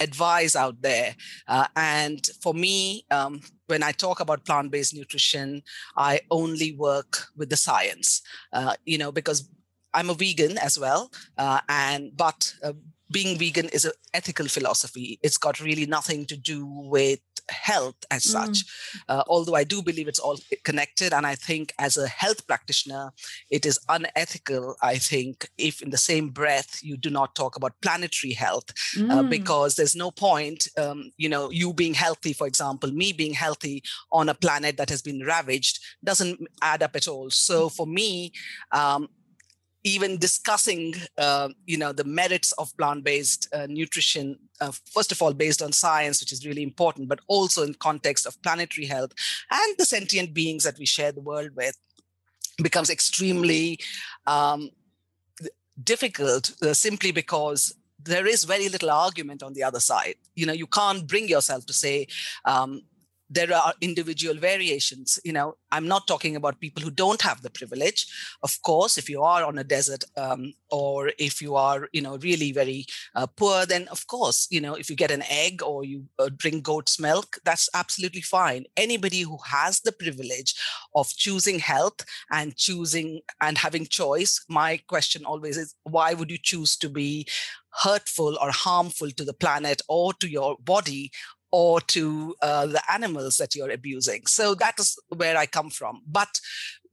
advice 0.00 0.56
out 0.56 0.82
there. 0.82 1.14
Uh, 1.46 1.66
and 1.76 2.26
for 2.42 2.52
me, 2.52 3.04
um, 3.10 3.40
when 3.66 3.82
I 3.82 3.92
talk 3.92 4.20
about 4.20 4.44
plant 4.44 4.70
based 4.70 4.94
nutrition, 4.94 5.62
I 5.96 6.20
only 6.30 6.72
work 6.72 7.26
with 7.36 7.50
the 7.50 7.56
science, 7.56 8.22
uh, 8.52 8.74
you 8.84 8.98
know, 8.98 9.12
because 9.12 9.48
I'm 9.94 10.10
a 10.10 10.14
vegan 10.14 10.58
as 10.58 10.78
well, 10.78 11.10
uh, 11.36 11.60
and 11.68 12.16
but 12.16 12.54
uh, 12.62 12.72
being 13.10 13.38
vegan 13.38 13.68
is 13.70 13.84
an 13.84 13.92
ethical 14.14 14.46
philosophy. 14.48 15.18
It's 15.22 15.38
got 15.38 15.60
really 15.60 15.86
nothing 15.86 16.26
to 16.26 16.36
do 16.36 16.66
with 16.66 17.20
health 17.50 17.96
as 18.10 18.24
mm. 18.24 18.30
such. 18.30 18.64
Uh, 19.08 19.22
although 19.26 19.54
I 19.54 19.64
do 19.64 19.82
believe 19.82 20.08
it's 20.08 20.18
all 20.18 20.38
connected, 20.64 21.12
and 21.12 21.26
I 21.26 21.34
think 21.34 21.72
as 21.78 21.96
a 21.96 22.08
health 22.08 22.46
practitioner, 22.46 23.12
it 23.50 23.66
is 23.66 23.78
unethical. 23.88 24.76
I 24.82 24.96
think 24.98 25.48
if 25.58 25.82
in 25.82 25.90
the 25.90 25.96
same 25.96 26.30
breath 26.30 26.80
you 26.82 26.96
do 26.96 27.10
not 27.10 27.34
talk 27.34 27.56
about 27.56 27.80
planetary 27.80 28.32
health, 28.32 28.70
uh, 28.96 29.00
mm. 29.00 29.10
uh, 29.10 29.22
because 29.22 29.76
there's 29.76 29.96
no 29.96 30.10
point, 30.10 30.68
um, 30.76 31.12
you 31.16 31.28
know, 31.28 31.50
you 31.50 31.72
being 31.72 31.94
healthy, 31.94 32.32
for 32.32 32.46
example, 32.46 32.90
me 32.92 33.12
being 33.12 33.34
healthy 33.34 33.82
on 34.12 34.28
a 34.28 34.34
planet 34.34 34.76
that 34.76 34.90
has 34.90 35.02
been 35.02 35.24
ravaged 35.24 35.80
doesn't 36.04 36.40
add 36.62 36.82
up 36.82 36.94
at 36.96 37.08
all. 37.08 37.30
So 37.30 37.68
for 37.68 37.86
me, 37.86 38.32
um, 38.72 39.08
even 39.84 40.18
discussing 40.18 40.94
uh, 41.18 41.48
you 41.66 41.78
know 41.78 41.92
the 41.92 42.04
merits 42.04 42.52
of 42.52 42.76
plant-based 42.76 43.48
uh, 43.54 43.66
nutrition 43.68 44.38
uh, 44.60 44.72
first 44.92 45.12
of 45.12 45.22
all 45.22 45.32
based 45.32 45.62
on 45.62 45.72
science 45.72 46.20
which 46.20 46.32
is 46.32 46.46
really 46.46 46.62
important 46.62 47.08
but 47.08 47.20
also 47.28 47.62
in 47.62 47.74
context 47.74 48.26
of 48.26 48.40
planetary 48.42 48.86
health 48.86 49.12
and 49.50 49.76
the 49.78 49.84
sentient 49.84 50.34
beings 50.34 50.64
that 50.64 50.78
we 50.78 50.86
share 50.86 51.12
the 51.12 51.20
world 51.20 51.50
with 51.54 51.76
becomes 52.62 52.90
extremely 52.90 53.78
um, 54.26 54.70
difficult 55.84 56.52
uh, 56.62 56.74
simply 56.74 57.12
because 57.12 57.74
there 58.02 58.26
is 58.26 58.44
very 58.44 58.68
little 58.68 58.90
argument 58.90 59.42
on 59.42 59.52
the 59.52 59.62
other 59.62 59.80
side. 59.80 60.14
You 60.34 60.46
know 60.46 60.52
you 60.52 60.66
can't 60.66 61.06
bring 61.06 61.28
yourself 61.28 61.66
to 61.66 61.72
say 61.72 62.06
um, 62.44 62.82
there 63.30 63.52
are 63.54 63.74
individual 63.80 64.34
variations 64.34 65.18
you 65.24 65.32
know. 65.32 65.56
I'm 65.70 65.86
not 65.86 66.06
talking 66.06 66.34
about 66.34 66.60
people 66.60 66.82
who 66.82 66.90
don't 66.90 67.20
have 67.20 67.42
the 67.42 67.50
privilege. 67.50 68.06
Of 68.42 68.60
course 68.62 68.96
if 68.96 69.10
you 69.10 69.22
are 69.22 69.44
on 69.44 69.58
a 69.58 69.64
desert 69.64 70.04
um, 70.16 70.54
or 70.70 71.12
if 71.18 71.42
you 71.42 71.56
are 71.56 71.88
you 71.92 72.00
know 72.00 72.16
really 72.18 72.52
very 72.52 72.86
uh, 73.14 73.26
poor 73.26 73.66
then 73.66 73.88
of 73.88 74.06
course 74.06 74.46
you 74.50 74.60
know 74.60 74.74
if 74.74 74.88
you 74.88 74.96
get 74.96 75.10
an 75.10 75.24
egg 75.28 75.62
or 75.62 75.84
you 75.84 76.04
uh, 76.18 76.30
drink 76.36 76.64
goat's 76.64 76.98
milk 76.98 77.38
that's 77.44 77.68
absolutely 77.74 78.22
fine. 78.22 78.64
Anybody 78.76 79.20
who 79.22 79.38
has 79.44 79.80
the 79.80 79.92
privilege 79.92 80.54
of 80.94 81.08
choosing 81.16 81.58
health 81.58 82.04
and 82.30 82.56
choosing 82.56 83.20
and 83.40 83.58
having 83.58 83.86
choice 83.86 84.44
my 84.48 84.80
question 84.88 85.24
always 85.24 85.56
is 85.56 85.74
why 85.84 86.14
would 86.14 86.30
you 86.30 86.38
choose 86.40 86.76
to 86.76 86.88
be 86.88 87.26
hurtful 87.82 88.36
or 88.40 88.50
harmful 88.50 89.10
to 89.10 89.24
the 89.24 89.32
planet 89.32 89.82
or 89.88 90.12
to 90.14 90.28
your 90.28 90.56
body 90.60 91.10
or 91.50 91.80
to 91.80 92.34
uh, 92.42 92.66
the 92.66 92.82
animals 92.92 93.36
that 93.36 93.54
you're 93.54 93.70
abusing. 93.70 94.26
So 94.26 94.54
that 94.56 94.78
is 94.78 94.98
where 95.08 95.36
I 95.36 95.46
come 95.46 95.70
from. 95.70 96.02
But 96.06 96.40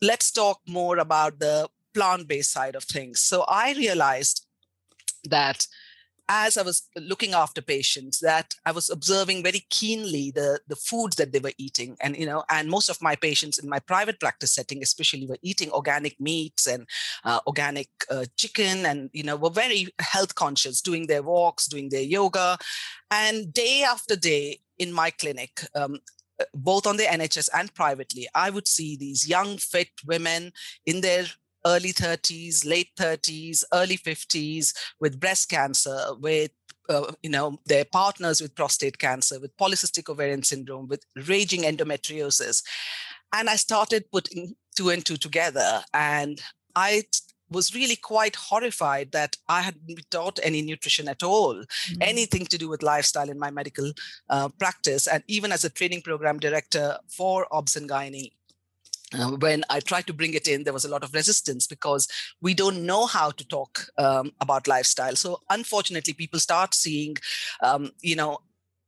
let's 0.02 0.32
talk 0.32 0.60
more 0.68 0.98
about 0.98 1.40
the 1.40 1.68
plant 1.94 2.28
based 2.28 2.52
side 2.52 2.76
of 2.76 2.84
things. 2.84 3.22
So 3.22 3.46
I 3.48 3.74
realized 3.74 4.46
that 5.30 5.66
as 6.28 6.58
I 6.58 6.64
was 6.64 6.88
looking 6.96 7.34
after 7.34 7.62
patients, 7.62 8.20
that 8.20 8.56
I 8.66 8.72
was 8.72 8.90
observing 8.90 9.44
very 9.44 9.66
keenly 9.70 10.32
the, 10.32 10.60
the 10.68 10.76
foods 10.76 11.16
that 11.18 11.32
they 11.32 11.40
were 11.40 11.54
eating. 11.58 11.98
And, 12.02 12.18
you 12.18 12.26
know, 12.26 12.44
and 12.50 12.70
most 12.70 12.90
of 12.90 13.02
my 13.02 13.16
patients 13.16 13.60
in 13.60 13.70
my 13.70 13.80
private 13.80 14.20
practice 14.20 14.54
setting, 14.54 14.82
especially 14.82 15.28
were 15.28 15.38
eating 15.42 15.72
organic 15.72 16.20
meats 16.20 16.68
and 16.68 16.88
uh, 17.24 17.40
organic 17.46 17.90
uh, 18.10 18.26
chicken 18.38 18.86
and, 18.86 19.10
you 19.14 19.24
know, 19.24 19.36
were 19.36 19.50
very 19.50 19.88
health 20.00 20.36
conscious, 20.36 20.82
doing 20.82 21.08
their 21.08 21.24
walks, 21.24 21.68
doing 21.68 21.90
their 21.90 22.02
yoga. 22.02 22.58
And 23.12 23.54
day 23.54 23.84
after 23.84 24.16
day 24.16 24.60
in 24.78 24.92
my 24.92 25.12
clinic, 25.12 25.62
um, 25.76 26.00
both 26.54 26.86
on 26.86 26.98
the 26.98 27.04
NHS 27.04 27.50
and 27.54 27.74
privately, 27.74 28.28
I 28.36 28.50
would 28.50 28.68
see 28.68 28.98
these 28.98 29.28
young, 29.28 29.58
fit 29.58 29.90
women 30.06 30.52
in 30.86 31.02
their 31.02 31.26
early 31.66 31.94
30s, 31.94 32.66
late 32.66 32.90
30s, 32.98 33.64
early 33.74 33.98
50s 33.98 34.74
with 35.00 35.20
breast 35.20 35.50
cancer, 35.50 35.98
with 36.20 36.52
uh, 36.88 37.12
you 37.24 37.30
know 37.30 37.60
their 37.66 37.86
partners 37.86 38.42
with 38.42 38.56
prostate 38.56 39.00
cancer, 39.00 39.40
with 39.40 39.56
polycystic 39.58 40.10
ovarian 40.10 40.44
syndrome, 40.44 40.88
with 40.88 41.04
raging 41.28 41.64
endometriosis, 41.64 42.62
and 43.34 43.50
I 43.50 43.56
started 43.56 44.06
putting 44.12 44.56
two 44.76 44.90
and 44.90 45.06
two 45.06 45.18
together, 45.18 45.84
and 45.94 46.42
I 46.76 47.04
was 47.50 47.76
really 47.76 47.96
quite 47.96 48.36
horrified 48.36 49.12
that 49.12 49.38
I 49.48 49.62
hadn't 49.62 49.86
been 49.86 49.98
taught 50.10 50.40
any 50.42 50.62
nutrition 50.62 51.08
at 51.08 51.24
all, 51.24 51.56
mm-hmm. 51.56 52.02
anything 52.02 52.46
to 52.48 52.58
do 52.58 52.68
with 52.68 52.84
lifestyle 52.84 53.30
in 53.30 53.40
my 53.40 53.52
medical 53.52 53.92
uh, 54.30 54.50
practice. 54.50 55.08
And 55.08 55.24
even 55.28 55.52
as 55.52 55.64
a 55.64 55.70
training 55.70 56.02
program 56.02 56.40
director 56.40 56.98
for 57.08 57.48
OBS 57.52 57.76
and 57.76 57.90
Gynae, 57.90 58.32
uh, 59.20 59.32
when 59.38 59.64
I 59.70 59.80
tried 59.80 60.08
to 60.08 60.14
bring 60.14 60.34
it 60.34 60.48
in, 60.48 60.64
there 60.64 60.74
was 60.74 60.86
a 60.86 60.90
lot 60.90 61.04
of 61.04 61.14
resistance 61.14 61.68
because 61.68 62.08
we 62.42 62.54
don't 62.54 62.86
know 62.86 63.06
how 63.06 63.32
to 63.32 63.48
talk 63.48 63.88
um, 63.98 64.32
about 64.42 64.68
lifestyle. 64.68 65.16
So 65.16 65.42
unfortunately, 65.50 66.14
people 66.14 66.40
start 66.40 66.74
seeing, 66.74 67.18
um, 67.62 67.92
you 68.02 68.16
know, 68.16 68.40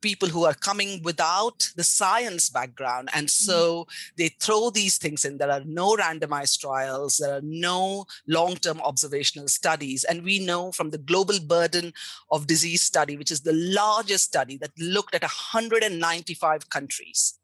people 0.02 0.30
who 0.30 0.46
are 0.46 0.54
coming 0.54 1.02
without 1.04 1.72
the 1.76 1.84
science 1.84 2.50
background 2.50 3.10
and 3.14 3.28
mm-hmm. 3.28 3.52
so 3.52 3.82
mm-hmm. 3.82 4.14
they 4.18 4.30
throw 4.40 4.70
these 4.70 4.98
things 4.98 5.26
in 5.26 5.38
there 5.38 5.52
are 5.52 5.64
no 5.66 5.96
randomized 5.96 6.60
trials 6.60 7.18
there 7.18 7.34
are 7.34 7.42
no 7.44 8.06
long-term 8.28 8.80
observational 8.82 9.48
studies 9.48 10.04
and 10.04 10.24
we 10.24 10.40
know 10.40 10.72
from 10.72 10.92
the 10.92 10.98
global 10.98 11.40
burden 11.40 11.94
of 12.32 12.48
disease 12.48 12.82
study 12.82 13.18
which 13.18 13.32
is 13.32 13.42
the 13.42 13.54
largest 13.54 14.26
study 14.26 14.58
that 14.58 14.72
looked 14.78 15.16
at 15.16 15.24
195 15.24 16.70
countries 16.70 17.40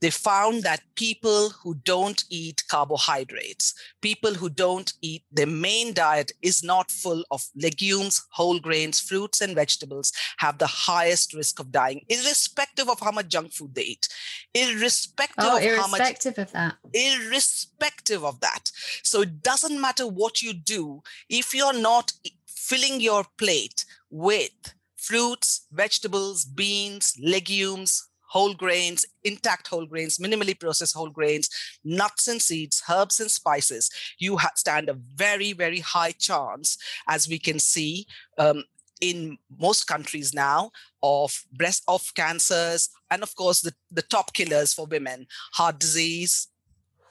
they 0.00 0.10
found 0.10 0.62
that 0.62 0.80
people 0.94 1.50
who 1.50 1.74
don't 1.84 2.24
eat 2.30 2.62
carbohydrates, 2.68 3.74
people 4.00 4.34
who 4.34 4.48
don't 4.48 4.92
eat 5.02 5.24
their 5.32 5.46
main 5.46 5.92
diet 5.92 6.32
is 6.42 6.62
not 6.62 6.90
full 6.90 7.24
of 7.30 7.44
legumes, 7.56 8.24
whole 8.30 8.60
grains, 8.60 9.00
fruits, 9.00 9.40
and 9.40 9.54
vegetables, 9.54 10.12
have 10.38 10.58
the 10.58 10.66
highest 10.66 11.34
risk 11.34 11.58
of 11.58 11.72
dying, 11.72 12.02
irrespective 12.08 12.88
of 12.88 13.00
how 13.00 13.10
much 13.10 13.28
junk 13.28 13.52
food 13.52 13.74
they 13.74 13.82
eat, 13.82 14.08
irrespective 14.54 15.44
oh, 15.44 15.56
of 15.56 15.62
irrespective 15.62 16.34
how 16.34 16.52
much, 16.52 16.70
of 16.70 16.82
that, 16.92 16.94
irrespective 16.94 18.24
of 18.24 18.40
that. 18.40 18.70
So 19.02 19.22
it 19.22 19.42
doesn't 19.42 19.80
matter 19.80 20.06
what 20.06 20.42
you 20.42 20.52
do 20.52 21.02
if 21.28 21.54
you're 21.54 21.78
not 21.78 22.12
filling 22.46 23.00
your 23.00 23.24
plate 23.36 23.84
with 24.10 24.50
fruits, 24.96 25.66
vegetables, 25.72 26.44
beans, 26.44 27.14
legumes, 27.20 28.07
whole 28.28 28.54
grains, 28.54 29.04
intact 29.24 29.68
whole 29.68 29.86
grains, 29.86 30.18
minimally 30.18 30.58
processed 30.58 30.94
whole 30.94 31.10
grains, 31.10 31.48
nuts 31.84 32.28
and 32.28 32.40
seeds, 32.40 32.82
herbs 32.88 33.20
and 33.20 33.30
spices, 33.30 33.90
you 34.18 34.38
stand 34.54 34.88
a 34.88 34.94
very, 35.14 35.52
very 35.52 35.80
high 35.80 36.12
chance, 36.12 36.78
as 37.08 37.28
we 37.28 37.38
can 37.38 37.58
see 37.58 38.06
um, 38.38 38.64
in 39.00 39.38
most 39.58 39.86
countries 39.86 40.34
now, 40.34 40.70
of 41.02 41.44
breast 41.52 41.82
of 41.88 42.02
cancers, 42.14 42.90
and 43.10 43.22
of 43.22 43.34
course 43.34 43.60
the, 43.60 43.72
the 43.90 44.02
top 44.02 44.32
killers 44.34 44.74
for 44.74 44.86
women, 44.86 45.26
heart 45.52 45.78
disease, 45.78 46.48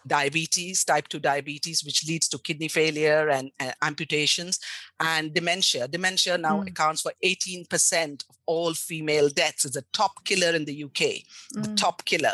diabetes, 0.07 0.83
type 0.83 1.07
2 1.07 1.19
diabetes, 1.19 1.83
which 1.83 2.07
leads 2.07 2.27
to 2.29 2.37
kidney 2.39 2.67
failure 2.67 3.29
and, 3.29 3.51
and 3.59 3.73
amputations, 3.81 4.59
and 4.99 5.33
dementia. 5.33 5.87
Dementia 5.87 6.37
now 6.37 6.61
mm. 6.61 6.67
accounts 6.67 7.01
for 7.01 7.13
18% 7.23 8.29
of 8.29 8.37
all 8.45 8.73
female 8.73 9.29
deaths. 9.29 9.65
It's 9.65 9.75
a 9.75 9.83
top 9.93 10.23
killer 10.25 10.55
in 10.55 10.65
the 10.65 10.83
UK, 10.83 10.91
mm. 10.91 11.23
the 11.63 11.75
top 11.75 12.05
killer. 12.05 12.33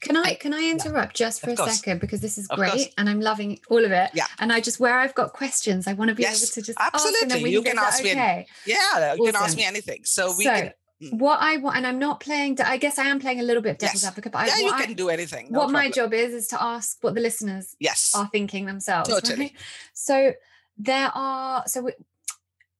Can 0.00 0.16
I 0.16 0.34
can 0.34 0.54
I 0.54 0.70
interrupt 0.70 1.18
yeah, 1.18 1.26
just 1.26 1.40
for 1.40 1.50
a 1.50 1.56
course. 1.56 1.76
second 1.76 2.00
because 2.00 2.20
this 2.20 2.38
is 2.38 2.46
great 2.46 2.94
and 2.96 3.08
I'm 3.08 3.20
loving 3.20 3.58
all 3.68 3.84
of 3.84 3.90
it. 3.90 4.10
Yeah. 4.14 4.26
And 4.38 4.52
I 4.52 4.60
just 4.60 4.78
where 4.78 4.98
I've 4.98 5.14
got 5.14 5.32
questions, 5.32 5.88
I 5.88 5.92
want 5.94 6.10
to 6.10 6.14
be 6.14 6.22
yes, 6.22 6.40
able 6.40 6.52
to 6.52 6.62
just 6.62 6.78
absolutely. 6.80 7.50
you 7.50 7.62
can 7.62 7.78
ask 7.78 8.02
me. 8.04 8.12
Okay. 8.12 8.46
Yeah, 8.64 9.14
you 9.14 9.22
awesome. 9.22 9.26
can 9.26 9.36
ask 9.36 9.56
me 9.56 9.64
anything. 9.64 10.02
So 10.04 10.34
we 10.36 10.44
so, 10.44 10.50
can. 10.54 10.72
What 11.10 11.38
I 11.40 11.58
want, 11.58 11.76
and 11.76 11.86
I'm 11.86 11.98
not 11.98 12.20
playing, 12.20 12.60
I 12.60 12.76
guess 12.76 12.98
I 12.98 13.04
am 13.04 13.20
playing 13.20 13.40
a 13.40 13.42
little 13.42 13.62
bit 13.62 13.78
devil's 13.78 14.02
yes. 14.02 14.08
advocate, 14.08 14.32
but 14.32 14.46
yeah, 14.46 14.54
I, 14.56 14.60
you 14.60 14.72
can 14.72 14.90
I, 14.90 14.92
do 14.94 15.08
anything. 15.08 15.46
No 15.50 15.60
what 15.60 15.64
problem. 15.66 15.84
my 15.84 15.90
job 15.90 16.12
is, 16.12 16.34
is 16.34 16.48
to 16.48 16.62
ask 16.62 16.98
what 17.02 17.14
the 17.14 17.20
listeners 17.20 17.76
yes. 17.78 18.12
are 18.16 18.28
thinking 18.28 18.66
themselves. 18.66 19.08
Totally. 19.08 19.38
Right? 19.38 19.52
So 19.92 20.32
there 20.76 21.10
are, 21.14 21.62
so 21.66 21.82
we, 21.82 21.92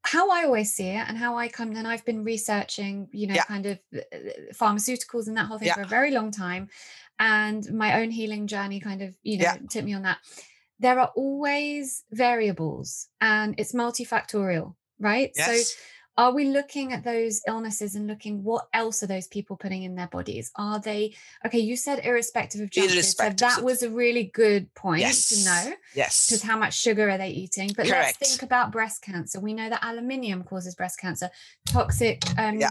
how 0.03 0.31
I 0.31 0.45
always 0.45 0.73
see 0.73 0.89
it 0.89 1.05
and 1.07 1.19
how 1.19 1.37
I 1.37 1.49
come, 1.49 1.77
and 1.77 1.87
I've 1.87 2.05
been 2.05 2.25
researching, 2.25 3.09
you 3.13 3.27
know, 3.27 3.35
yeah. 3.35 3.45
kind 3.45 3.67
of 3.67 3.79
uh, 3.95 4.01
pharmaceuticals 4.55 5.27
and 5.27 5.37
that 5.37 5.47
whole 5.47 5.59
thing 5.59 5.69
yeah. 5.69 5.75
for 5.75 5.83
a 5.83 5.87
very 5.87 6.11
long 6.11 6.31
time. 6.31 6.71
And 7.19 7.71
my 7.73 8.01
own 8.01 8.11
healing 8.11 8.47
journey 8.47 8.81
kind 8.81 9.03
of, 9.03 9.17
you 9.23 9.39
know, 9.39 9.43
yeah. 9.43 9.57
tipped 9.69 9.85
me 9.85 9.95
on 9.95 10.03
that. 10.03 10.19
There 10.81 10.99
are 10.99 11.11
always 11.15 12.05
variables 12.13 13.09
and 13.21 13.55
it's 13.59 13.73
multifactorial, 13.73 14.77
right? 15.01 15.33
Yes. 15.37 15.75
So 15.75 15.81
are 16.19 16.33
we 16.33 16.49
looking 16.49 16.93
at 16.93 17.05
those 17.05 17.41
illnesses 17.47 17.95
and 17.95 18.09
looking 18.09 18.43
what 18.43 18.67
else 18.75 19.03
are 19.05 19.07
those 19.07 19.29
people 19.29 19.57
putting 19.57 19.85
in 19.85 19.95
their 19.95 20.09
bodies 20.09 20.51
are 20.57 20.81
they 20.81 21.15
okay 21.47 21.61
you 21.61 21.77
said 21.77 22.05
irrespective 22.05 22.61
of 22.61 22.71
gender, 22.71 22.93
irrespective. 22.93 23.39
so 23.39 23.57
that 23.57 23.65
was 23.65 23.83
a 23.83 23.89
really 23.89 24.25
good 24.25 24.73
point 24.75 25.01
yes. 25.01 25.29
to 25.29 25.45
know 25.45 25.75
yes 25.95 26.27
because 26.27 26.43
how 26.43 26.59
much 26.59 26.79
sugar 26.79 27.09
are 27.09 27.19
they 27.19 27.31
eating 27.31 27.69
but 27.69 27.87
Correct. 27.87 28.19
let's 28.21 28.31
think 28.31 28.43
about 28.43 28.73
breast 28.73 29.01
cancer 29.01 29.41
we 29.41 29.55
know 29.55 29.71
that 29.71 29.83
aluminium 29.83 30.43
causes 30.43 30.75
breast 30.75 30.99
cancer 31.01 31.31
toxic 31.67 32.23
um, 32.37 32.59
yeah 32.59 32.71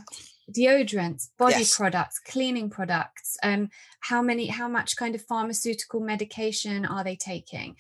deodorants 0.52 1.28
body 1.38 1.56
yes. 1.58 1.76
products 1.76 2.20
cleaning 2.20 2.70
products 2.70 3.38
um 3.44 3.70
how 4.00 4.22
many 4.22 4.46
how 4.48 4.68
much 4.68 4.96
kind 4.96 5.14
of 5.14 5.22
pharmaceutical 5.22 6.00
medication 6.00 6.86
are 6.86 7.04
they 7.04 7.18
taking 7.18 7.76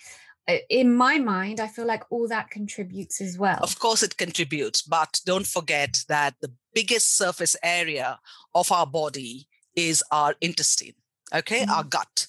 in 0.70 0.94
my 0.94 1.18
mind, 1.18 1.60
I 1.60 1.68
feel 1.68 1.86
like 1.86 2.04
all 2.10 2.28
that 2.28 2.50
contributes 2.50 3.22
as 3.22 3.38
well. 3.38 3.60
Of 3.62 3.80
course, 3.80 4.04
it 4.04 4.18
contributes, 4.18 4.82
but 4.82 5.20
don't 5.26 5.48
forget 5.48 6.04
that 6.08 6.36
the 6.42 6.52
biggest 6.74 7.18
surface 7.18 7.56
area 7.64 8.20
of 8.56 8.72
our 8.72 8.88
body 8.88 9.48
is 9.76 10.04
our 10.12 10.36
intestine, 10.42 10.94
okay, 11.34 11.62
mm-hmm. 11.62 11.72
our 11.72 11.84
gut 11.84 12.28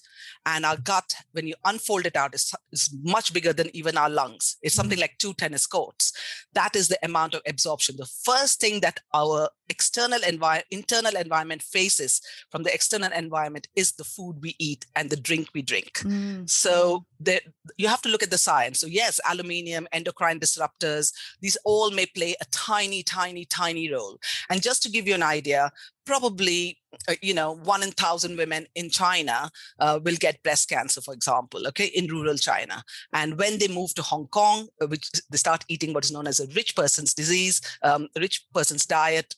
and 0.49 0.65
our 0.65 0.79
gut 0.79 1.15
when 1.33 1.47
you 1.47 1.55
unfold 1.65 2.07
it 2.07 2.17
out 2.17 2.35
is, 2.35 2.55
is 2.73 2.95
much 3.03 3.33
bigger 3.35 3.53
than 3.53 3.75
even 3.77 3.99
our 3.99 4.09
lungs. 4.09 4.57
It's 4.63 4.75
something 4.75 4.97
mm-hmm. 4.97 5.03
like 5.03 5.19
two 5.19 5.35
tennis 5.35 5.67
courts. 5.67 6.13
That 6.55 6.75
is 6.75 6.89
the 6.89 6.99
amount 7.03 7.35
of 7.35 7.43
absorption. 7.47 7.97
The 7.99 8.11
first 8.25 8.59
thing 8.59 8.81
that 8.81 9.01
our 9.13 9.51
external 9.69 10.21
environment 10.27 10.67
internal 10.71 11.15
environment 11.17 11.63
faces 11.63 12.23
from 12.51 12.63
the 12.63 12.73
external 12.73 13.13
environment 13.13 13.69
is 13.77 13.93
the 13.93 14.05
food 14.05 14.37
we 14.41 14.55
eat 14.59 14.87
and 14.97 15.11
the 15.11 15.17
drink 15.17 15.49
we 15.55 15.61
drink. 15.61 15.99
Mm-hmm. 15.99 16.47
so 16.47 17.05
the, 17.21 17.41
you 17.77 17.89
have 17.89 18.03
to 18.03 18.09
look 18.09 18.23
at 18.23 18.31
the 18.31 18.39
science. 18.39 18.81
So 18.81 18.87
yes 18.87 19.21
aluminium 19.29 19.87
endocrine 19.93 20.41
disruptors 20.41 21.13
these 21.43 21.59
all 21.65 21.91
may 21.91 22.07
play 22.07 22.35
a 22.41 22.47
tiny 22.51 23.03
tiny 23.03 23.45
tiny 23.45 23.93
role. 23.93 24.19
And 24.49 24.63
just 24.63 24.83
to 24.85 24.91
give 24.91 25.07
you 25.07 25.15
an 25.15 25.23
idea 25.23 25.71
probably 26.09 26.79
uh, 27.09 27.15
you 27.29 27.35
know 27.35 27.51
one 27.73 27.83
in 27.83 27.91
thousand 28.03 28.37
women 28.43 28.67
in 28.75 28.89
china 28.89 29.51
uh, 29.85 29.99
will 30.05 30.19
get 30.27 30.43
breast 30.43 30.69
cancer 30.75 31.01
for 31.07 31.13
example 31.19 31.67
okay 31.69 31.89
in 32.01 32.07
rural 32.07 32.39
china 32.49 32.83
and 33.13 33.39
when 33.39 33.59
they 33.59 33.69
move 33.69 33.93
to 33.95 34.03
hong 34.11 34.27
kong 34.39 34.67
uh, 34.81 34.87
which 34.87 35.11
they 35.31 35.41
start 35.45 35.65
eating 35.69 35.93
what 35.93 36.07
is 36.07 36.13
known 36.15 36.27
as 36.27 36.41
a 36.41 36.49
rich 36.61 36.75
person's 36.75 37.13
disease 37.13 37.61
um, 37.83 38.09
rich 38.17 38.47
person's 38.55 38.87
diet 38.87 39.37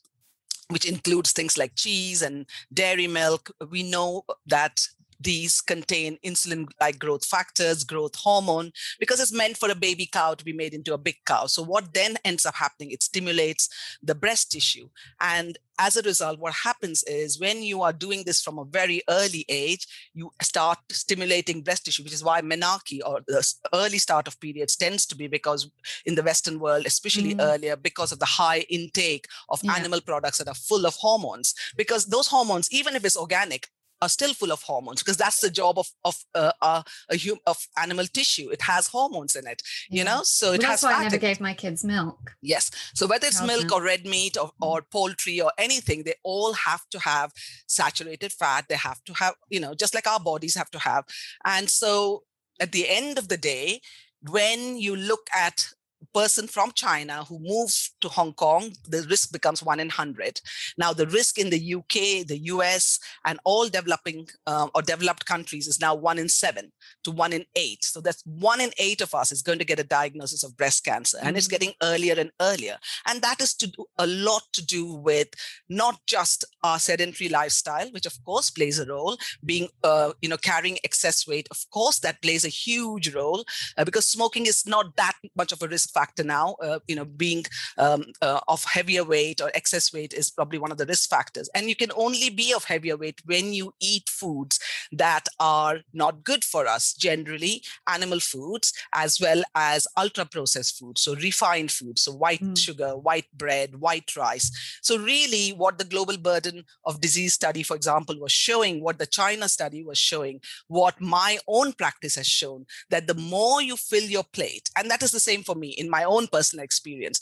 which 0.70 0.86
includes 0.86 1.32
things 1.32 1.58
like 1.58 1.74
cheese 1.74 2.22
and 2.22 2.46
dairy 2.72 3.06
milk. 3.06 3.50
We 3.70 3.82
know 3.82 4.22
that 4.46 4.80
these 5.20 5.60
contain 5.60 6.18
insulin 6.24 6.66
like 6.80 6.98
growth 6.98 7.24
factors, 7.24 7.84
growth 7.84 8.14
hormone, 8.16 8.72
because 8.98 9.20
it's 9.20 9.32
meant 9.32 9.56
for 9.56 9.70
a 9.70 9.74
baby 9.74 10.06
cow 10.06 10.34
to 10.34 10.44
be 10.44 10.52
made 10.52 10.74
into 10.74 10.94
a 10.94 10.98
big 10.98 11.16
cow. 11.26 11.46
So, 11.46 11.62
what 11.62 11.92
then 11.94 12.16
ends 12.24 12.46
up 12.46 12.54
happening? 12.54 12.90
It 12.90 13.02
stimulates 13.02 13.68
the 14.02 14.14
breast 14.14 14.52
tissue. 14.52 14.88
And 15.20 15.58
as 15.78 15.96
a 15.96 16.02
result, 16.02 16.38
what 16.38 16.52
happens 16.52 17.02
is 17.04 17.40
when 17.40 17.62
you 17.62 17.80
are 17.80 17.92
doing 17.92 18.22
this 18.24 18.42
from 18.42 18.58
a 18.58 18.64
very 18.64 19.00
early 19.08 19.46
age, 19.48 19.86
you 20.12 20.30
start 20.42 20.78
stimulating 20.90 21.62
breast 21.62 21.86
tissue, 21.86 22.02
which 22.02 22.12
is 22.12 22.22
why 22.22 22.42
menarche 22.42 23.00
or 23.06 23.20
the 23.26 23.42
early 23.72 23.96
start 23.96 24.28
of 24.28 24.38
periods 24.40 24.76
tends 24.76 25.06
to 25.06 25.16
be 25.16 25.26
because 25.26 25.70
in 26.04 26.16
the 26.16 26.22
Western 26.22 26.60
world, 26.60 26.84
especially 26.86 27.34
mm. 27.34 27.40
earlier, 27.40 27.76
because 27.76 28.12
of 28.12 28.18
the 28.18 28.26
high 28.26 28.60
intake 28.68 29.26
of 29.48 29.60
yeah. 29.62 29.74
animal 29.74 30.02
products 30.02 30.36
that 30.38 30.48
are 30.48 30.54
full 30.54 30.84
of 30.84 30.94
hormones. 30.96 31.54
Because 31.76 32.06
those 32.06 32.26
hormones, 32.26 32.70
even 32.70 32.94
if 32.94 33.04
it's 33.04 33.16
organic, 33.16 33.68
are 34.02 34.08
still 34.08 34.34
full 34.34 34.52
of 34.52 34.62
hormones 34.62 35.02
because 35.02 35.16
that's 35.16 35.40
the 35.40 35.50
job 35.50 35.78
of 35.78 35.88
of 36.04 36.16
uh, 36.34 36.52
uh, 36.62 36.82
a 37.10 37.18
hum- 37.18 37.40
of 37.46 37.56
animal 37.76 38.06
tissue. 38.06 38.50
It 38.50 38.62
has 38.62 38.86
hormones 38.88 39.36
in 39.36 39.46
it, 39.46 39.62
yeah. 39.90 39.98
you 39.98 40.04
know. 40.04 40.20
So 40.22 40.52
it 40.52 40.60
well, 40.60 40.70
has. 40.70 40.80
That's 40.80 40.94
why 40.94 41.00
I 41.00 41.02
never 41.04 41.18
gave 41.18 41.40
my 41.40 41.54
kids 41.54 41.84
milk. 41.84 42.32
Yes. 42.42 42.70
So 42.94 43.06
whether 43.06 43.26
it's 43.26 43.42
milk, 43.42 43.62
milk 43.62 43.72
or 43.72 43.82
red 43.82 44.04
meat 44.06 44.36
or, 44.36 44.48
mm. 44.48 44.66
or 44.66 44.82
poultry 44.82 45.40
or 45.40 45.52
anything, 45.58 46.02
they 46.04 46.14
all 46.22 46.52
have 46.54 46.82
to 46.90 46.98
have 47.00 47.32
saturated 47.66 48.32
fat. 48.32 48.66
They 48.68 48.76
have 48.76 49.02
to 49.04 49.12
have, 49.14 49.34
you 49.48 49.60
know, 49.60 49.74
just 49.74 49.94
like 49.94 50.06
our 50.06 50.20
bodies 50.20 50.54
have 50.54 50.70
to 50.70 50.78
have. 50.78 51.04
And 51.44 51.68
so 51.68 52.24
at 52.60 52.72
the 52.72 52.88
end 52.88 53.18
of 53.18 53.28
the 53.28 53.36
day, 53.36 53.80
when 54.28 54.76
you 54.76 54.94
look 54.96 55.28
at 55.34 55.66
person 56.14 56.46
from 56.46 56.72
China 56.74 57.24
who 57.24 57.38
moves 57.40 57.94
to 58.00 58.08
Hong 58.08 58.32
Kong, 58.32 58.72
the 58.88 59.06
risk 59.08 59.32
becomes 59.32 59.62
one 59.62 59.80
in 59.80 59.88
100. 59.88 60.40
Now, 60.78 60.92
the 60.92 61.06
risk 61.06 61.38
in 61.38 61.50
the 61.50 61.74
UK, 61.74 62.26
the 62.26 62.40
US, 62.44 62.98
and 63.24 63.38
all 63.44 63.68
developing 63.68 64.28
um, 64.46 64.70
or 64.74 64.82
developed 64.82 65.26
countries 65.26 65.66
is 65.66 65.80
now 65.80 65.94
one 65.94 66.18
in 66.18 66.28
seven 66.28 66.72
to 67.04 67.10
one 67.10 67.32
in 67.32 67.44
eight. 67.56 67.84
So 67.84 68.00
that's 68.00 68.22
one 68.24 68.60
in 68.60 68.70
eight 68.78 69.00
of 69.00 69.14
us 69.14 69.32
is 69.32 69.42
going 69.42 69.58
to 69.58 69.64
get 69.64 69.78
a 69.78 69.84
diagnosis 69.84 70.42
of 70.42 70.56
breast 70.56 70.84
cancer, 70.84 71.18
and 71.18 71.28
mm-hmm. 71.28 71.36
it's 71.36 71.48
getting 71.48 71.72
earlier 71.82 72.14
and 72.18 72.30
earlier. 72.40 72.76
And 73.06 73.22
that 73.22 73.40
is 73.40 73.54
to 73.54 73.66
do 73.70 73.84
a 73.98 74.06
lot 74.06 74.42
to 74.54 74.64
do 74.64 74.94
with 74.94 75.28
not 75.68 76.00
just 76.06 76.44
our 76.62 76.78
sedentary 76.78 77.28
lifestyle, 77.28 77.90
which 77.90 78.06
of 78.06 78.16
course 78.24 78.50
plays 78.50 78.78
a 78.78 78.86
role, 78.86 79.16
being, 79.44 79.68
uh, 79.84 80.12
you 80.20 80.28
know, 80.28 80.36
carrying 80.36 80.78
excess 80.84 81.26
weight. 81.26 81.48
Of 81.50 81.58
course, 81.70 81.98
that 82.00 82.22
plays 82.22 82.44
a 82.44 82.48
huge 82.48 83.14
role 83.14 83.44
uh, 83.76 83.84
because 83.84 84.06
smoking 84.06 84.46
is 84.46 84.66
not 84.66 84.96
that 84.96 85.14
much 85.36 85.52
of 85.52 85.62
a 85.62 85.68
risk 85.68 85.89
factor 85.90 86.24
now. 86.24 86.56
Uh, 86.62 86.78
you 86.88 86.96
know, 86.96 87.04
being 87.04 87.44
um, 87.78 88.04
uh, 88.22 88.40
of 88.48 88.64
heavier 88.64 89.04
weight 89.04 89.40
or 89.40 89.50
excess 89.54 89.92
weight 89.92 90.12
is 90.12 90.30
probably 90.30 90.58
one 90.58 90.72
of 90.72 90.78
the 90.78 90.86
risk 90.86 91.08
factors. 91.08 91.48
And 91.54 91.68
you 91.68 91.76
can 91.76 91.90
only 91.96 92.30
be 92.30 92.52
of 92.54 92.64
heavier 92.64 92.96
weight 92.96 93.20
when 93.24 93.52
you 93.52 93.74
eat 93.80 94.08
foods 94.08 94.58
that 94.92 95.26
are 95.38 95.80
not 95.92 96.24
good 96.24 96.44
for 96.44 96.66
us, 96.66 96.94
generally 96.94 97.62
animal 97.88 98.20
foods, 98.20 98.72
as 98.94 99.20
well 99.20 99.42
as 99.54 99.86
ultra 99.96 100.24
processed 100.24 100.78
foods, 100.78 101.02
so 101.02 101.14
refined 101.16 101.70
foods, 101.70 102.02
so 102.02 102.12
white 102.12 102.42
mm. 102.42 102.58
sugar, 102.58 102.96
white 102.96 103.26
bread, 103.34 103.76
white 103.80 104.14
rice. 104.16 104.50
So, 104.82 104.98
really, 104.98 105.50
what 105.50 105.78
the 105.78 105.84
global 105.84 106.16
burden 106.16 106.64
of 106.84 107.00
disease 107.00 107.34
study, 107.34 107.62
for 107.62 107.76
example, 107.76 108.18
was 108.18 108.32
showing, 108.32 108.82
what 108.82 108.98
the 108.98 109.06
China 109.06 109.48
study 109.48 109.84
was 109.84 109.98
showing, 109.98 110.40
what 110.68 111.00
my 111.00 111.38
own 111.46 111.72
practice 111.72 112.16
has 112.16 112.26
shown, 112.26 112.66
that 112.90 113.06
the 113.06 113.14
more 113.14 113.62
you 113.62 113.76
fill 113.76 114.04
your 114.04 114.24
plate, 114.24 114.70
and 114.76 114.90
that 114.90 115.02
is 115.02 115.10
the 115.10 115.20
same 115.20 115.42
for 115.42 115.54
me 115.54 115.70
in 115.80 115.90
my 115.96 116.04
own 116.04 116.28
personal 116.36 116.64
experience. 116.64 117.18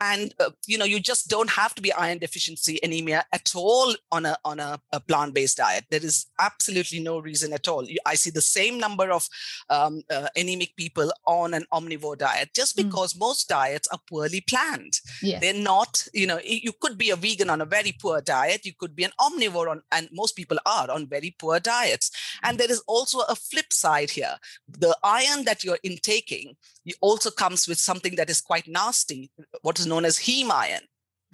And 0.00 0.34
uh, 0.38 0.50
you 0.66 0.78
know, 0.78 0.84
you 0.92 1.00
just 1.00 1.28
don't 1.28 1.50
have 1.50 1.74
to 1.76 1.82
be 1.82 1.92
iron 1.92 2.18
deficiency 2.18 2.78
anemia 2.82 3.24
at 3.32 3.52
all 3.54 3.94
on 4.10 4.26
a 4.26 4.36
on 4.44 4.60
a, 4.60 4.80
a 4.92 5.00
plant-based 5.00 5.56
diet. 5.56 5.84
There 5.90 6.04
is 6.10 6.26
absolutely 6.38 7.00
no 7.00 7.18
reason 7.18 7.52
at 7.52 7.68
all. 7.68 7.86
I 8.06 8.14
see 8.22 8.30
the 8.30 8.48
same 8.58 8.78
number 8.78 9.10
of 9.10 9.28
um, 9.70 10.02
uh, 10.10 10.28
anemic 10.36 10.76
people 10.76 11.10
on 11.26 11.54
an 11.54 11.64
omnivore 11.72 12.18
diet 12.18 12.50
just 12.54 12.76
mm. 12.76 12.84
because 12.84 13.14
mm. 13.14 13.20
most 13.20 13.48
diets 13.48 13.88
are 13.92 14.00
poorly 14.08 14.42
planned. 14.52 14.94
Yes. 15.22 15.40
They're 15.40 15.54
not, 15.54 16.06
you 16.12 16.26
know, 16.26 16.40
you 16.44 16.72
could 16.80 16.98
be 16.98 17.10
a 17.10 17.16
vegan 17.16 17.50
on 17.50 17.60
a 17.60 17.66
very 17.66 17.92
poor 18.00 18.20
diet. 18.20 18.66
You 18.66 18.74
could 18.78 18.94
be 18.94 19.04
an 19.04 19.12
omnivore 19.20 19.70
on, 19.70 19.82
and 19.90 20.08
most 20.12 20.36
people 20.36 20.58
are 20.66 20.90
on 20.90 21.06
very 21.06 21.34
poor 21.38 21.60
diets. 21.60 22.10
And 22.42 22.58
there 22.58 22.70
is 22.70 22.82
also 22.86 23.20
a 23.20 23.34
flip 23.34 23.72
side 23.72 24.10
here. 24.10 24.36
The 24.68 24.96
iron 25.02 25.44
that 25.44 25.64
you're 25.64 25.78
intaking 25.82 26.56
also 27.00 27.30
comes 27.30 27.68
with 27.68 27.78
something 28.02 28.16
that 28.16 28.30
is 28.30 28.40
quite 28.40 28.66
nasty, 28.66 29.30
what 29.62 29.78
is 29.78 29.86
known 29.86 30.04
as 30.04 30.18
heme 30.18 30.50
iron. 30.50 30.82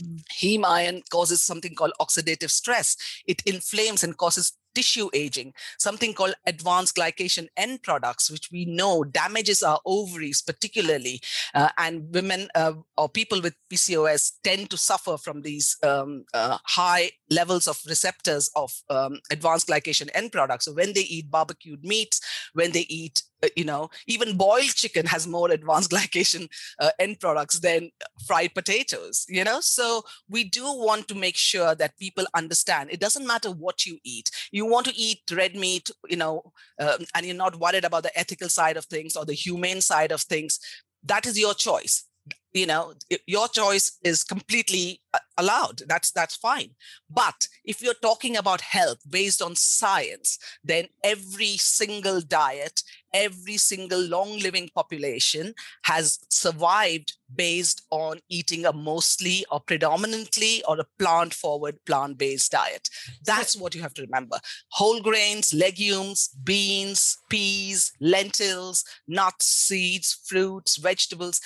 Mm. 0.03 0.21
Heme 0.41 0.65
iron 0.65 1.03
causes 1.11 1.43
something 1.43 1.75
called 1.75 1.93
oxidative 2.01 2.51
stress. 2.51 2.97
It 3.27 3.43
inflames 3.47 4.05
and 4.05 4.17
causes 4.17 4.53
tissue 4.75 5.09
aging, 5.13 5.55
something 5.79 6.13
called 6.15 6.35
advanced 6.47 6.95
glycation 6.95 7.49
end 7.57 7.83
products, 7.83 8.31
which 8.31 8.49
we 8.53 8.65
know 8.65 9.03
damages 9.03 9.63
our 9.63 9.81
ovaries 9.87 10.43
particularly. 10.43 11.21
Uh, 11.55 11.71
and 11.79 12.15
women 12.15 12.49
uh, 12.55 12.75
or 12.97 13.09
people 13.09 13.41
with 13.41 13.57
PCOS 13.73 14.33
tend 14.45 14.71
to 14.71 14.77
suffer 14.77 15.17
from 15.17 15.43
these 15.43 15.77
um, 15.83 16.25
uh, 16.35 16.59
high 16.65 17.11
levels 17.31 17.67
of 17.67 17.81
receptors 17.89 18.51
of 18.55 18.73
um, 18.91 19.19
advanced 19.33 19.69
glycation 19.69 20.09
end 20.15 20.31
products. 20.31 20.67
So 20.67 20.75
when 20.75 20.93
they 20.93 21.07
eat 21.17 21.31
barbecued 21.31 21.83
meats, 21.83 22.21
when 22.53 22.73
they 22.73 22.87
eat 22.89 23.23
you 23.57 23.65
know 23.65 23.91
even 24.07 24.37
boiled 24.37 24.75
chicken 24.75 25.07
has 25.07 25.27
more 25.27 25.51
advanced 25.51 25.91
glycation 25.95 26.49
uh, 26.81 26.91
end 26.99 27.19
products 27.21 27.61
than 27.61 27.91
fried 28.27 28.55
potatoes 28.55 29.25
you 29.29 29.45
know? 29.45 29.61
So 29.61 30.03
we 30.29 30.45
do 30.45 30.65
want 30.65 31.09
to 31.09 31.15
make 31.15 31.37
sure 31.37 31.75
that 31.75 31.99
people 31.99 32.27
understand 32.35 32.91
it 32.91 33.01
doesn't 33.01 33.27
matter 33.27 33.51
what 33.51 33.87
you 33.87 33.99
eat. 34.05 34.31
You 34.53 34.67
want 34.67 34.87
to 34.87 34.97
eat 34.97 35.21
red 35.33 35.55
meat 35.55 35.91
you 36.09 36.17
know 36.17 36.53
um, 36.81 37.05
and 37.15 37.27
you're 37.27 37.35
not 37.35 37.59
worried 37.59 37.85
about 37.85 38.03
the 38.03 38.19
ethical 38.19 38.49
side 38.49 38.77
of 38.77 38.85
things 38.87 39.17
or 39.17 39.25
the 39.25 39.35
humane 39.35 39.81
side 39.81 40.13
of 40.13 40.21
things 40.23 40.59
that 41.05 41.27
is 41.27 41.39
your 41.39 41.55
choice. 41.55 42.05
You 42.53 42.67
know 42.67 42.95
your 43.27 43.49
choice 43.49 43.99
is 44.03 44.25
completely 44.25 45.01
uh, 45.08 45.08
allowed. 45.37 45.83
That's 45.87 46.11
that's 46.11 46.37
fine. 46.37 46.71
But 47.09 47.49
if 47.65 47.83
you're 47.83 47.95
talking 47.95 48.37
about 48.37 48.61
health 48.61 48.99
based 49.09 49.41
on 49.41 49.57
science 49.57 50.39
then 50.65 50.89
every 51.03 51.57
single 51.57 52.21
diet 52.21 52.83
every 53.13 53.57
single 53.57 54.01
long 54.01 54.39
living 54.39 54.69
population 54.75 55.55
has 55.83 56.19
survived 56.29 57.15
based 57.35 57.83
on 57.91 58.21
eating 58.29 58.67
a 58.67 58.73
mostly 58.73 59.45
or 59.51 59.61
predominantly 59.61 60.63
or 60.67 60.79
a 60.79 60.87
plant 60.99 61.35
forward 61.35 61.77
plant 61.87 62.19
based 62.19 62.53
diet. 62.53 62.89
That's 63.25 63.57
what 63.57 63.75
you 63.75 63.83
have 63.83 63.95
to 63.95 64.03
remember. 64.03 64.39
Whole 64.71 65.01
grains 65.01 65.55
legumes 65.55 66.29
beans 66.45 67.19
peas 67.29 67.93
lentils 68.01 68.85
nuts 69.07 69.47
seeds 69.47 70.21
fruits 70.27 70.77
vegetables 70.77 71.41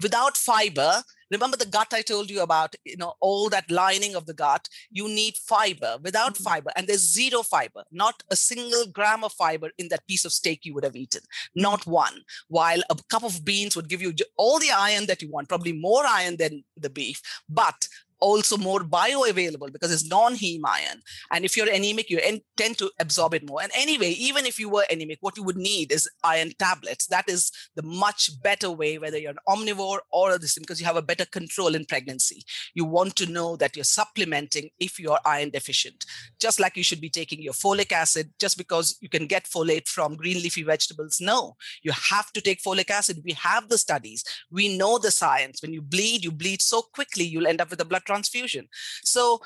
without 0.00 0.36
fiber 0.36 1.02
remember 1.30 1.56
the 1.56 1.66
gut 1.66 1.92
i 1.92 2.02
told 2.02 2.30
you 2.30 2.40
about 2.40 2.74
you 2.84 2.96
know 2.96 3.14
all 3.20 3.48
that 3.48 3.70
lining 3.70 4.14
of 4.14 4.26
the 4.26 4.34
gut? 4.34 4.68
You 4.90 5.08
need 5.08 5.36
fiber. 5.36 5.96
Without 6.02 6.34
mm-hmm. 6.34 6.44
fiber 6.44 6.70
and 6.76 6.86
there's 6.86 7.12
zero 7.12 7.42
fiber 7.42 7.84
not 7.90 8.22
a 8.30 8.36
single 8.36 8.86
gram 8.86 9.24
of 9.24 9.32
fiber 9.32 9.70
in 9.78 9.88
that 9.88 10.06
piece 10.06 10.24
of 10.24 10.32
steak 10.32 10.64
you 10.64 10.74
would 10.74 10.84
have 10.84 10.96
eaten. 10.96 11.22
Not 11.54 11.86
one. 11.86 12.20
While 12.48 12.82
a 12.90 12.96
cup 13.08 13.24
of 13.24 13.44
beans 13.44 13.76
would 13.76 13.88
give 13.88 14.02
you 14.02 14.14
all 14.36 14.58
the 14.58 14.70
iron 14.70 15.06
that 15.06 15.22
you 15.22 15.30
want 15.30 15.48
probably 15.48 15.72
more 15.72 16.04
iron 16.06 16.36
than 16.36 16.64
the 16.76 16.90
beef 16.90 17.20
but 17.48 17.88
also 18.20 18.56
more 18.56 18.80
bioavailable 18.80 19.72
because 19.72 19.92
it's 19.92 20.08
non-heme 20.08 20.62
iron. 20.64 21.02
And 21.30 21.44
if 21.44 21.56
you're 21.56 21.72
anemic, 21.72 22.10
you 22.10 22.18
en- 22.22 22.42
tend 22.56 22.78
to 22.78 22.90
absorb 23.00 23.34
it 23.34 23.48
more. 23.48 23.62
And 23.62 23.72
anyway, 23.74 24.10
even 24.10 24.46
if 24.46 24.58
you 24.58 24.68
were 24.68 24.84
anemic, 24.90 25.18
what 25.20 25.36
you 25.36 25.42
would 25.42 25.56
need 25.56 25.92
is 25.92 26.08
iron 26.22 26.52
tablets. 26.58 27.06
That 27.06 27.28
is 27.28 27.50
the 27.74 27.82
much 27.82 28.30
better 28.42 28.70
way, 28.70 28.98
whether 28.98 29.18
you're 29.18 29.30
an 29.30 29.38
omnivore 29.48 30.00
or 30.10 30.38
this, 30.38 30.58
because 30.58 30.80
you 30.80 30.86
have 30.86 30.96
a 30.96 31.02
better 31.02 31.24
control 31.24 31.74
in 31.74 31.84
pregnancy. 31.84 32.42
You 32.74 32.84
want 32.84 33.16
to 33.16 33.26
know 33.26 33.56
that 33.56 33.76
you're 33.76 33.84
supplementing 33.84 34.70
if 34.78 34.98
you're 34.98 35.18
iron 35.24 35.50
deficient. 35.50 36.04
Just 36.38 36.60
like 36.60 36.76
you 36.76 36.84
should 36.84 37.00
be 37.00 37.10
taking 37.10 37.42
your 37.42 37.52
folic 37.52 37.92
acid, 37.92 38.30
just 38.38 38.58
because 38.58 38.96
you 39.00 39.08
can 39.08 39.26
get 39.26 39.44
folate 39.44 39.88
from 39.88 40.16
green 40.16 40.42
leafy 40.42 40.62
vegetables. 40.62 41.18
No, 41.20 41.56
you 41.82 41.92
have 41.92 42.32
to 42.32 42.40
take 42.40 42.62
folic 42.62 42.90
acid. 42.90 43.22
We 43.24 43.32
have 43.32 43.68
the 43.68 43.78
studies. 43.78 44.24
We 44.50 44.76
know 44.76 44.98
the 44.98 45.10
science. 45.10 45.62
When 45.62 45.72
you 45.72 45.82
bleed, 45.82 46.24
you 46.24 46.30
bleed 46.30 46.60
so 46.62 46.82
quickly, 46.82 47.24
you'll 47.24 47.46
end 47.46 47.60
up 47.60 47.70
with 47.70 47.80
a 47.80 47.84
blood 47.84 48.04
transfusion. 48.10 48.68
So 49.04 49.40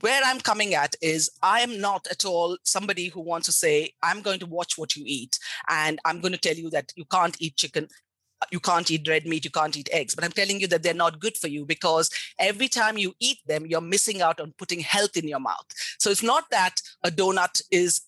where 0.00 0.22
I'm 0.24 0.40
coming 0.40 0.74
at 0.74 0.94
is 1.02 1.30
I 1.42 1.60
am 1.60 1.80
not 1.80 2.06
at 2.10 2.24
all 2.24 2.56
somebody 2.64 3.08
who 3.08 3.20
wants 3.20 3.46
to 3.46 3.52
say, 3.52 3.92
I'm 4.02 4.22
going 4.22 4.40
to 4.40 4.46
watch 4.46 4.78
what 4.78 4.96
you 4.96 5.04
eat 5.06 5.38
and 5.68 5.98
I'm 6.04 6.20
going 6.20 6.32
to 6.32 6.38
tell 6.38 6.54
you 6.54 6.70
that 6.70 6.92
you 6.96 7.04
can't 7.04 7.36
eat 7.40 7.56
chicken. 7.56 7.88
You 8.50 8.58
can't 8.58 8.90
eat 8.90 9.06
red 9.06 9.24
meat, 9.24 9.44
you 9.44 9.52
can't 9.52 9.76
eat 9.76 9.88
eggs. 9.92 10.14
But 10.14 10.24
I'm 10.24 10.32
telling 10.32 10.60
you 10.60 10.66
that 10.68 10.82
they're 10.82 10.94
not 10.94 11.20
good 11.20 11.36
for 11.36 11.48
you 11.48 11.64
because 11.64 12.10
every 12.38 12.68
time 12.68 12.98
you 12.98 13.12
eat 13.20 13.38
them, 13.46 13.66
you're 13.66 13.80
missing 13.80 14.20
out 14.20 14.40
on 14.40 14.54
putting 14.58 14.80
health 14.80 15.16
in 15.16 15.28
your 15.28 15.38
mouth. 15.40 15.66
So 15.98 16.10
it's 16.10 16.24
not 16.24 16.44
that 16.50 16.80
a 17.04 17.10
donut 17.10 17.62
is 17.70 18.00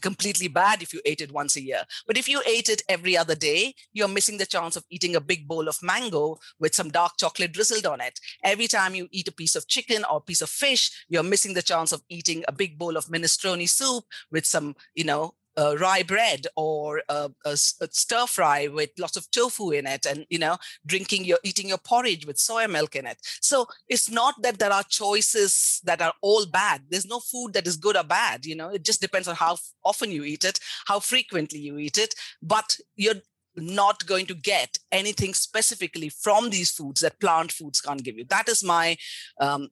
completely 0.00 0.48
bad 0.48 0.82
if 0.82 0.92
you 0.92 1.00
ate 1.04 1.20
it 1.20 1.32
once 1.32 1.56
a 1.56 1.62
year. 1.62 1.82
But 2.06 2.16
if 2.16 2.28
you 2.28 2.42
ate 2.46 2.68
it 2.68 2.82
every 2.88 3.16
other 3.16 3.34
day, 3.34 3.74
you're 3.92 4.08
missing 4.08 4.38
the 4.38 4.46
chance 4.46 4.76
of 4.76 4.84
eating 4.90 5.16
a 5.16 5.20
big 5.20 5.46
bowl 5.46 5.68
of 5.68 5.82
mango 5.82 6.38
with 6.58 6.74
some 6.74 6.90
dark 6.90 7.12
chocolate 7.18 7.52
drizzled 7.52 7.86
on 7.86 8.00
it. 8.00 8.18
Every 8.44 8.68
time 8.68 8.94
you 8.94 9.08
eat 9.10 9.28
a 9.28 9.32
piece 9.32 9.56
of 9.56 9.68
chicken 9.68 10.04
or 10.10 10.20
piece 10.20 10.42
of 10.42 10.50
fish, 10.50 10.90
you're 11.08 11.22
missing 11.22 11.54
the 11.54 11.62
chance 11.62 11.92
of 11.92 12.02
eating 12.08 12.44
a 12.48 12.52
big 12.52 12.78
bowl 12.78 12.96
of 12.96 13.06
minestrone 13.06 13.68
soup 13.68 14.04
with 14.30 14.46
some, 14.46 14.74
you 14.94 15.04
know, 15.04 15.34
uh, 15.56 15.76
rye 15.78 16.02
bread 16.02 16.46
or 16.56 17.02
a, 17.08 17.30
a, 17.44 17.50
a, 17.80 17.88
stir 17.90 18.26
fry 18.26 18.68
with 18.68 18.90
lots 18.98 19.16
of 19.16 19.30
tofu 19.30 19.70
in 19.70 19.86
it 19.86 20.06
and 20.06 20.24
you 20.30 20.38
know 20.38 20.56
drinking 20.86 21.24
your 21.24 21.38
eating 21.44 21.68
your 21.68 21.78
porridge 21.78 22.26
with 22.26 22.36
soya 22.36 22.70
milk 22.70 22.96
in 22.96 23.06
it. 23.06 23.18
So 23.40 23.66
it's 23.88 24.10
not 24.10 24.40
that 24.42 24.58
there 24.58 24.72
are 24.72 24.84
choices 24.88 25.80
that 25.84 26.00
are 26.00 26.14
all 26.22 26.46
bad. 26.46 26.82
There's 26.88 27.06
no 27.06 27.20
food 27.20 27.52
that 27.52 27.66
is 27.66 27.76
good 27.76 27.96
or 27.96 28.04
bad 28.04 28.46
you 28.46 28.54
know? 28.54 28.70
It 28.70 28.84
just 28.84 29.00
depends 29.00 29.28
on 29.28 29.34
how 29.36 29.56
often 29.84 30.10
you 30.10 30.24
eat 30.24 30.44
it 30.44 30.58
how 30.86 31.00
frequently 31.00 31.58
you 31.58 31.78
eat 31.78 31.98
it 31.98 32.14
but 32.42 32.78
you're 32.96 33.22
not 33.56 34.06
going 34.06 34.26
to 34.26 34.34
get 34.34 34.78
anything 34.90 35.34
specifically 35.34 36.08
from 36.08 36.50
these 36.50 36.70
foods 36.70 37.00
that 37.02 37.20
plant 37.20 37.52
foods 37.52 37.80
can't 37.80 38.02
give 38.02 38.16
you. 38.16 38.24
That 38.24 38.48
is 38.48 38.64
my 38.64 38.96
um, 39.40 39.68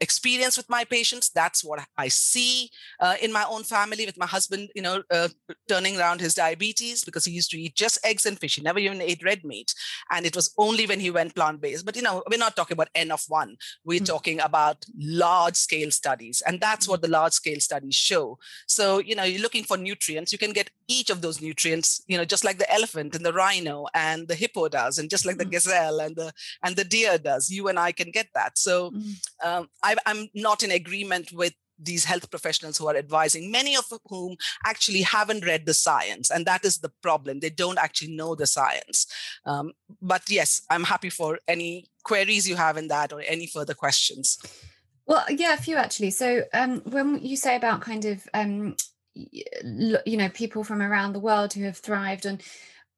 experience 0.00 0.56
with 0.56 0.68
my 0.68 0.84
patients 0.84 1.30
that's 1.30 1.64
what 1.64 1.80
i 1.96 2.08
see 2.08 2.70
uh, 3.00 3.14
in 3.20 3.32
my 3.32 3.44
own 3.50 3.62
family 3.62 4.06
with 4.06 4.18
my 4.18 4.26
husband 4.26 4.68
you 4.74 4.82
know 4.82 5.02
uh, 5.10 5.28
turning 5.68 5.98
around 5.98 6.20
his 6.20 6.34
diabetes 6.34 7.04
because 7.04 7.24
he 7.24 7.32
used 7.32 7.50
to 7.50 7.60
eat 7.60 7.74
just 7.74 7.98
eggs 8.04 8.26
and 8.26 8.38
fish. 8.38 8.56
He 8.56 8.62
never 8.62 8.78
even 8.78 9.00
ate 9.00 9.22
red 9.24 9.44
meat 9.44 9.74
and 10.10 10.26
it 10.26 10.34
was 10.34 10.52
only 10.58 10.86
when 10.86 11.00
he 11.00 11.10
went 11.10 11.34
plant-based. 11.34 11.84
But 11.84 11.96
you 11.96 12.02
know 12.02 12.22
we're 12.30 12.38
not 12.38 12.56
talking 12.56 12.74
about 12.74 12.88
n 12.94 13.10
of 13.10 13.24
one. 13.28 13.56
We're 13.84 13.96
mm-hmm. 13.96 14.04
talking 14.04 14.40
about 14.40 14.84
large 14.98 15.56
scale 15.56 15.90
studies 15.90 16.42
and 16.46 16.60
that's 16.60 16.88
what 16.88 17.02
the 17.02 17.08
large 17.08 17.32
scale 17.32 17.60
studies 17.60 17.94
show. 17.94 18.38
So 18.66 18.98
you 18.98 19.14
know 19.14 19.24
you're 19.24 19.42
looking 19.42 19.64
for 19.64 19.76
nutrients. 19.76 20.32
You 20.32 20.38
can 20.38 20.52
get 20.52 20.70
each 20.88 21.10
of 21.10 21.20
those 21.20 21.40
nutrients 21.40 22.02
you 22.06 22.16
know 22.16 22.24
just 22.24 22.44
like 22.44 22.58
the 22.58 22.72
elephant 22.72 23.14
and 23.14 23.24
the 23.24 23.32
rhino 23.32 23.86
and 23.94 24.26
the 24.28 24.34
hippo 24.34 24.68
does 24.68 24.98
and 24.98 25.10
just 25.10 25.26
like 25.26 25.38
the 25.38 25.44
mm-hmm. 25.44 25.50
gazelle 25.50 26.00
and 26.00 26.16
the 26.16 26.32
and 26.62 26.76
the 26.76 26.84
deer 26.84 27.18
does. 27.18 27.50
You 27.50 27.68
and 27.68 27.78
i 27.78 27.92
can 27.92 28.10
get 28.10 28.28
that. 28.34 28.58
So 28.58 28.90
mm-hmm. 28.90 29.48
um, 29.48 29.68
I, 29.88 29.96
I'm 30.06 30.28
not 30.34 30.62
in 30.62 30.70
agreement 30.70 31.32
with 31.32 31.54
these 31.78 32.04
health 32.04 32.30
professionals 32.30 32.76
who 32.76 32.88
are 32.88 32.96
advising, 32.96 33.50
many 33.50 33.76
of 33.76 33.84
whom 34.08 34.36
actually 34.66 35.02
haven't 35.02 35.44
read 35.44 35.64
the 35.64 35.74
science. 35.74 36.30
And 36.30 36.44
that 36.46 36.64
is 36.64 36.78
the 36.78 36.92
problem. 37.02 37.40
They 37.40 37.50
don't 37.50 37.78
actually 37.78 38.14
know 38.16 38.34
the 38.34 38.46
science. 38.46 39.06
Um, 39.46 39.72
but 40.02 40.22
yes, 40.28 40.62
I'm 40.70 40.84
happy 40.84 41.10
for 41.10 41.38
any 41.46 41.86
queries 42.02 42.48
you 42.48 42.56
have 42.56 42.76
in 42.76 42.88
that 42.88 43.12
or 43.12 43.20
any 43.20 43.46
further 43.46 43.74
questions. 43.74 44.38
Well, 45.06 45.24
yeah, 45.30 45.54
a 45.54 45.56
few 45.56 45.76
actually. 45.76 46.10
So 46.10 46.42
um, 46.52 46.82
when 46.84 47.20
you 47.24 47.36
say 47.36 47.56
about 47.56 47.80
kind 47.80 48.04
of, 48.04 48.28
um, 48.34 48.76
you 49.14 50.16
know, 50.16 50.28
people 50.28 50.64
from 50.64 50.82
around 50.82 51.12
the 51.12 51.20
world 51.20 51.52
who 51.52 51.64
have 51.64 51.78
thrived 51.78 52.26
on 52.26 52.40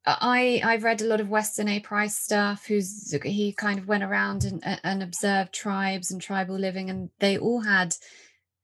I 0.06 0.62
I've 0.64 0.84
read 0.84 1.02
a 1.02 1.06
lot 1.06 1.20
of 1.20 1.28
Weston 1.28 1.68
A. 1.68 1.80
Price 1.80 2.16
stuff. 2.16 2.66
Who's 2.66 3.14
he 3.22 3.52
kind 3.52 3.78
of 3.78 3.86
went 3.86 4.02
around 4.02 4.44
and 4.44 4.80
and 4.82 5.02
observed 5.02 5.52
tribes 5.52 6.10
and 6.10 6.20
tribal 6.20 6.56
living, 6.56 6.88
and 6.88 7.10
they 7.18 7.36
all 7.36 7.60
had 7.60 7.96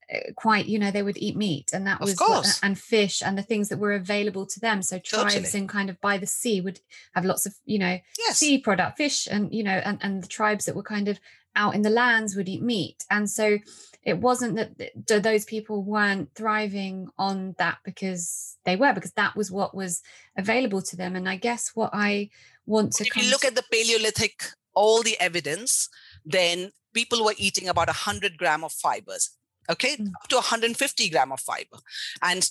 eh, 0.09 0.31
quite 0.35 0.65
you 0.65 0.79
know 0.79 0.89
they 0.89 1.03
would 1.03 1.17
eat 1.17 1.37
meat 1.37 1.71
and 1.73 1.85
that 1.85 1.99
was 1.99 2.15
what, 2.17 2.59
and 2.63 2.79
fish 2.79 3.21
and 3.23 3.37
the 3.37 3.43
things 3.43 3.69
that 3.69 3.77
were 3.77 3.93
available 3.93 4.45
to 4.47 4.59
them 4.59 4.81
so 4.81 4.97
tribes 4.97 5.35
totally. 5.35 5.59
in 5.59 5.67
kind 5.67 5.89
of 5.89 6.01
by 6.01 6.17
the 6.17 6.25
sea 6.25 6.59
would 6.59 6.79
have 7.13 7.25
lots 7.25 7.45
of 7.45 7.53
you 7.65 7.77
know 7.77 7.99
yes. 8.17 8.37
sea 8.37 8.57
product 8.57 8.97
fish 8.97 9.27
and 9.29 9.53
you 9.53 9.63
know 9.63 9.79
and, 9.85 9.99
and 10.01 10.23
the 10.23 10.27
tribes 10.27 10.65
that 10.65 10.75
were 10.75 10.83
kind 10.83 11.07
of 11.07 11.19
out 11.55 11.75
in 11.75 11.81
the 11.81 11.89
lands 11.89 12.35
would 12.35 12.49
eat 12.49 12.61
meat 12.61 13.03
and 13.11 13.29
so 13.29 13.59
it 14.07 14.17
wasn't 14.17 14.55
that 14.55 15.23
those 15.23 15.45
people 15.45 15.83
weren't 15.83 16.29
thriving 16.33 17.09
on 17.17 17.55
that 17.57 17.77
because 17.83 18.57
they 18.63 18.75
were 18.75 18.93
because 18.93 19.11
that 19.13 19.35
was 19.35 19.51
what 19.51 19.75
was 19.75 20.01
available 20.37 20.81
to 20.81 20.95
them. 20.95 21.15
And 21.15 21.27
i 21.27 21.35
guess 21.35 21.71
what 21.75 21.91
i 21.93 22.29
want 22.65 22.93
to 22.93 23.03
if 23.05 23.15
you 23.15 23.29
look 23.29 23.45
at 23.45 23.55
the 23.55 23.63
paleolithic 23.71 24.43
all 24.73 25.01
the 25.03 25.19
evidence 25.19 25.89
then 26.25 26.71
people 26.93 27.23
were 27.23 27.33
eating 27.37 27.67
about 27.67 27.87
100 27.87 28.37
gram 28.37 28.63
of 28.63 28.71
fibers 28.71 29.37
okay? 29.69 29.95
Mm. 29.95 30.07
up 30.07 30.27
to 30.29 30.35
150 30.35 31.09
gram 31.09 31.31
of 31.31 31.39
fiber. 31.39 31.77
And 32.21 32.49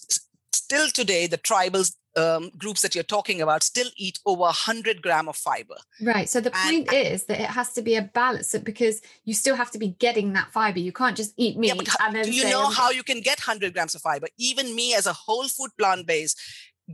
still 0.52 0.88
today 0.88 1.26
the 1.26 1.38
tribals 1.38 1.94
um, 2.16 2.50
groups 2.56 2.82
that 2.82 2.94
you're 2.94 3.04
talking 3.04 3.40
about 3.40 3.62
still 3.62 3.88
eat 3.96 4.18
over 4.26 4.42
100 4.42 5.02
gram 5.02 5.28
of 5.28 5.36
fiber. 5.36 5.76
Right. 6.00 6.28
So 6.28 6.40
the 6.40 6.50
point 6.50 6.88
and, 6.88 7.06
is 7.06 7.24
that 7.24 7.40
it 7.40 7.50
has 7.50 7.72
to 7.74 7.82
be 7.82 7.96
a 7.96 8.02
balance 8.02 8.54
because 8.58 9.02
you 9.24 9.34
still 9.34 9.56
have 9.56 9.70
to 9.72 9.78
be 9.78 9.88
getting 9.98 10.32
that 10.32 10.52
fiber. 10.52 10.78
You 10.78 10.92
can't 10.92 11.16
just 11.16 11.34
eat 11.36 11.56
meat. 11.58 11.74
Yeah, 11.74 12.06
and 12.06 12.16
then 12.16 12.24
do 12.24 12.32
you 12.32 12.48
know 12.48 12.70
how 12.70 12.90
you 12.90 13.02
can 13.02 13.20
get 13.20 13.38
100 13.38 13.72
grams 13.72 13.94
of 13.94 14.02
fiber? 14.02 14.28
Even 14.38 14.74
me 14.74 14.94
as 14.94 15.06
a 15.06 15.12
whole 15.12 15.48
food 15.48 15.70
plant 15.78 16.06
based 16.06 16.40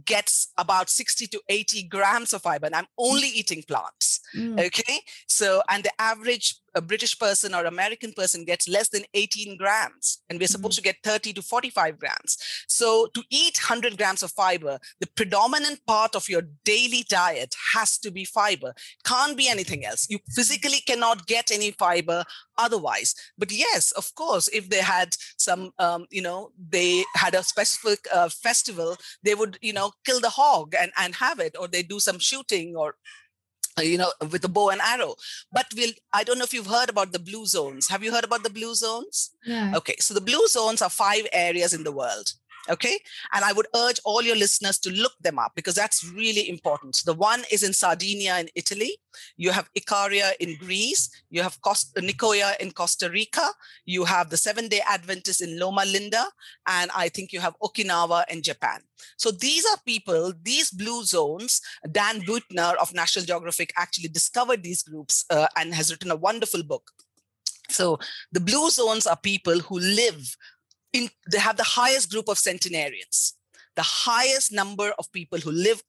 gets 0.07 0.49
about 0.57 0.89
60 0.89 1.27
to 1.27 1.41
80 1.49 1.83
grams 1.85 2.33
of 2.33 2.41
fiber 2.41 2.65
and 2.65 2.75
i'm 2.75 2.87
only 2.97 3.29
eating 3.29 3.63
plants 3.69 4.21
mm. 4.35 4.59
okay 4.59 5.01
so 5.27 5.63
and 5.69 5.85
the 5.85 5.91
average 5.99 6.62
a 6.75 6.81
british 6.81 7.19
person 7.19 7.55
or 7.55 7.65
american 7.65 8.13
person 8.13 8.45
gets 8.45 8.69
less 8.69 8.89
than 8.89 9.03
18 9.15 9.57
grams 9.57 10.23
and 10.29 10.39
we're 10.39 10.47
supposed 10.47 10.75
mm. 10.75 10.77
to 10.77 10.83
get 10.83 10.97
30 11.05 11.33
to 11.35 11.43
45 11.43 11.99
grams. 11.99 12.39
So 12.69 13.09
to 13.15 13.23
eat 13.31 13.59
100 13.59 13.97
grams 13.97 14.23
of 14.23 14.33
fiber 14.33 14.79
the 15.01 15.07
predominant 15.07 15.81
part 15.87 16.15
of 16.15 16.29
your 16.29 16.43
daily 16.65 17.05
diet 17.09 17.55
has 17.75 17.99
to 17.99 18.11
be 18.11 18.25
fiber. 18.25 18.75
Can't 19.05 19.37
be 19.37 19.49
anything 19.49 19.85
else. 19.85 20.07
You 20.09 20.19
physically 20.31 20.81
cannot 20.87 21.27
get 21.27 21.51
any 21.51 21.73
fiber 21.73 22.25
otherwise. 22.57 23.15
But 23.39 23.53
yes 23.53 23.93
of 23.93 24.15
course 24.15 24.49
if 24.49 24.69
they 24.69 24.81
had 24.81 25.17
some 25.37 25.73
um, 25.79 26.07
you 26.11 26.23
know 26.23 26.53
they 26.71 27.05
had 27.15 27.35
a 27.35 27.43
specific 27.43 28.01
uh, 28.13 28.29
festival 28.29 28.97
they 29.23 29.35
would 29.35 29.59
you 29.61 29.73
know 29.73 29.93
kill 30.05 30.21
the 30.21 30.31
hog 30.31 30.75
and 30.81 30.93
and 30.97 31.15
have 31.17 31.39
it 31.39 31.57
or 31.59 31.69
they 31.69 31.83
do 31.83 32.01
some 32.01 32.19
shooting 32.19 32.75
or 32.77 32.95
Uh, 33.79 33.83
you 33.83 33.97
know 33.97 34.13
with 34.31 34.45
a 34.45 34.49
bow 34.49 34.69
and 34.71 34.81
arrow. 34.83 35.15
But 35.51 35.67
we'll 35.77 35.93
i 36.13 36.25
don't 36.25 36.39
know 36.39 36.45
if 36.45 36.53
you've 36.53 36.67
heard 36.67 36.91
about 36.91 37.13
the 37.13 37.19
blue 37.19 37.47
zones. 37.47 37.89
Have 37.89 38.03
you 38.05 38.13
heard 38.13 38.25
about 38.25 38.43
the 38.43 38.51
blue 38.51 38.75
zones? 38.75 39.31
Yeah. 39.47 39.73
okay 39.77 39.97
so 39.99 40.15
the 40.15 40.21
blue 40.21 40.47
zones 40.49 40.83
are 40.83 40.91
five 40.91 41.27
areas 41.33 41.73
in 41.73 41.83
the 41.85 41.93
world 41.93 42.33
Okay. 42.71 42.99
And 43.33 43.45
I 43.45 43.53
would 43.53 43.67
urge 43.75 43.99
all 44.05 44.23
your 44.23 44.37
listeners 44.37 44.79
to 44.81 44.91
look 44.91 45.13
them 45.21 45.39
up 45.39 45.53
because 45.57 45.75
that's 45.75 46.05
really 46.05 46.49
important. 46.49 47.01
The 47.05 47.15
one 47.15 47.43
is 47.51 47.63
in 47.63 47.73
Sardinia 47.73 48.39
in 48.39 48.49
Italy. 48.55 48.99
You 49.37 49.51
have 49.51 49.69
Ikaria 49.77 50.33
in 50.39 50.57
Greece. 50.59 51.11
You 51.31 51.43
have 51.43 51.59
Nicoya 51.97 52.57
in 52.61 52.71
Costa 52.71 53.11
Rica. 53.11 53.51
You 53.85 54.05
have 54.05 54.31
the 54.31 54.37
Seven 54.37 54.69
Day 54.69 54.81
Adventists 54.89 55.41
in 55.41 55.59
Loma 55.59 55.85
Linda. 55.85 56.25
And 56.69 56.91
I 56.95 57.09
think 57.09 57.33
you 57.33 57.41
have 57.41 57.57
Okinawa 57.61 58.25
in 58.29 58.43
Japan. 58.43 58.81
So 59.17 59.33
these 59.33 59.65
are 59.67 59.79
people, 59.85 60.33
these 60.43 60.71
blue 60.71 61.05
zones. 61.05 61.61
Dan 61.91 62.21
Buettner 62.23 62.77
of 62.77 62.95
National 62.95 63.25
Geographic 63.25 63.73
actually 63.77 64.09
discovered 64.09 64.63
these 64.63 64.83
groups 64.83 65.25
uh, 65.31 65.49
and 65.57 65.75
has 65.75 65.91
written 65.91 66.13
a 66.13 66.17
wonderful 66.17 66.63
book. 66.63 66.93
So 67.71 67.99
the 68.31 68.41
blue 68.41 68.71
zones 68.71 69.07
are 69.07 69.17
people 69.17 69.59
who 69.61 69.79
live 69.79 70.37
in, 70.93 71.09
they 71.31 71.39
have 71.39 71.57
the 71.57 71.63
highest 71.63 72.11
group 72.11 72.29
of 72.29 72.39
centenarians, 72.39 73.35
the 73.77 73.83
highest 73.83 74.53
number 74.53 74.93
of 74.99 75.11
people 75.13 75.39
who 75.39 75.51
live 75.51 75.83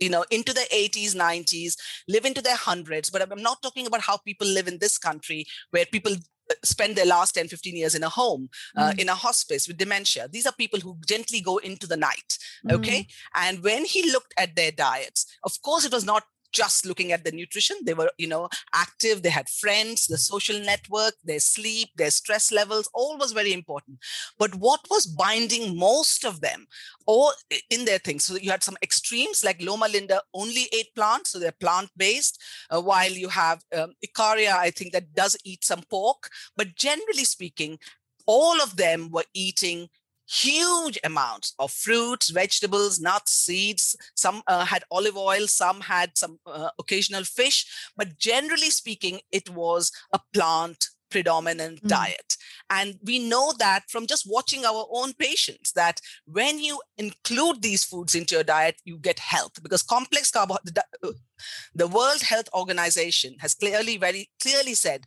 you 0.00 0.10
know 0.10 0.24
into 0.30 0.52
the 0.52 0.66
80s 0.72 1.14
90s 1.14 1.76
live 2.08 2.24
into 2.24 2.42
their 2.42 2.56
hundreds 2.56 3.10
but 3.10 3.22
i'm 3.22 3.42
not 3.42 3.62
talking 3.62 3.86
about 3.86 4.00
how 4.00 4.16
people 4.16 4.46
live 4.46 4.66
in 4.66 4.78
this 4.78 4.98
country 4.98 5.46
where 5.70 5.86
people 5.86 6.14
uh, 6.14 6.54
spend 6.64 6.96
their 6.96 7.06
last 7.06 7.36
10 7.36 7.46
15 7.46 7.76
years 7.76 7.94
in 7.94 8.02
a 8.02 8.08
home 8.08 8.48
uh, 8.76 8.90
mm. 8.90 8.98
in 8.98 9.08
a 9.08 9.14
hospice 9.14 9.68
with 9.68 9.76
dementia 9.76 10.26
these 10.28 10.46
are 10.46 10.52
people 10.52 10.80
who 10.80 10.96
gently 11.06 11.40
go 11.40 11.58
into 11.58 11.86
the 11.86 11.96
night 11.96 12.38
okay 12.70 13.00
mm. 13.02 13.08
and 13.36 13.62
when 13.62 13.84
he 13.84 14.10
looked 14.10 14.34
at 14.36 14.56
their 14.56 14.72
diets 14.72 15.26
of 15.44 15.62
course 15.62 15.84
it 15.84 15.92
was 15.92 16.04
not 16.04 16.24
just 16.54 16.86
looking 16.86 17.12
at 17.12 17.24
the 17.24 17.32
nutrition. 17.32 17.76
They 17.84 17.94
were, 17.94 18.10
you 18.16 18.28
know, 18.28 18.48
active. 18.72 19.22
They 19.22 19.30
had 19.30 19.48
friends, 19.48 20.06
the 20.06 20.16
social 20.16 20.58
network, 20.60 21.14
their 21.24 21.40
sleep, 21.40 21.90
their 21.96 22.10
stress 22.10 22.52
levels, 22.52 22.88
all 22.94 23.18
was 23.18 23.32
very 23.32 23.52
important. 23.52 23.98
But 24.38 24.54
what 24.54 24.80
was 24.90 25.06
binding 25.06 25.76
most 25.76 26.24
of 26.24 26.40
them, 26.40 26.66
all 27.06 27.32
in 27.70 27.84
their 27.84 27.98
things? 27.98 28.24
So 28.24 28.36
you 28.36 28.50
had 28.50 28.62
some 28.62 28.78
extremes 28.82 29.44
like 29.44 29.60
Loma 29.60 29.88
Linda 29.88 30.22
only 30.32 30.68
ate 30.72 30.94
plants, 30.94 31.30
so 31.30 31.38
they're 31.38 31.52
plant 31.52 31.90
based, 31.96 32.40
uh, 32.70 32.80
while 32.80 33.10
you 33.10 33.28
have 33.28 33.62
um, 33.76 33.92
Ikaria, 34.06 34.52
I 34.52 34.70
think 34.70 34.92
that 34.92 35.14
does 35.14 35.36
eat 35.44 35.64
some 35.64 35.82
pork. 35.90 36.30
But 36.56 36.76
generally 36.76 37.24
speaking, 37.24 37.78
all 38.26 38.62
of 38.62 38.76
them 38.76 39.10
were 39.10 39.24
eating 39.34 39.88
huge 40.28 40.98
amounts 41.04 41.54
of 41.58 41.70
fruits, 41.70 42.30
vegetables, 42.30 43.00
nuts, 43.00 43.32
seeds. 43.32 43.96
Some 44.14 44.42
uh, 44.46 44.64
had 44.64 44.84
olive 44.90 45.16
oil, 45.16 45.46
some 45.46 45.80
had 45.82 46.16
some 46.16 46.38
uh, 46.46 46.70
occasional 46.78 47.24
fish, 47.24 47.66
but 47.96 48.18
generally 48.18 48.70
speaking, 48.70 49.20
it 49.30 49.50
was 49.50 49.92
a 50.12 50.20
plant 50.32 50.86
predominant 51.10 51.80
mm. 51.82 51.88
diet. 51.88 52.36
And 52.70 52.98
we 53.04 53.20
know 53.20 53.52
that 53.58 53.82
from 53.88 54.06
just 54.06 54.24
watching 54.28 54.64
our 54.64 54.86
own 54.90 55.12
patients 55.12 55.72
that 55.72 56.00
when 56.26 56.58
you 56.58 56.80
include 56.98 57.62
these 57.62 57.84
foods 57.84 58.16
into 58.16 58.34
your 58.34 58.42
diet, 58.42 58.80
you 58.84 58.96
get 58.98 59.20
health 59.20 59.62
because 59.62 59.82
complex 59.82 60.32
carbohydrates, 60.32 60.80
uh, 61.04 61.12
the 61.74 61.86
World 61.86 62.22
Health 62.22 62.48
Organization 62.52 63.36
has 63.40 63.54
clearly, 63.54 63.96
very 63.96 64.30
clearly 64.42 64.74
said 64.74 65.06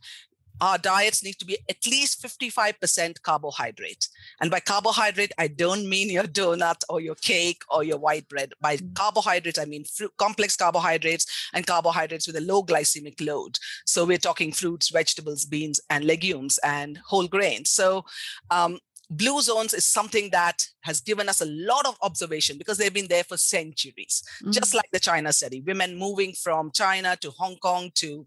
our 0.60 0.78
diets 0.78 1.22
need 1.22 1.38
to 1.38 1.44
be 1.44 1.58
at 1.68 1.86
least 1.86 2.22
55% 2.22 3.22
carbohydrate. 3.22 4.08
And 4.40 4.50
by 4.50 4.60
carbohydrate, 4.60 5.32
I 5.38 5.48
don't 5.48 5.88
mean 5.88 6.10
your 6.10 6.24
donut 6.24 6.82
or 6.88 7.00
your 7.00 7.14
cake 7.16 7.62
or 7.70 7.84
your 7.84 7.98
white 7.98 8.28
bread. 8.28 8.52
By 8.60 8.76
mm. 8.76 8.94
carbohydrates, 8.94 9.58
I 9.58 9.64
mean 9.64 9.84
fruit, 9.84 10.12
complex 10.16 10.56
carbohydrates 10.56 11.26
and 11.54 11.66
carbohydrates 11.66 12.26
with 12.26 12.36
a 12.36 12.40
low 12.40 12.62
glycemic 12.62 13.24
load. 13.24 13.58
So 13.86 14.04
we're 14.04 14.18
talking 14.18 14.52
fruits, 14.52 14.90
vegetables, 14.90 15.44
beans, 15.44 15.80
and 15.90 16.04
legumes 16.04 16.58
and 16.64 16.98
whole 16.98 17.28
grains. 17.28 17.70
So 17.70 18.04
um, 18.50 18.78
blue 19.10 19.40
zones 19.40 19.72
is 19.72 19.86
something 19.86 20.30
that 20.30 20.66
has 20.82 21.00
given 21.00 21.28
us 21.28 21.40
a 21.40 21.46
lot 21.46 21.86
of 21.86 21.96
observation 22.02 22.58
because 22.58 22.76
they've 22.78 22.92
been 22.92 23.08
there 23.08 23.24
for 23.24 23.36
centuries 23.36 24.22
mm-hmm. 24.42 24.50
just 24.50 24.74
like 24.74 24.88
the 24.92 25.00
china 25.00 25.32
study 25.32 25.62
women 25.62 25.96
moving 25.96 26.32
from 26.32 26.70
china 26.72 27.16
to 27.16 27.30
hong 27.30 27.56
kong 27.56 27.90
to 27.94 28.26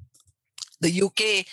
the 0.81 1.01
uk 1.03 1.45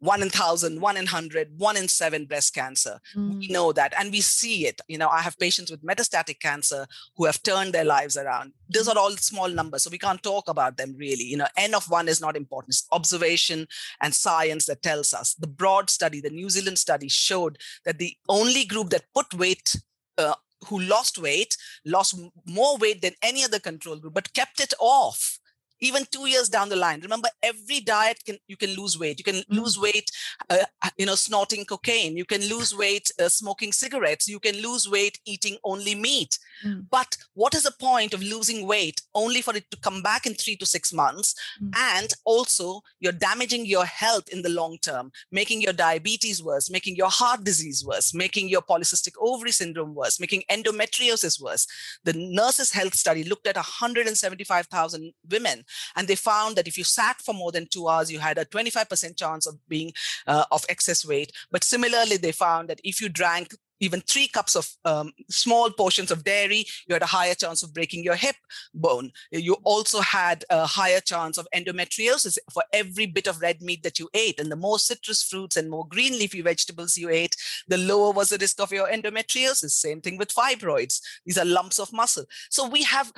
one 0.00 0.22
in 0.22 0.30
thousand, 0.30 0.80
one 0.80 0.96
in 0.96 1.06
hundred, 1.06 1.48
one 1.56 1.76
in 1.76 1.86
seven 1.86 2.24
breast 2.24 2.54
cancer. 2.54 2.98
Mm. 3.14 3.38
We 3.38 3.48
know 3.48 3.72
that, 3.72 3.94
and 3.98 4.10
we 4.10 4.20
see 4.20 4.66
it. 4.66 4.80
You 4.88 4.98
know, 4.98 5.08
I 5.08 5.20
have 5.20 5.38
patients 5.38 5.70
with 5.70 5.84
metastatic 5.84 6.40
cancer 6.40 6.86
who 7.16 7.26
have 7.26 7.42
turned 7.42 7.72
their 7.72 7.84
lives 7.84 8.16
around. 8.16 8.52
Those 8.68 8.88
are 8.88 8.98
all 8.98 9.12
small 9.12 9.48
numbers, 9.48 9.84
so 9.84 9.90
we 9.90 9.98
can't 9.98 10.22
talk 10.22 10.48
about 10.48 10.76
them 10.76 10.94
really. 10.98 11.24
You 11.24 11.36
know, 11.36 11.48
n 11.56 11.74
of 11.74 11.88
one 11.88 12.08
is 12.08 12.20
not 12.20 12.36
important. 12.36 12.74
It's 12.74 12.86
observation 12.92 13.66
and 14.00 14.14
science 14.14 14.66
that 14.66 14.82
tells 14.82 15.14
us. 15.14 15.34
The 15.34 15.46
broad 15.46 15.90
study, 15.90 16.20
the 16.20 16.30
New 16.30 16.50
Zealand 16.50 16.78
study, 16.78 17.08
showed 17.08 17.58
that 17.84 17.98
the 17.98 18.16
only 18.28 18.64
group 18.64 18.90
that 18.90 19.04
put 19.14 19.32
weight 19.34 19.76
uh, 20.18 20.34
who 20.66 20.80
lost 20.80 21.18
weight 21.18 21.56
lost 21.84 22.18
more 22.46 22.76
weight 22.78 23.02
than 23.02 23.14
any 23.22 23.42
other 23.42 23.58
control 23.58 23.96
group 23.96 24.12
but 24.12 24.34
kept 24.34 24.60
it 24.60 24.74
off 24.78 25.39
even 25.80 26.04
two 26.10 26.26
years 26.28 26.48
down 26.48 26.68
the 26.68 26.76
line 26.76 27.00
remember 27.00 27.28
every 27.42 27.80
diet 27.80 28.22
can 28.24 28.38
you 28.48 28.56
can 28.56 28.70
lose 28.74 28.98
weight 28.98 29.18
you 29.18 29.24
can 29.24 29.36
mm-hmm. 29.36 29.58
lose 29.58 29.78
weight 29.78 30.10
uh, 30.50 30.64
you 30.96 31.06
know 31.06 31.14
snorting 31.14 31.64
cocaine 31.64 32.16
you 32.16 32.24
can 32.24 32.40
lose 32.48 32.74
weight 32.76 33.10
uh, 33.20 33.28
smoking 33.28 33.72
cigarettes 33.72 34.28
you 34.28 34.40
can 34.40 34.56
lose 34.56 34.88
weight 34.88 35.18
eating 35.26 35.56
only 35.64 35.94
meat 35.94 36.38
mm-hmm. 36.64 36.80
but 36.90 37.16
what 37.34 37.54
is 37.54 37.62
the 37.62 37.72
point 37.72 38.14
of 38.14 38.22
losing 38.22 38.66
weight 38.66 39.00
only 39.14 39.42
for 39.42 39.56
it 39.56 39.70
to 39.70 39.76
come 39.78 40.02
back 40.02 40.26
in 40.26 40.34
3 40.34 40.56
to 40.56 40.66
6 40.66 40.92
months 40.92 41.34
mm-hmm. 41.62 41.70
and 41.96 42.14
also 42.24 42.80
you're 43.00 43.12
damaging 43.12 43.66
your 43.66 43.84
health 43.84 44.28
in 44.28 44.42
the 44.42 44.48
long 44.48 44.78
term 44.82 45.10
making 45.32 45.60
your 45.60 45.72
diabetes 45.72 46.42
worse 46.42 46.70
making 46.70 46.96
your 46.96 47.10
heart 47.10 47.44
disease 47.44 47.84
worse 47.84 48.14
making 48.14 48.48
your 48.48 48.62
polycystic 48.62 49.12
ovary 49.20 49.52
syndrome 49.52 49.94
worse 49.94 50.20
making 50.20 50.42
endometriosis 50.50 51.40
worse 51.40 51.66
the 52.04 52.12
nurses 52.12 52.72
health 52.72 52.94
study 52.94 53.24
looked 53.24 53.46
at 53.46 53.56
175,000 53.56 55.12
women 55.30 55.64
and 55.96 56.08
they 56.08 56.16
found 56.16 56.56
that 56.56 56.68
if 56.68 56.76
you 56.78 56.84
sat 56.84 57.20
for 57.20 57.34
more 57.34 57.52
than 57.52 57.66
two 57.66 57.88
hours, 57.88 58.10
you 58.10 58.18
had 58.18 58.38
a 58.38 58.44
25% 58.44 59.16
chance 59.16 59.46
of 59.46 59.56
being 59.68 59.92
uh, 60.26 60.44
of 60.50 60.64
excess 60.68 61.04
weight. 61.04 61.32
But 61.50 61.64
similarly, 61.64 62.16
they 62.16 62.32
found 62.32 62.68
that 62.68 62.80
if 62.84 63.00
you 63.00 63.08
drank 63.08 63.54
even 63.80 64.00
three 64.02 64.28
cups 64.28 64.54
of 64.54 64.68
um, 64.84 65.12
small 65.28 65.70
portions 65.70 66.10
of 66.10 66.22
dairy, 66.22 66.66
you 66.86 66.94
had 66.94 67.02
a 67.02 67.06
higher 67.06 67.34
chance 67.34 67.62
of 67.62 67.74
breaking 67.74 68.04
your 68.04 68.14
hip 68.14 68.36
bone. 68.74 69.10
You 69.32 69.54
also 69.64 70.00
had 70.00 70.44
a 70.50 70.66
higher 70.66 71.00
chance 71.00 71.38
of 71.38 71.48
endometriosis 71.54 72.38
for 72.52 72.62
every 72.72 73.06
bit 73.06 73.26
of 73.26 73.40
red 73.40 73.62
meat 73.62 73.82
that 73.82 73.98
you 73.98 74.08
ate. 74.14 74.38
And 74.38 74.52
the 74.52 74.56
more 74.56 74.78
citrus 74.78 75.22
fruits 75.22 75.56
and 75.56 75.70
more 75.70 75.88
green 75.88 76.12
leafy 76.12 76.42
vegetables 76.42 76.98
you 76.98 77.08
ate, 77.08 77.34
the 77.66 77.78
lower 77.78 78.12
was 78.12 78.28
the 78.28 78.38
risk 78.38 78.60
of 78.60 78.70
your 78.70 78.88
endometriosis. 78.88 79.70
Same 79.70 80.00
thing 80.00 80.18
with 80.18 80.34
fibroids. 80.34 81.00
These 81.24 81.38
are 81.38 81.44
lumps 81.44 81.78
of 81.78 81.92
muscle. 81.92 82.24
So 82.50 82.68
we 82.68 82.82
have 82.82 83.12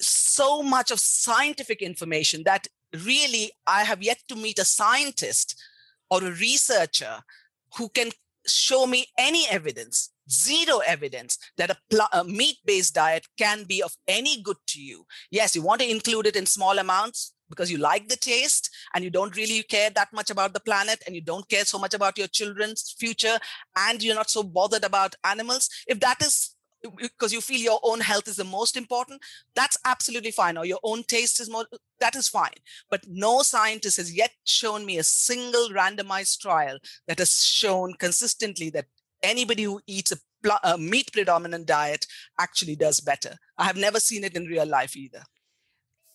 so 0.00 0.62
much 0.62 0.90
of 0.90 1.00
scientific 1.00 1.82
information 1.82 2.42
that 2.44 2.66
really 3.04 3.52
I 3.66 3.84
have 3.84 4.02
yet 4.02 4.18
to 4.28 4.36
meet 4.36 4.58
a 4.58 4.64
scientist 4.64 5.60
or 6.10 6.22
a 6.24 6.30
researcher 6.30 7.20
who 7.76 7.88
can 7.88 8.10
show 8.46 8.86
me 8.86 9.06
any 9.18 9.46
evidence, 9.50 10.12
zero 10.30 10.78
evidence 10.86 11.38
that 11.56 11.70
a, 11.70 11.76
pl- 11.90 12.08
a 12.12 12.24
meat 12.24 12.56
based 12.64 12.94
diet 12.94 13.26
can 13.36 13.64
be 13.64 13.82
of 13.82 13.92
any 14.06 14.40
good 14.42 14.56
to 14.68 14.80
you. 14.80 15.04
Yes, 15.30 15.56
you 15.56 15.62
want 15.62 15.80
to 15.80 15.90
include 15.90 16.26
it 16.26 16.36
in 16.36 16.46
small 16.46 16.78
amounts 16.78 17.32
because 17.48 17.70
you 17.70 17.78
like 17.78 18.08
the 18.08 18.16
taste 18.16 18.70
and 18.94 19.04
you 19.04 19.10
don't 19.10 19.36
really 19.36 19.62
care 19.62 19.90
that 19.90 20.12
much 20.12 20.30
about 20.30 20.52
the 20.52 20.60
planet 20.60 21.02
and 21.06 21.14
you 21.14 21.22
don't 21.22 21.48
care 21.48 21.64
so 21.64 21.78
much 21.78 21.94
about 21.94 22.18
your 22.18 22.26
children's 22.28 22.94
future 22.98 23.38
and 23.76 24.02
you're 24.02 24.14
not 24.14 24.30
so 24.30 24.42
bothered 24.42 24.84
about 24.84 25.14
animals. 25.24 25.68
If 25.86 26.00
that 26.00 26.22
is 26.22 26.55
because 26.98 27.32
you 27.32 27.40
feel 27.40 27.60
your 27.60 27.80
own 27.82 28.00
health 28.00 28.28
is 28.28 28.36
the 28.36 28.44
most 28.44 28.76
important 28.76 29.20
that's 29.54 29.76
absolutely 29.84 30.30
fine 30.30 30.56
or 30.56 30.64
your 30.64 30.78
own 30.82 31.02
taste 31.04 31.40
is 31.40 31.50
more 31.50 31.66
that 32.00 32.14
is 32.16 32.28
fine. 32.28 32.50
But 32.90 33.06
no 33.08 33.42
scientist 33.42 33.96
has 33.96 34.12
yet 34.12 34.32
shown 34.44 34.84
me 34.84 34.98
a 34.98 35.04
single 35.04 35.70
randomized 35.70 36.40
trial 36.40 36.78
that 37.08 37.18
has 37.18 37.42
shown 37.42 37.94
consistently 37.94 38.70
that 38.70 38.86
anybody 39.22 39.64
who 39.64 39.80
eats 39.86 40.12
a, 40.12 40.18
a 40.62 40.78
meat 40.78 41.10
predominant 41.12 41.66
diet 41.66 42.06
actually 42.38 42.76
does 42.76 43.00
better. 43.00 43.36
I 43.58 43.64
have 43.64 43.76
never 43.76 44.00
seen 44.00 44.24
it 44.24 44.36
in 44.36 44.44
real 44.44 44.66
life 44.66 44.96
either. 44.96 45.22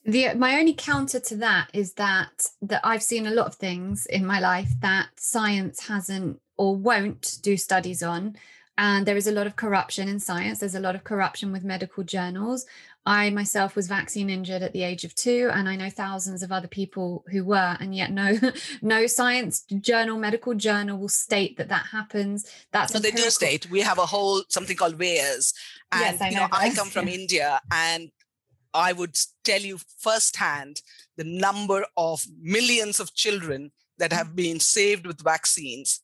The 0.04 0.34
my 0.34 0.58
only 0.58 0.74
counter 0.74 1.20
to 1.20 1.36
that 1.38 1.70
is 1.74 1.94
that 1.94 2.48
that 2.62 2.82
I've 2.84 3.04
seen 3.04 3.28
a 3.28 3.32
lot 3.32 3.48
of 3.48 3.56
things 3.56 4.08
in 4.08 4.26
my 4.26 4.40
life 4.40 4.72
that 4.82 5.10
science 5.18 5.88
hasn't 5.88 6.40
or 6.58 6.76
won't 6.76 7.38
do 7.42 7.56
studies 7.56 8.02
on 8.02 8.36
and 8.78 9.06
there 9.06 9.18
is 9.18 9.28
a 9.28 9.32
lot 9.32 9.48
of 9.48 9.56
corruption 9.56 10.08
in 10.08 10.20
science. 10.20 10.60
There's 10.60 10.76
a 10.76 10.80
lot 10.80 10.96
of 10.96 11.04
corruption 11.04 11.52
with 11.52 11.64
medical 11.64 12.04
journals. 12.04 12.66
I 13.06 13.30
myself 13.32 13.76
was 13.76 13.88
vaccine 13.88 14.30
injured 14.30 14.62
at 14.62 14.74
the 14.74 14.84
age 14.84 15.04
of 15.04 15.16
two 15.16 15.50
and 15.54 15.68
i 15.68 15.76
know 15.76 15.90
thousands 15.90 16.44
of 16.44 16.52
other 16.52 16.68
people 16.68 17.26
who 17.32 17.44
were 17.44 17.76
and 17.80 17.96
yet 17.96 18.12
no 18.12 18.38
no 18.84 19.08
science 19.08 19.64
journal 19.80 20.20
medical 20.20 20.54
journal 20.54 21.00
will 21.00 21.10
state 21.10 21.58
that 21.58 21.70
that 21.70 21.88
happens. 21.92 22.50
That's 22.72 22.94
so 22.94 23.00
they 23.00 23.12
do 23.12 23.30
state. 23.32 23.70
We 23.72 23.82
have 23.82 23.98
a 23.98 24.06
whole 24.06 24.44
something 24.50 24.78
called 24.78 25.00
VAERS 25.00 25.54
and 25.92 26.02
yes, 26.02 26.22
I, 26.22 26.30
know, 26.30 26.42
you 26.42 26.42
know 26.42 26.48
I 26.52 26.70
come 26.76 26.90
from 26.90 27.08
yeah. 27.08 27.14
india 27.14 27.62
and 27.72 28.12
I 28.74 28.94
would 28.94 29.18
tell 29.44 29.62
you 29.62 29.80
firsthand 29.98 30.82
the 31.18 31.24
number 31.24 31.86
of 31.98 32.26
millions 32.40 33.00
of 33.00 33.14
children 33.16 33.72
that 33.98 34.12
mm. 34.12 34.18
have 34.18 34.36
been 34.36 34.60
saved 34.60 35.08
with 35.08 35.24
vaccines 35.24 36.02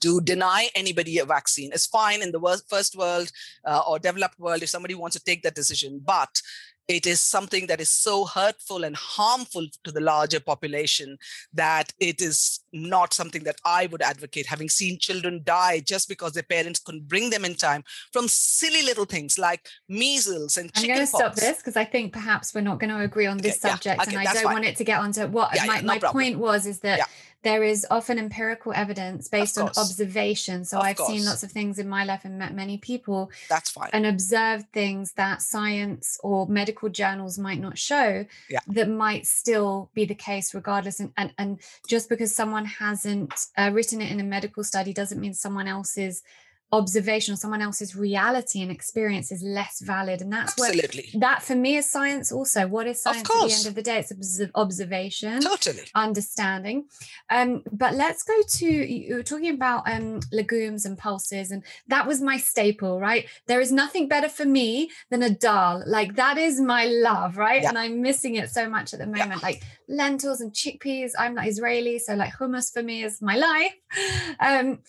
to 0.00 0.20
deny 0.20 0.68
anybody 0.74 1.18
a 1.18 1.24
vaccine 1.24 1.72
is 1.72 1.86
fine 1.86 2.22
in 2.22 2.32
the 2.32 2.62
first 2.68 2.96
world 2.96 3.30
uh, 3.64 3.82
or 3.88 3.98
developed 3.98 4.38
world 4.38 4.62
if 4.62 4.68
somebody 4.68 4.94
wants 4.94 5.16
to 5.16 5.24
take 5.24 5.42
that 5.42 5.54
decision 5.54 6.00
but 6.04 6.40
it 6.88 7.06
is 7.06 7.20
something 7.20 7.66
that 7.66 7.80
is 7.80 7.90
so 7.90 8.24
hurtful 8.24 8.84
and 8.84 8.94
harmful 8.96 9.66
to 9.84 9.90
the 9.90 10.00
larger 10.00 10.38
population 10.38 11.18
that 11.52 11.92
it 11.98 12.20
is 12.20 12.60
not 12.72 13.12
something 13.12 13.42
that 13.44 13.56
I 13.64 13.86
would 13.86 14.02
advocate. 14.02 14.46
Having 14.46 14.68
seen 14.68 14.98
children 14.98 15.40
die 15.44 15.80
just 15.80 16.08
because 16.08 16.32
their 16.32 16.44
parents 16.44 16.78
couldn't 16.78 17.08
bring 17.08 17.30
them 17.30 17.44
in 17.44 17.54
time 17.54 17.82
from 18.12 18.28
silly 18.28 18.82
little 18.82 19.04
things 19.04 19.38
like 19.38 19.66
measles 19.88 20.56
and 20.56 20.70
I'm 20.76 20.86
going 20.86 20.98
to 21.00 21.06
stop 21.06 21.34
this 21.34 21.58
because 21.58 21.76
I 21.76 21.84
think 21.84 22.12
perhaps 22.12 22.54
we're 22.54 22.60
not 22.60 22.78
going 22.78 22.90
to 22.90 23.00
agree 23.00 23.26
on 23.26 23.38
this 23.38 23.64
okay, 23.64 23.72
subject, 23.72 23.96
yeah, 23.96 24.02
okay, 24.02 24.16
and 24.16 24.28
I 24.28 24.32
don't 24.32 24.44
fine. 24.44 24.52
want 24.54 24.64
it 24.66 24.76
to 24.76 24.84
get 24.84 25.00
onto 25.00 25.26
what 25.26 25.54
yeah, 25.54 25.64
my, 25.64 25.76
yeah, 25.76 25.80
no 25.80 25.86
my 25.86 25.98
point 25.98 26.38
was 26.38 26.66
is 26.66 26.80
that 26.80 27.08
there 27.46 27.62
is 27.62 27.86
often 27.92 28.18
empirical 28.18 28.72
evidence 28.74 29.28
based 29.28 29.56
on 29.56 29.68
observation. 29.76 30.64
So 30.64 30.78
of 30.78 30.84
I've 30.84 30.96
course. 30.96 31.10
seen 31.10 31.24
lots 31.24 31.44
of 31.44 31.52
things 31.52 31.78
in 31.78 31.88
my 31.88 32.04
life 32.04 32.24
and 32.24 32.36
met 32.40 32.52
many 32.52 32.76
people. 32.76 33.30
That's 33.48 33.70
fine. 33.70 33.88
And 33.92 34.04
observed 34.04 34.72
things 34.72 35.12
that 35.12 35.42
science 35.42 36.18
or 36.24 36.48
medical 36.48 36.88
journals 36.88 37.38
might 37.38 37.60
not 37.60 37.78
show 37.78 38.26
yeah. 38.50 38.58
that 38.66 38.88
might 38.88 39.28
still 39.28 39.90
be 39.94 40.04
the 40.04 40.14
case 40.16 40.54
regardless. 40.56 40.98
And, 40.98 41.12
and, 41.16 41.32
and 41.38 41.60
just 41.86 42.08
because 42.08 42.34
someone 42.34 42.64
hasn't 42.64 43.46
uh, 43.56 43.70
written 43.72 44.02
it 44.02 44.10
in 44.10 44.18
a 44.18 44.24
medical 44.24 44.64
study 44.64 44.92
doesn't 44.92 45.20
mean 45.20 45.32
someone 45.32 45.68
else's 45.68 46.24
observation 46.72 47.32
or 47.32 47.36
someone 47.36 47.62
else's 47.62 47.94
reality 47.94 48.60
and 48.60 48.72
experience 48.72 49.30
is 49.30 49.42
less 49.42 49.80
valid. 49.80 50.20
And 50.20 50.32
that's 50.32 50.52
Absolutely. 50.60 51.08
what 51.12 51.20
that 51.20 51.42
for 51.42 51.54
me 51.54 51.76
is 51.76 51.88
science 51.88 52.32
also. 52.32 52.66
What 52.66 52.86
is 52.88 53.00
science 53.02 53.28
at 53.30 53.48
the 53.48 53.54
end 53.54 53.66
of 53.66 53.74
the 53.76 53.82
day? 53.82 53.98
It's 53.98 54.40
observation 54.54 55.40
totally. 55.40 55.82
understanding. 55.94 56.86
Um 57.30 57.62
but 57.70 57.94
let's 57.94 58.24
go 58.24 58.34
to 58.48 58.66
you 58.66 59.14
were 59.14 59.22
talking 59.22 59.54
about 59.54 59.88
um 59.88 60.20
legumes 60.32 60.84
and 60.84 60.98
pulses 60.98 61.52
and 61.52 61.62
that 61.86 62.06
was 62.06 62.20
my 62.20 62.36
staple 62.36 62.98
right? 62.98 63.26
There 63.46 63.60
is 63.60 63.70
nothing 63.70 64.08
better 64.08 64.28
for 64.28 64.44
me 64.44 64.90
than 65.10 65.22
a 65.22 65.30
dal. 65.30 65.84
Like 65.86 66.16
that 66.16 66.36
is 66.36 66.60
my 66.60 66.86
love 66.86 67.36
right? 67.36 67.62
Yeah. 67.62 67.68
and 67.70 67.78
i'm 67.78 68.02
missing 68.02 68.34
it 68.34 68.50
so 68.50 68.68
much 68.68 68.92
at 68.92 68.98
the 68.98 69.06
moment. 69.06 69.40
Yeah. 69.40 69.48
like 69.48 69.62
lentils 69.88 70.40
and 70.40 70.52
chickpeas 70.52 71.12
i'm 71.18 71.34
not 71.34 71.46
israeli 71.46 71.98
so 71.98 72.14
like 72.14 72.32
hummus 72.34 72.72
for 72.72 72.82
me 72.82 73.04
is 73.04 73.22
my 73.22 73.36
life. 73.36 73.74
Um 74.40 74.80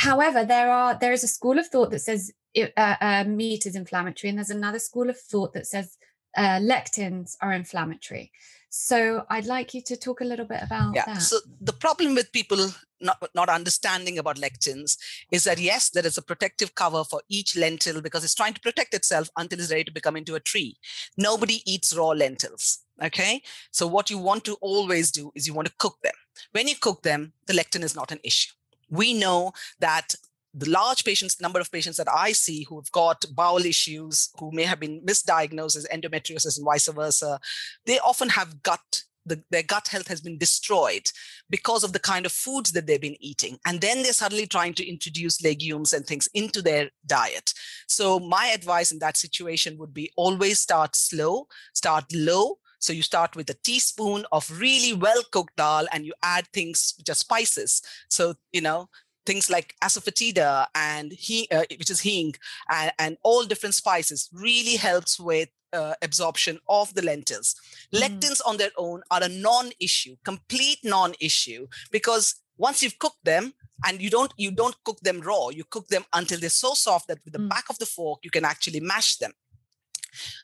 However, 0.00 0.44
there 0.44 0.70
are 0.70 0.98
there 0.98 1.12
is 1.12 1.24
a 1.24 1.28
school 1.28 1.58
of 1.58 1.66
thought 1.66 1.90
that 1.90 2.00
says 2.00 2.32
it, 2.54 2.72
uh, 2.76 2.96
uh, 3.00 3.24
meat 3.24 3.66
is 3.66 3.76
inflammatory, 3.76 4.30
and 4.30 4.38
there's 4.38 4.50
another 4.50 4.78
school 4.78 5.10
of 5.10 5.18
thought 5.18 5.52
that 5.52 5.66
says 5.66 5.98
uh, 6.36 6.58
lectins 6.58 7.36
are 7.42 7.52
inflammatory. 7.52 8.32
So 8.70 9.26
I'd 9.28 9.46
like 9.46 9.74
you 9.74 9.82
to 9.82 9.96
talk 9.96 10.20
a 10.20 10.24
little 10.24 10.46
bit 10.46 10.60
about 10.62 10.94
yeah. 10.94 11.04
that. 11.06 11.20
So 11.20 11.38
the 11.60 11.72
problem 11.72 12.14
with 12.14 12.32
people 12.32 12.70
not, 13.00 13.22
not 13.34 13.48
understanding 13.48 14.16
about 14.16 14.36
lectins 14.36 14.96
is 15.30 15.44
that 15.44 15.58
yes, 15.58 15.90
there 15.90 16.06
is 16.06 16.16
a 16.16 16.22
protective 16.22 16.74
cover 16.74 17.04
for 17.04 17.20
each 17.28 17.56
lentil 17.56 18.00
because 18.00 18.24
it's 18.24 18.34
trying 18.34 18.54
to 18.54 18.60
protect 18.60 18.94
itself 18.94 19.28
until 19.36 19.58
it's 19.58 19.70
ready 19.70 19.84
to 19.84 19.92
become 19.92 20.16
into 20.16 20.34
a 20.34 20.40
tree. 20.40 20.78
Nobody 21.18 21.62
eats 21.70 21.94
raw 21.94 22.10
lentils. 22.10 22.78
Okay. 23.02 23.42
So 23.70 23.86
what 23.86 24.08
you 24.08 24.18
want 24.18 24.44
to 24.44 24.56
always 24.60 25.10
do 25.10 25.32
is 25.34 25.46
you 25.46 25.54
want 25.54 25.68
to 25.68 25.74
cook 25.78 25.98
them. 26.02 26.14
When 26.52 26.68
you 26.68 26.76
cook 26.76 27.02
them, 27.02 27.32
the 27.46 27.54
lectin 27.54 27.82
is 27.82 27.96
not 27.96 28.12
an 28.12 28.20
issue. 28.22 28.52
We 28.90 29.14
know 29.14 29.52
that 29.80 30.14
the 30.52 30.68
large 30.68 31.04
patients 31.04 31.40
number 31.40 31.60
of 31.60 31.70
patients 31.70 31.96
that 31.96 32.08
i 32.12 32.32
see 32.32 32.64
who've 32.64 32.90
got 32.90 33.24
bowel 33.36 33.64
issues 33.64 34.30
who 34.40 34.50
may 34.50 34.64
have 34.64 34.80
been 34.80 35.00
misdiagnosed 35.02 35.76
as 35.76 35.86
endometriosis 35.92 36.56
and 36.56 36.64
vice 36.64 36.88
versa 36.88 37.38
they 37.86 38.00
often 38.00 38.28
have 38.28 38.60
gut 38.64 39.04
the, 39.26 39.42
their 39.50 39.62
gut 39.62 39.88
health 39.88 40.08
has 40.08 40.20
been 40.20 40.38
destroyed 40.38 41.10
because 41.48 41.84
of 41.84 41.92
the 41.92 41.98
kind 41.98 42.26
of 42.26 42.32
foods 42.32 42.72
that 42.72 42.86
they've 42.86 43.00
been 43.00 43.22
eating. 43.22 43.58
And 43.66 43.80
then 43.80 44.02
they're 44.02 44.12
suddenly 44.12 44.46
trying 44.46 44.74
to 44.74 44.88
introduce 44.88 45.42
legumes 45.42 45.92
and 45.92 46.06
things 46.06 46.28
into 46.34 46.62
their 46.62 46.90
diet. 47.06 47.52
So, 47.86 48.18
my 48.18 48.46
advice 48.46 48.92
in 48.92 48.98
that 49.00 49.16
situation 49.16 49.78
would 49.78 49.92
be 49.92 50.10
always 50.16 50.58
start 50.58 50.96
slow, 50.96 51.46
start 51.74 52.04
low. 52.12 52.58
So, 52.80 52.92
you 52.92 53.02
start 53.02 53.36
with 53.36 53.48
a 53.50 53.54
teaspoon 53.54 54.26
of 54.32 54.50
really 54.60 54.92
well 54.92 55.22
cooked 55.30 55.56
dal 55.56 55.86
and 55.92 56.04
you 56.04 56.12
add 56.22 56.46
things, 56.48 56.94
just 57.06 57.20
spices. 57.20 57.82
So, 58.08 58.34
you 58.52 58.60
know, 58.60 58.88
things 59.26 59.50
like 59.50 59.74
asafoetida 59.82 60.66
and 60.74 61.12
he, 61.12 61.46
uh, 61.50 61.64
which 61.78 61.90
is 61.90 62.00
hing, 62.00 62.34
and, 62.70 62.92
and, 62.98 63.16
all 63.22 63.44
different 63.44 63.74
spices 63.74 64.28
really 64.32 64.76
helps 64.76 65.20
with 65.20 65.48
uh, 65.72 65.94
absorption 66.02 66.58
of 66.68 66.92
the 66.94 67.02
lentils. 67.02 67.54
Mm. 67.94 68.00
Lectins 68.00 68.40
on 68.44 68.56
their 68.56 68.72
own 68.76 69.02
are 69.10 69.22
a 69.22 69.28
non-issue, 69.28 70.16
complete 70.24 70.78
non-issue, 70.82 71.66
because 71.92 72.34
once 72.58 72.82
you've 72.82 72.98
cooked 72.98 73.24
them, 73.24 73.52
and 73.86 74.00
you 74.00 74.10
don't 74.10 74.32
you 74.36 74.50
don't 74.50 74.76
cook 74.84 75.00
them 75.00 75.20
raw 75.20 75.48
you 75.48 75.64
cook 75.64 75.88
them 75.88 76.04
until 76.12 76.38
they're 76.38 76.50
so 76.50 76.74
soft 76.74 77.08
that 77.08 77.18
with 77.24 77.32
the 77.32 77.38
mm. 77.38 77.48
back 77.48 77.64
of 77.70 77.78
the 77.78 77.86
fork 77.86 78.20
you 78.22 78.30
can 78.30 78.44
actually 78.44 78.80
mash 78.80 79.16
them 79.16 79.32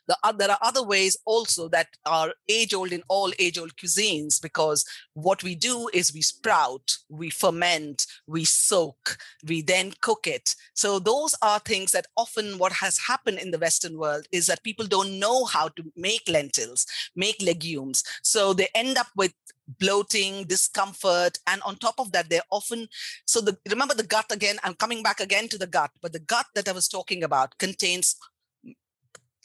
the, 0.07 0.17
uh, 0.23 0.31
there 0.31 0.51
are 0.51 0.59
other 0.61 0.83
ways 0.83 1.17
also 1.25 1.67
that 1.69 1.87
are 2.05 2.33
age 2.49 2.73
old 2.73 2.91
in 2.91 3.03
all 3.07 3.31
age 3.39 3.57
old 3.57 3.75
cuisines 3.75 4.41
because 4.41 4.85
what 5.13 5.43
we 5.43 5.55
do 5.55 5.89
is 5.93 6.13
we 6.13 6.21
sprout, 6.21 6.97
we 7.09 7.29
ferment, 7.29 8.05
we 8.27 8.45
soak, 8.45 9.17
we 9.45 9.61
then 9.61 9.93
cook 10.01 10.27
it. 10.27 10.55
So 10.73 10.99
those 10.99 11.35
are 11.41 11.59
things 11.59 11.91
that 11.91 12.07
often 12.15 12.57
what 12.57 12.73
has 12.73 12.97
happened 12.97 13.39
in 13.39 13.51
the 13.51 13.59
Western 13.59 13.97
world 13.97 14.25
is 14.31 14.47
that 14.47 14.63
people 14.63 14.85
don't 14.85 15.19
know 15.19 15.45
how 15.45 15.69
to 15.69 15.83
make 15.95 16.27
lentils, 16.29 16.85
make 17.15 17.41
legumes. 17.41 18.03
So 18.23 18.53
they 18.53 18.67
end 18.75 18.97
up 18.97 19.07
with 19.15 19.33
bloating 19.79 20.45
discomfort 20.45 21.37
and 21.47 21.61
on 21.63 21.75
top 21.75 21.95
of 21.99 22.11
that 22.13 22.29
they're 22.29 22.41
often 22.51 22.87
so 23.25 23.41
the 23.41 23.57
remember 23.69 23.93
the 23.93 24.03
gut 24.03 24.25
again 24.31 24.55
i'm 24.63 24.73
coming 24.75 25.03
back 25.03 25.19
again 25.19 25.47
to 25.49 25.57
the 25.57 25.67
gut 25.67 25.91
but 26.01 26.13
the 26.13 26.19
gut 26.19 26.45
that 26.55 26.69
i 26.69 26.71
was 26.71 26.87
talking 26.87 27.23
about 27.23 27.57
contains 27.57 28.15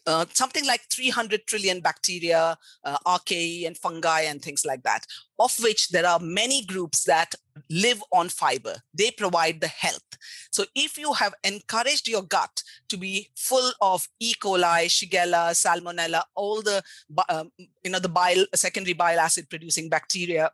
uh, 0.07 0.27
something 0.33 0.67
like 0.67 0.83
300 0.91 1.47
trillion 1.47 1.81
bacteria, 1.81 2.57
uh, 2.85 2.99
archaea, 3.07 3.67
and 3.67 3.77
fungi, 3.77 4.23
and 4.23 4.43
things 4.43 4.65
like 4.65 4.83
that, 4.83 5.07
of 5.39 5.55
which 5.63 5.91
there 5.91 6.07
are 6.07 6.19
many 6.19 6.65
groups 6.65 7.05
that 7.05 7.35
live 7.71 8.03
on 8.13 8.29
fiber. 8.29 8.77
They 8.95 9.11
provide 9.11 9.61
the 9.61 9.69
health. 9.69 10.03
So, 10.51 10.65
if 10.75 10.99
you 10.99 11.13
have 11.13 11.35
encouraged 11.45 12.09
your 12.09 12.23
gut 12.23 12.63
to 12.89 12.97
be 12.97 13.29
full 13.37 13.73
of 13.81 14.09
E. 14.21 14.35
coli, 14.41 14.87
Shigella, 14.87 15.53
Salmonella, 15.53 16.23
all 16.35 16.63
the 16.63 16.83
um, 17.29 17.51
you 17.85 17.91
know 17.91 17.99
the 17.99 18.09
bile 18.09 18.45
secondary 18.55 18.95
bile 18.95 19.21
acid 19.21 19.49
producing 19.49 19.89
bacteria 19.89 20.51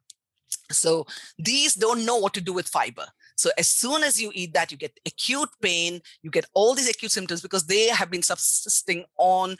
so 0.70 1.06
these 1.38 1.74
don't 1.74 2.04
know 2.04 2.16
what 2.16 2.34
to 2.34 2.40
do 2.40 2.52
with 2.52 2.68
fiber. 2.68 3.06
So 3.38 3.50
as 3.56 3.68
soon 3.68 4.02
as 4.02 4.20
you 4.20 4.30
eat 4.34 4.52
that, 4.54 4.72
you 4.72 4.76
get 4.76 4.98
acute 5.06 5.50
pain, 5.62 6.00
you 6.22 6.30
get 6.30 6.46
all 6.54 6.74
these 6.74 6.90
acute 6.90 7.12
symptoms 7.12 7.40
because 7.40 7.64
they 7.66 7.88
have 7.88 8.10
been 8.10 8.22
subsisting 8.22 9.04
on 9.16 9.56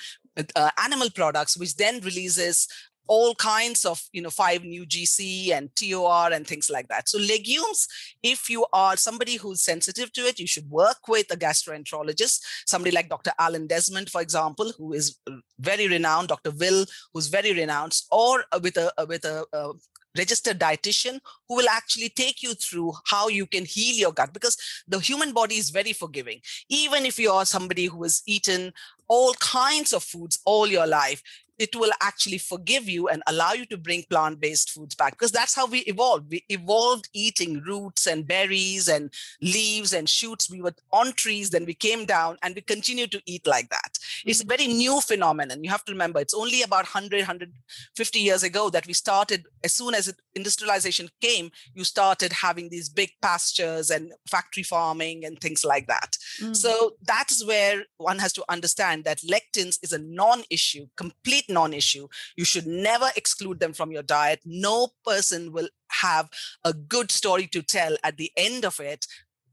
uh, 0.57 0.71
animal 0.83 1.11
products, 1.11 1.57
which 1.57 1.77
then 1.77 2.01
releases 2.01 2.67
all 3.09 3.35
kinds 3.35 3.87
of 3.87 4.03
you 4.13 4.21
know 4.21 4.29
5 4.29 4.65
new 4.65 4.85
gc 4.85 5.51
and 5.51 5.71
tor 5.75 6.31
and 6.31 6.47
things 6.47 6.69
like 6.71 6.89
that. 6.89 7.09
So 7.09 7.19
legumes 7.19 7.89
if 8.23 8.51
you 8.51 8.67
are 8.73 8.97
somebody 8.97 9.37
who's 9.37 9.63
sensitive 9.63 10.13
to 10.13 10.21
it 10.27 10.39
you 10.39 10.47
should 10.47 10.69
work 10.71 11.09
with 11.09 11.33
a 11.33 11.37
gastroenterologist 11.37 12.41
somebody 12.67 12.95
like 12.95 13.09
dr 13.09 13.33
alan 13.39 13.67
desmond 13.67 14.11
for 14.11 14.21
example 14.21 14.73
who 14.77 14.93
is 14.93 15.17
uh, 15.27 15.37
very 15.59 15.89
renowned 15.89 16.29
dr 16.29 16.51
will 16.51 16.85
who's 17.15 17.29
very 17.29 17.55
renowned 17.55 17.99
or 18.11 18.45
with 18.63 18.77
a 18.77 18.93
with 19.09 19.25
a, 19.25 19.47
a 19.55 19.73
registered 20.17 20.59
dietitian 20.59 21.21
who 21.49 21.57
will 21.57 21.69
actually 21.69 22.09
take 22.09 22.43
you 22.43 22.55
through 22.55 22.93
how 23.07 23.29
you 23.29 23.47
can 23.47 23.65
heal 23.65 23.97
your 23.97 24.13
gut 24.13 24.33
because 24.33 24.57
the 24.87 24.99
human 24.99 25.33
body 25.33 25.57
is 25.57 25.71
very 25.71 25.93
forgiving. 25.93 26.41
Even 26.69 27.05
if 27.05 27.19
you 27.19 27.31
are 27.31 27.45
somebody 27.45 27.87
who 27.87 28.03
has 28.03 28.23
eaten 28.27 28.73
all 29.09 29.35
kinds 29.35 29.93
of 29.93 30.03
foods 30.03 30.39
all 30.45 30.67
your 30.67 30.87
life, 30.87 31.23
it 31.59 31.75
will 31.75 31.93
actually 32.01 32.39
forgive 32.39 32.89
you 32.89 33.09
and 33.09 33.23
allow 33.27 33.53
you 33.53 33.67
to 33.67 33.77
bring 33.77 34.05
plant-based 34.09 34.71
foods 34.71 34.95
back 34.95 35.13
because 35.13 35.33
that's 35.33 35.55
how 35.55 35.67
we 35.67 35.81
evolved. 35.81 36.31
We 36.31 36.45
evolved 36.49 37.09
eating 37.13 37.61
roots 37.61 38.07
and 38.07 38.27
berries 38.27 38.89
and 38.89 39.13
leaves 39.43 39.93
and 39.93 40.09
shoots. 40.09 40.51
We 40.51 40.63
were 40.63 40.75
on 40.93 41.13
trees 41.13 41.51
then 41.51 41.65
we 41.65 41.75
came 41.75 42.05
down 42.05 42.39
and 42.43 42.55
we 42.55 42.61
continue 42.61 43.07
to 43.09 43.21
eat 43.27 43.47
like 43.47 43.69
that. 43.71 43.93
Mm-hmm. 43.95 44.31
it's 44.31 44.43
a 44.43 44.47
very 44.47 44.67
new 44.67 45.01
phenomenon. 45.01 45.65
You 45.65 45.71
have 45.71 45.85
to 45.87 45.93
remember 45.93 46.21
it's 46.21 46.35
only 46.35 46.63
about 46.63 46.85
100 46.85 47.19
150 47.19 48.19
years 48.19 48.43
ago 48.43 48.71
that 48.71 48.87
we 48.87 48.93
started 48.93 49.47
as 49.65 49.75
soon 49.75 49.95
as 49.95 50.13
industrialization 50.35 51.09
came 51.21 51.51
you 51.75 51.85
started 51.85 52.33
having 52.33 52.69
these 52.69 52.89
big 52.89 53.11
pastures 53.21 53.91
and 53.91 54.13
factory 54.29 54.63
farming 54.63 55.25
and 55.25 55.41
things 55.41 55.65
like 55.65 55.87
that. 55.87 56.17
Mm-hmm. 56.41 56.55
so 56.55 56.93
that 57.03 57.31
is 57.31 57.45
where 57.45 57.85
one 57.97 58.19
has 58.19 58.33
to 58.35 58.45
understand 58.49 59.05
that 59.05 59.19
lectins 59.19 59.79
is 59.83 59.93
a 59.93 59.99
non-issue 59.99 60.87
complete 60.97 61.48
non 61.49 61.73
issue. 61.73 62.09
You 62.37 62.45
should 62.45 62.67
never 62.67 63.11
exclude 63.17 63.61
them 63.61 63.73
from 63.73 63.91
your 63.91 64.03
diet. 64.03 64.41
No 64.45 64.89
person 65.05 65.53
will 65.53 65.69
have 65.91 66.29
a 66.65 66.73
good 66.73 67.11
story 67.11 67.47
to 67.49 67.63
tell 67.63 67.97
at 68.05 68.17
the 68.17 68.31
end 68.37 68.65
of 68.65 68.81
it 68.81 69.07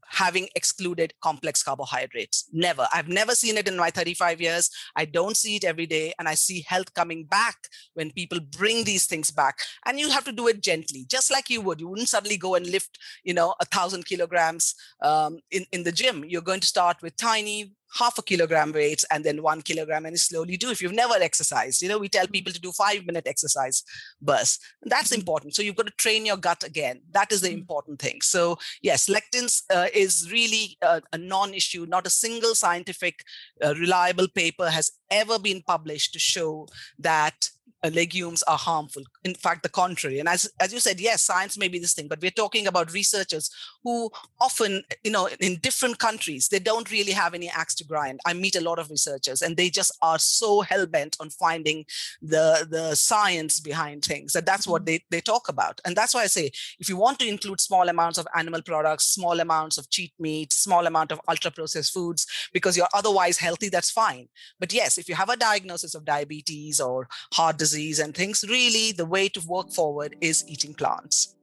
having 0.08 0.48
excluded 0.54 1.12
complex 1.20 1.62
carbohydrates. 1.62 2.48
Never. 2.52 2.86
I've 2.92 3.08
never 3.08 3.34
seen 3.34 3.56
it 3.56 3.68
in 3.68 3.76
my 3.76 3.90
35 3.90 4.40
years. 4.40 4.70
I 4.94 5.04
don't 5.04 5.36
see 5.36 5.56
it 5.56 5.64
every 5.64 5.86
day. 5.86 6.12
And 6.18 6.28
I 6.28 6.34
see 6.34 6.64
health 6.66 6.94
coming 6.94 7.24
back 7.24 7.56
when 7.94 8.12
people 8.12 8.38
bring 8.40 8.84
these 8.84 9.06
things 9.06 9.30
back. 9.30 9.58
And 9.84 9.98
you 9.98 10.10
have 10.10 10.24
to 10.24 10.32
do 10.32 10.48
it 10.48 10.62
gently, 10.62 11.06
just 11.08 11.30
like 11.30 11.50
you 11.50 11.60
would. 11.60 11.80
You 11.80 11.88
wouldn't 11.88 12.08
suddenly 12.08 12.36
go 12.36 12.54
and 12.54 12.66
lift, 12.66 12.98
you 13.24 13.34
know, 13.34 13.54
a 13.60 13.64
thousand 13.64 14.06
kilograms 14.06 14.74
um, 15.02 15.40
in, 15.50 15.66
in 15.72 15.82
the 15.82 15.92
gym. 15.92 16.24
You're 16.24 16.42
going 16.42 16.60
to 16.60 16.66
start 16.66 17.02
with 17.02 17.16
tiny, 17.16 17.72
half 17.94 18.18
a 18.18 18.22
kilogram 18.22 18.72
weights 18.72 19.04
and 19.10 19.24
then 19.24 19.42
one 19.42 19.62
kilogram 19.62 20.06
and 20.06 20.18
slowly 20.18 20.56
do. 20.56 20.70
If 20.70 20.82
you've 20.82 20.92
never 20.92 21.14
exercised 21.14 21.82
you 21.82 21.88
know 21.88 21.98
we 21.98 22.08
tell 22.08 22.26
people 22.26 22.52
to 22.52 22.60
do 22.60 22.72
five 22.72 23.06
minute 23.06 23.26
exercise 23.26 23.82
bursts 24.20 24.58
that's 24.82 25.10
mm-hmm. 25.10 25.20
important. 25.20 25.54
So 25.54 25.62
you've 25.62 25.76
got 25.76 25.86
to 25.86 25.92
train 25.92 26.26
your 26.26 26.36
gut 26.36 26.64
again. 26.64 27.00
That 27.12 27.32
is 27.32 27.40
the 27.40 27.48
mm-hmm. 27.48 27.58
important 27.58 28.00
thing. 28.00 28.20
So 28.22 28.58
yes 28.82 29.08
lectins 29.08 29.62
uh, 29.74 29.88
is 29.94 30.30
really 30.30 30.76
a, 30.82 31.02
a 31.12 31.18
non-issue. 31.18 31.86
Not 31.86 32.06
a 32.06 32.10
single 32.10 32.54
scientific 32.54 33.24
uh, 33.64 33.74
reliable 33.74 34.28
paper 34.28 34.70
has 34.70 34.90
ever 35.10 35.38
been 35.38 35.62
published 35.62 36.12
to 36.12 36.18
show 36.18 36.66
that 36.98 37.50
legumes 37.84 38.42
are 38.44 38.58
harmful. 38.58 39.02
In 39.24 39.34
fact, 39.34 39.62
the 39.62 39.68
contrary. 39.68 40.18
And 40.18 40.28
as, 40.28 40.50
as 40.60 40.72
you 40.72 40.80
said, 40.80 41.00
yes, 41.00 41.22
science 41.22 41.58
may 41.58 41.68
be 41.68 41.78
this 41.78 41.94
thing, 41.94 42.08
but 42.08 42.20
we're 42.20 42.30
talking 42.30 42.66
about 42.66 42.92
researchers 42.92 43.50
who 43.84 44.10
often, 44.40 44.82
you 45.04 45.10
know, 45.10 45.28
in 45.40 45.56
different 45.56 45.98
countries, 45.98 46.48
they 46.48 46.58
don't 46.58 46.90
really 46.90 47.12
have 47.12 47.34
any 47.34 47.48
axe 47.48 47.74
to 47.76 47.84
grind. 47.84 48.20
I 48.24 48.32
meet 48.32 48.56
a 48.56 48.60
lot 48.60 48.78
of 48.78 48.90
researchers 48.90 49.42
and 49.42 49.56
they 49.56 49.70
just 49.70 49.96
are 50.02 50.18
so 50.18 50.62
hell 50.62 50.86
bent 50.86 51.16
on 51.20 51.30
finding 51.30 51.84
the, 52.22 52.66
the 52.68 52.94
science 52.94 53.60
behind 53.60 54.04
things. 54.04 54.32
that 54.32 54.46
that's 54.46 54.66
what 54.66 54.82
mm-hmm. 54.82 54.86
they, 54.86 55.04
they 55.10 55.20
talk 55.20 55.48
about. 55.48 55.80
And 55.84 55.94
that's 55.94 56.14
why 56.14 56.22
I 56.22 56.28
say, 56.28 56.50
if 56.78 56.88
you 56.88 56.96
want 56.96 57.18
to 57.20 57.28
include 57.28 57.60
small 57.60 57.88
amounts 57.88 58.18
of 58.18 58.26
animal 58.34 58.62
products, 58.62 59.04
small 59.04 59.38
amounts 59.40 59.78
of 59.78 59.90
cheat 59.90 60.12
meat, 60.18 60.52
small 60.52 60.86
amount 60.86 61.12
of 61.12 61.20
ultra 61.28 61.50
processed 61.50 61.92
foods, 61.92 62.26
because 62.52 62.76
you're 62.76 62.88
otherwise 62.94 63.38
healthy, 63.38 63.68
that's 63.68 63.90
fine. 63.90 64.28
But 64.58 64.72
yes, 64.72 64.98
if 64.98 65.08
you 65.08 65.14
have 65.14 65.28
a 65.28 65.36
diagnosis 65.36 65.94
of 65.94 66.04
diabetes 66.04 66.80
or 66.80 67.08
heart 67.32 67.58
disease, 67.58 67.65
disease 67.66 67.98
and 67.98 68.14
things, 68.14 68.44
really 68.48 68.92
the 68.92 69.04
way 69.04 69.28
to 69.28 69.40
work 69.46 69.70
forward 69.70 70.14
is 70.20 70.44
eating 70.48 70.74
plants. 70.74 71.34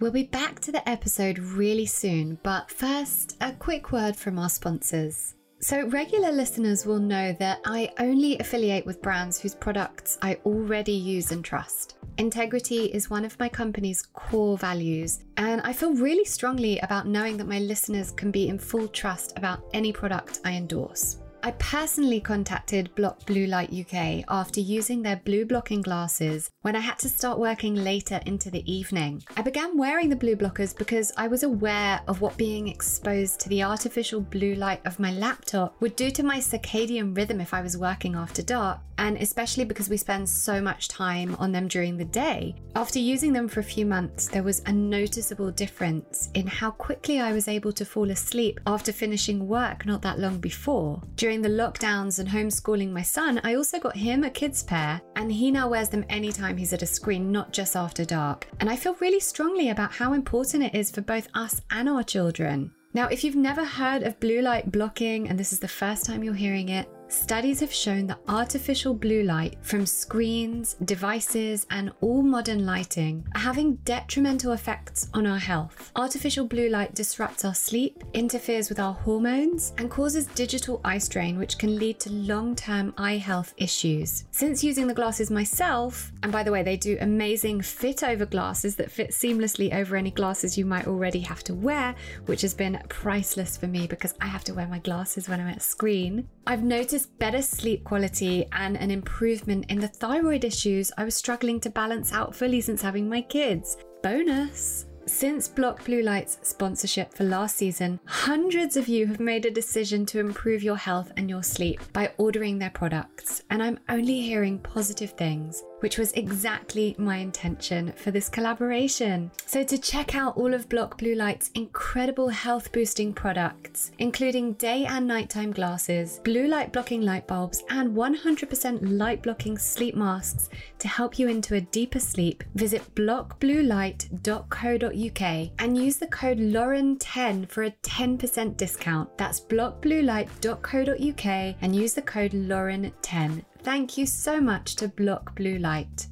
We'll 0.00 0.10
be 0.22 0.24
back 0.24 0.58
to 0.60 0.72
the 0.72 0.86
episode 0.88 1.38
really 1.38 1.86
soon, 1.86 2.38
but 2.42 2.70
first, 2.70 3.36
a 3.40 3.52
quick 3.52 3.92
word 3.92 4.16
from 4.16 4.38
our 4.38 4.48
sponsors. 4.48 5.34
So, 5.60 5.86
regular 5.86 6.32
listeners 6.32 6.84
will 6.84 6.98
know 6.98 7.36
that 7.38 7.60
I 7.64 7.90
only 8.00 8.36
affiliate 8.38 8.84
with 8.84 9.00
brands 9.00 9.38
whose 9.40 9.54
products 9.54 10.18
I 10.20 10.38
already 10.44 10.98
use 11.14 11.30
and 11.30 11.44
trust. 11.44 11.98
Integrity 12.18 12.86
is 12.86 13.10
one 13.10 13.24
of 13.24 13.38
my 13.38 13.48
company's 13.48 14.02
core 14.02 14.58
values, 14.58 15.20
and 15.36 15.60
I 15.60 15.72
feel 15.72 15.94
really 15.94 16.24
strongly 16.24 16.80
about 16.80 17.06
knowing 17.06 17.36
that 17.36 17.46
my 17.46 17.60
listeners 17.60 18.10
can 18.10 18.32
be 18.32 18.48
in 18.48 18.58
full 18.58 18.88
trust 18.88 19.38
about 19.38 19.62
any 19.72 19.92
product 19.92 20.40
I 20.44 20.54
endorse. 20.54 21.21
I 21.44 21.50
personally 21.52 22.20
contacted 22.20 22.94
Block 22.94 23.26
Blue 23.26 23.46
Light 23.46 23.72
UK 23.72 24.24
after 24.28 24.60
using 24.60 25.02
their 25.02 25.16
blue 25.16 25.44
blocking 25.44 25.82
glasses 25.82 26.48
when 26.60 26.76
I 26.76 26.78
had 26.78 27.00
to 27.00 27.08
start 27.08 27.40
working 27.40 27.74
later 27.74 28.20
into 28.26 28.48
the 28.48 28.72
evening. 28.72 29.24
I 29.36 29.42
began 29.42 29.76
wearing 29.76 30.08
the 30.08 30.14
blue 30.14 30.36
blockers 30.36 30.76
because 30.76 31.10
I 31.16 31.26
was 31.26 31.42
aware 31.42 32.00
of 32.06 32.20
what 32.20 32.36
being 32.36 32.68
exposed 32.68 33.40
to 33.40 33.48
the 33.48 33.64
artificial 33.64 34.20
blue 34.20 34.54
light 34.54 34.82
of 34.84 35.00
my 35.00 35.10
laptop 35.10 35.74
would 35.80 35.96
do 35.96 36.12
to 36.12 36.22
my 36.22 36.38
circadian 36.38 37.16
rhythm 37.16 37.40
if 37.40 37.52
I 37.52 37.60
was 37.60 37.76
working 37.76 38.14
after 38.14 38.42
dark, 38.42 38.78
and 38.98 39.16
especially 39.16 39.64
because 39.64 39.88
we 39.88 39.96
spend 39.96 40.28
so 40.28 40.60
much 40.60 40.86
time 40.86 41.34
on 41.40 41.50
them 41.50 41.66
during 41.66 41.96
the 41.96 42.04
day. 42.04 42.54
After 42.76 43.00
using 43.00 43.32
them 43.32 43.48
for 43.48 43.58
a 43.58 43.64
few 43.64 43.84
months, 43.84 44.28
there 44.28 44.44
was 44.44 44.62
a 44.66 44.72
noticeable 44.72 45.50
difference 45.50 46.30
in 46.34 46.46
how 46.46 46.70
quickly 46.70 47.18
I 47.18 47.32
was 47.32 47.48
able 47.48 47.72
to 47.72 47.84
fall 47.84 48.10
asleep 48.10 48.60
after 48.64 48.92
finishing 48.92 49.48
work 49.48 49.86
not 49.86 50.02
that 50.02 50.20
long 50.20 50.38
before. 50.38 51.02
During 51.16 51.31
the 51.40 51.48
lockdowns 51.48 52.18
and 52.18 52.28
homeschooling 52.28 52.90
my 52.90 53.02
son, 53.02 53.40
I 53.44 53.54
also 53.54 53.78
got 53.78 53.96
him 53.96 54.24
a 54.24 54.30
kids 54.30 54.62
pair, 54.62 55.00
and 55.16 55.32
he 55.32 55.50
now 55.50 55.68
wears 55.68 55.88
them 55.88 56.04
anytime 56.10 56.56
he's 56.56 56.72
at 56.72 56.82
a 56.82 56.86
screen, 56.86 57.32
not 57.32 57.52
just 57.52 57.76
after 57.76 58.04
dark. 58.04 58.48
And 58.60 58.68
I 58.68 58.76
feel 58.76 58.94
really 59.00 59.20
strongly 59.20 59.70
about 59.70 59.92
how 59.92 60.12
important 60.12 60.64
it 60.64 60.74
is 60.74 60.90
for 60.90 61.00
both 61.00 61.28
us 61.34 61.62
and 61.70 61.88
our 61.88 62.02
children. 62.02 62.72
Now, 62.94 63.06
if 63.06 63.24
you've 63.24 63.36
never 63.36 63.64
heard 63.64 64.02
of 64.02 64.20
blue 64.20 64.42
light 64.42 64.70
blocking 64.70 65.28
and 65.28 65.38
this 65.38 65.52
is 65.52 65.60
the 65.60 65.68
first 65.68 66.04
time 66.04 66.22
you're 66.22 66.34
hearing 66.34 66.68
it, 66.68 66.88
studies 67.12 67.60
have 67.60 67.72
shown 67.72 68.06
that 68.06 68.20
artificial 68.28 68.94
blue 68.94 69.22
light 69.22 69.56
from 69.62 69.86
screens, 69.86 70.74
devices, 70.84 71.66
and 71.70 71.92
all 72.00 72.22
modern 72.22 72.64
lighting 72.64 73.26
are 73.34 73.40
having 73.40 73.74
detrimental 73.84 74.52
effects 74.52 75.08
on 75.14 75.26
our 75.26 75.38
health. 75.38 75.90
Artificial 75.96 76.46
blue 76.46 76.68
light 76.68 76.94
disrupts 76.94 77.44
our 77.44 77.54
sleep, 77.54 78.02
interferes 78.14 78.68
with 78.68 78.80
our 78.80 78.94
hormones, 78.94 79.72
and 79.78 79.90
causes 79.90 80.26
digital 80.26 80.80
eye 80.84 80.98
strain, 80.98 81.38
which 81.38 81.58
can 81.58 81.78
lead 81.78 82.00
to 82.00 82.10
long 82.10 82.54
term 82.54 82.94
eye 82.96 83.18
health 83.18 83.52
issues. 83.56 84.24
Since 84.30 84.64
using 84.64 84.86
the 84.86 84.94
glasses 84.94 85.30
myself, 85.30 86.12
and 86.22 86.32
by 86.32 86.42
the 86.42 86.52
way, 86.52 86.62
they 86.62 86.76
do 86.76 86.96
amazing 87.00 87.60
fit 87.60 88.02
over 88.02 88.24
glasses 88.26 88.76
that 88.76 88.90
fit 88.90 89.10
seamlessly 89.10 89.74
over 89.74 89.96
any 89.96 90.10
glasses 90.10 90.56
you 90.56 90.64
might 90.64 90.86
already 90.86 91.20
have 91.20 91.44
to 91.44 91.54
wear, 91.54 91.94
which 92.26 92.42
has 92.42 92.54
been 92.54 92.82
priceless 92.88 93.56
for 93.56 93.66
me 93.66 93.86
because 93.86 94.14
I 94.20 94.26
have 94.26 94.44
to 94.44 94.54
wear 94.54 94.66
my 94.66 94.78
glasses 94.78 95.28
when 95.28 95.40
I'm 95.40 95.48
at 95.48 95.62
screen. 95.62 96.28
I've 96.46 96.62
noticed 96.62 97.01
better 97.06 97.42
sleep 97.42 97.84
quality 97.84 98.46
and 98.52 98.76
an 98.76 98.90
improvement 98.90 99.66
in 99.68 99.78
the 99.78 99.88
thyroid 99.88 100.44
issues 100.44 100.90
I 100.96 101.04
was 101.04 101.14
struggling 101.14 101.60
to 101.60 101.70
balance 101.70 102.12
out 102.12 102.34
fully 102.34 102.60
since 102.60 102.82
having 102.82 103.08
my 103.08 103.22
kids. 103.22 103.76
Bonus! 104.02 104.86
Since 105.06 105.48
Block 105.48 105.84
Blue 105.84 106.02
Light's 106.02 106.38
sponsorship 106.42 107.12
for 107.12 107.24
last 107.24 107.56
season, 107.56 107.98
hundreds 108.06 108.76
of 108.76 108.86
you 108.86 109.06
have 109.08 109.18
made 109.18 109.44
a 109.44 109.50
decision 109.50 110.06
to 110.06 110.20
improve 110.20 110.62
your 110.62 110.76
health 110.76 111.10
and 111.16 111.28
your 111.28 111.42
sleep 111.42 111.80
by 111.92 112.12
ordering 112.18 112.58
their 112.58 112.70
products, 112.70 113.42
and 113.50 113.62
I'm 113.62 113.80
only 113.88 114.20
hearing 114.20 114.60
positive 114.60 115.10
things, 115.10 115.64
which 115.82 115.98
was 115.98 116.12
exactly 116.12 116.94
my 116.96 117.16
intention 117.16 117.92
for 117.96 118.12
this 118.12 118.28
collaboration. 118.28 119.32
So, 119.46 119.64
to 119.64 119.78
check 119.78 120.14
out 120.14 120.36
all 120.36 120.54
of 120.54 120.68
Block 120.68 120.98
Blue 120.98 121.14
Light's 121.14 121.50
incredible 121.54 122.28
health 122.28 122.70
boosting 122.72 123.12
products, 123.12 123.90
including 123.98 124.52
day 124.54 124.86
and 124.86 125.06
nighttime 125.06 125.50
glasses, 125.50 126.20
blue 126.24 126.46
light 126.46 126.72
blocking 126.72 127.02
light 127.02 127.26
bulbs, 127.26 127.62
and 127.70 127.96
100% 127.96 128.98
light 128.98 129.22
blocking 129.22 129.58
sleep 129.58 129.96
masks 129.96 130.48
to 130.78 130.88
help 130.88 131.18
you 131.18 131.28
into 131.28 131.56
a 131.56 131.60
deeper 131.60 131.98
sleep, 131.98 132.44
visit 132.54 132.94
blockbluelight.co.uk 132.94 135.50
and 135.58 135.76
use 135.76 135.96
the 135.96 136.06
code 136.06 136.38
Lauren10 136.38 137.48
for 137.48 137.64
a 137.64 137.70
10% 137.70 138.56
discount. 138.56 139.18
That's 139.18 139.40
blockbluelight.co.uk 139.40 141.56
and 141.60 141.76
use 141.76 141.94
the 141.94 142.02
code 142.02 142.32
Lauren10. 142.32 143.44
Thank 143.62 143.96
you 143.96 144.06
so 144.06 144.40
much 144.40 144.76
to 144.76 144.88
Block 144.88 145.34
Blue 145.36 145.58
Light. 145.58 146.06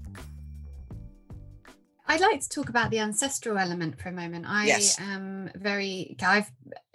I'd 2.06 2.20
like 2.20 2.40
to 2.40 2.48
talk 2.48 2.68
about 2.68 2.90
the 2.90 2.98
ancestral 2.98 3.56
element 3.58 4.00
for 4.00 4.08
a 4.08 4.12
moment. 4.12 4.44
I 4.48 4.66
Yes. 4.66 4.98
am 5.00 5.50
very, 5.54 6.16
I've 6.22 6.50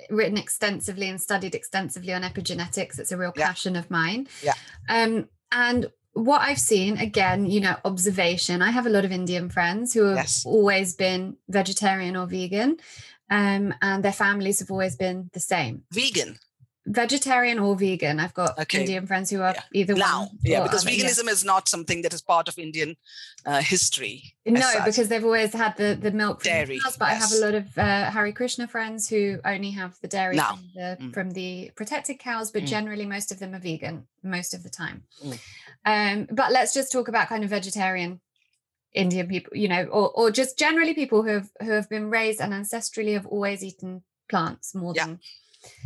written 0.10 0.38
extensively 0.38 1.08
and 1.10 1.22
studied 1.22 1.56
extensively 1.56 2.14
on 2.14 2.24
epigenetics. 2.24 3.00
It's 3.00 3.12
a 3.12 3.18
real 3.18 3.32
Yeah. 3.36 3.48
passion 3.48 3.76
of 3.78 3.90
mine. 3.90 4.28
Yeah. 4.44 4.54
Um, 4.90 5.30
and 5.52 5.90
what 6.14 6.42
I've 6.42 6.60
seen, 6.60 6.98
again, 6.98 7.46
you 7.46 7.62
know, 7.62 7.78
observation, 7.86 8.62
I 8.62 8.72
have 8.72 8.86
a 8.86 8.90
lot 8.90 9.06
of 9.06 9.12
Indian 9.12 9.50
friends 9.50 9.94
who 9.94 10.04
have 10.06 10.18
Yes. 10.18 10.44
always 10.46 10.96
been 10.96 11.38
vegetarian 11.48 12.16
or 12.18 12.28
vegan. 12.28 12.78
Um, 13.30 13.74
and 13.82 14.04
their 14.04 14.14
families 14.14 14.60
have 14.60 14.70
always 14.70 14.96
been 14.96 15.32
the 15.34 15.40
same 15.40 15.84
Vegan 15.92 16.38
vegetarian 16.88 17.58
or 17.60 17.76
vegan. 17.76 18.20
I've 18.20 18.34
got 18.34 18.58
Okay. 18.60 18.82
Indian 18.82 19.08
friends 19.08 19.30
who 19.32 19.42
are 19.42 19.54
Yeah. 19.56 19.64
either 19.74 19.96
now, 19.96 20.20
one 20.26 20.30
yeah, 20.44 20.64
because 20.64 20.86
other, 20.86 20.92
yeah. 20.94 21.06
veganism 21.06 21.28
is 21.30 21.44
not 21.44 21.68
something 21.68 22.02
that 22.04 22.14
is 22.14 22.22
part 22.22 22.48
of 22.48 22.58
Indian 22.60 22.96
uh, 23.46 23.62
history. 23.62 24.36
No, 24.46 24.72
because 24.86 25.08
they've 25.10 25.24
always 25.24 25.54
had 25.54 25.76
the 25.78 25.98
the 26.00 26.12
milk 26.12 26.42
from 26.44 26.52
Dairy, 26.52 26.78
the 26.78 26.96
but 27.00 27.06
I 27.10 27.14
have 27.16 27.32
a 27.32 27.38
lot 27.46 27.56
of 27.56 27.78
uh, 27.78 28.12
Hare 28.12 28.32
Krishna 28.32 28.68
friends 28.68 29.10
who 29.10 29.40
only 29.46 29.72
have 29.72 30.00
the 30.02 30.08
dairy 30.08 30.36
Now. 30.36 30.52
from 30.56 30.70
the 30.76 30.98
Mm. 31.02 31.14
from 31.14 31.32
the 31.32 31.72
protected 31.76 32.20
cows, 32.20 32.52
but 32.52 32.64
Mm. 32.64 32.68
generally 32.68 33.06
most 33.06 33.32
of 33.32 33.40
them 33.40 33.54
are 33.56 33.60
vegan 33.60 34.08
most 34.24 34.54
of 34.54 34.62
the 34.64 34.70
time. 34.70 35.04
Mm. 35.24 35.40
Um, 35.86 36.28
but 36.32 36.52
let's 36.52 36.74
just 36.74 36.92
talk 36.92 37.08
about 37.08 37.28
kind 37.30 37.44
of 37.44 37.50
vegetarian 37.50 38.22
Indian 38.94 39.28
people, 39.28 39.58
you 39.58 39.68
know, 39.68 39.84
or 39.86 40.10
or 40.12 40.32
just 40.32 40.58
generally 40.58 40.94
people 40.94 41.22
who 41.24 41.30
have 41.30 41.50
who 41.62 41.72
have 41.72 41.90
been 41.90 42.10
raised 42.10 42.40
and 42.42 42.54
ancestrally 42.54 43.14
have 43.14 43.26
always 43.26 43.64
eaten 43.64 44.04
plants 44.30 44.74
more 44.74 44.94
Yeah. 44.96 45.06
than 45.06 45.20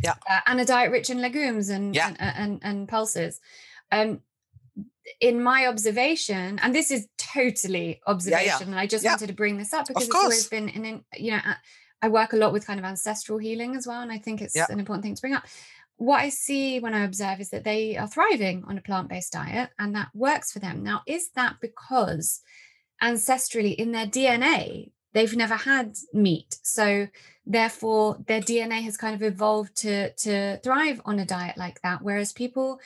Yeah. 0.02 0.14
uh, 0.28 0.40
and 0.46 0.60
a 0.60 0.64
diet 0.64 0.90
rich 0.92 1.10
in 1.10 1.20
legumes 1.20 1.68
and 1.68 1.94
Yeah. 1.94 2.08
and, 2.08 2.18
and 2.36 2.60
and 2.62 2.88
pulses. 2.88 3.40
Um, 3.92 4.20
in 5.20 5.42
my 5.42 5.66
observation, 5.66 6.58
and 6.62 6.74
this 6.74 6.90
is 6.90 7.08
totally 7.18 8.00
observation, 8.06 8.68
and 8.68 8.78
I 8.78 8.86
just 8.86 9.02
Yeah. 9.04 9.10
wanted 9.12 9.26
to 9.28 9.32
bring 9.34 9.58
this 9.58 9.72
up 9.72 9.88
because 9.88 10.04
it's 10.06 10.14
always 10.14 10.46
been 10.46 10.68
an, 10.68 10.84
in- 10.84 11.04
you 11.16 11.32
know, 11.32 11.40
I- 12.02 12.08
work 12.08 12.32
a 12.32 12.36
lot 12.36 12.52
with 12.52 12.66
kind 12.66 12.78
of 12.78 12.86
ancestral 12.86 13.38
healing 13.38 13.74
as 13.76 13.86
well, 13.86 14.00
and 14.00 14.12
I 14.12 14.18
think 14.18 14.40
it's 14.40 14.54
Yeah. 14.56 14.66
an 14.70 14.78
important 14.78 15.02
thing 15.02 15.14
to 15.16 15.20
bring 15.20 15.34
up. 15.34 15.44
What 15.96 16.20
I 16.20 16.28
see 16.30 16.78
when 16.80 16.94
I 16.94 17.04
observe 17.04 17.40
is 17.40 17.50
that 17.50 17.64
they 17.64 17.96
are 17.96 18.06
thriving 18.08 18.64
on 18.64 18.78
a 18.78 18.80
plant 18.80 19.08
based 19.08 19.32
diet, 19.32 19.70
and 19.78 19.94
that 19.96 20.08
works 20.14 20.52
for 20.52 20.60
them. 20.60 20.82
Now, 20.82 21.02
is 21.06 21.30
that 21.34 21.56
because 21.60 22.40
ancestrally 23.02 23.74
in 23.74 23.92
their 23.92 24.06
DNA 24.06 24.92
they've 25.12 25.36
never 25.36 25.54
had 25.54 25.96
meat, 26.12 26.58
so 26.62 27.08
therefore 27.46 28.18
their 28.26 28.40
DNA 28.40 28.82
has 28.82 28.96
kind 28.96 29.14
of 29.14 29.22
evolved 29.22 29.76
to 29.76 30.12
to 30.14 30.58
thrive 30.58 31.00
on 31.04 31.18
a 31.18 31.26
diet 31.26 31.56
like 31.56 31.80
that, 31.82 32.02
whereas 32.02 32.32
people 32.32 32.80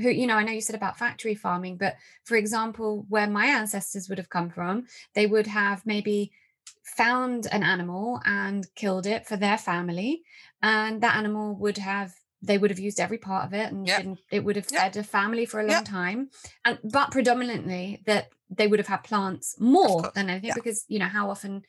who 0.00 0.08
you 0.08 0.26
know 0.26 0.36
i 0.36 0.42
know 0.42 0.52
you 0.52 0.60
said 0.60 0.76
about 0.76 0.98
factory 0.98 1.34
farming 1.34 1.76
but 1.76 1.96
for 2.24 2.36
example 2.36 3.04
where 3.08 3.28
my 3.28 3.46
ancestors 3.46 4.08
would 4.08 4.18
have 4.18 4.28
come 4.28 4.50
from 4.50 4.86
they 5.14 5.26
would 5.26 5.46
have 5.46 5.84
maybe 5.84 6.32
found 6.82 7.46
an 7.52 7.62
animal 7.62 8.20
and 8.24 8.66
killed 8.74 9.06
it 9.06 9.26
for 9.26 9.36
their 9.36 9.58
family 9.58 10.22
and 10.62 11.00
that 11.00 11.16
animal 11.16 11.54
would 11.56 11.78
have 11.78 12.12
they 12.42 12.56
would 12.58 12.70
have 12.70 12.78
used 12.78 12.98
every 13.00 13.18
part 13.18 13.44
of 13.46 13.52
it 13.52 13.70
and 13.72 13.86
been- 13.86 14.18
it 14.30 14.44
would 14.44 14.56
have 14.56 14.66
fed 14.66 14.96
a 14.96 15.02
family 15.02 15.44
for 15.46 15.60
a 15.60 15.62
long 15.62 15.70
Yeah. 15.70 15.82
time 16.00 16.30
and 16.64 16.78
but 16.82 17.10
predominantly 17.10 18.02
that 18.06 18.30
they 18.58 18.66
would 18.66 18.78
have 18.82 18.88
had 18.88 19.02
plants 19.04 19.54
more 19.58 20.10
than 20.14 20.30
anything 20.30 20.48
Yeah. 20.48 20.54
because 20.54 20.84
you 20.88 20.98
know 20.98 21.08
how 21.18 21.30
often 21.30 21.62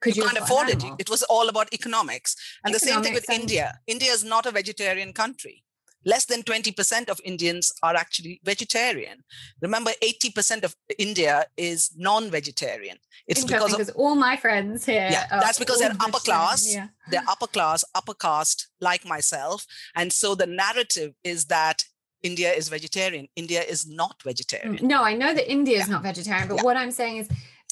could 0.00 0.16
you, 0.16 0.22
you 0.22 0.28
can't 0.28 0.42
afford 0.44 0.68
it. 0.68 0.82
It 0.98 1.08
was 1.08 1.22
all 1.34 1.48
about 1.48 1.72
economics. 1.72 2.36
And 2.62 2.74
the 2.74 2.78
same 2.78 3.02
thing 3.02 3.14
with 3.14 3.28
and- 3.30 3.40
India. 3.40 3.80
India 3.86 4.12
is 4.12 4.22
not 4.24 4.44
a 4.44 4.50
vegetarian 4.50 5.12
country. 5.14 5.64
Less 6.04 6.24
than 6.26 6.42
20% 6.42 7.08
of 7.08 7.20
Indians 7.24 7.72
are 7.82 7.94
actually 7.96 8.40
vegetarian. 8.44 9.24
Remember, 9.62 9.90
80% 10.02 10.64
of 10.64 10.76
India 10.98 11.46
is 11.56 11.90
non 11.96 12.30
vegetarian. 12.30 12.98
It's 13.26 13.42
because 13.44 13.72
of 13.72 13.78
because 13.78 13.90
all 13.96 14.14
my 14.14 14.36
friends 14.36 14.84
here 14.84 15.08
Yeah, 15.10 15.26
that's 15.30 15.58
because 15.58 15.78
they're 15.80 15.96
upper 16.00 16.18
class. 16.18 16.66
yeah 16.72 16.88
they're 17.10 17.24
upper 17.28 17.46
class, 17.46 17.84
upper 17.94 18.14
caste, 18.14 18.68
like 18.80 19.04
myself. 19.06 19.66
And 19.94 20.12
so 20.12 20.34
the 20.34 20.46
narrative 20.46 21.12
is 21.22 21.46
that 21.46 21.84
India 22.22 22.50
is 22.52 22.68
vegetarian. 22.68 23.28
India 23.36 23.62
is 23.62 23.86
not 23.86 24.22
vegetarian. 24.24 24.78
Mm, 24.78 24.82
No, 24.82 25.02
I 25.02 25.14
know 25.14 25.32
that 25.34 25.50
India 25.50 25.78
is 25.78 25.86
Yeah. 25.88 25.94
not 25.94 26.02
vegetarian, 26.02 26.48
but 26.48 26.56
Yeah. 26.56 26.62
what 26.62 26.76
I'm 26.76 26.90
saying 26.90 27.16
is, 27.18 27.28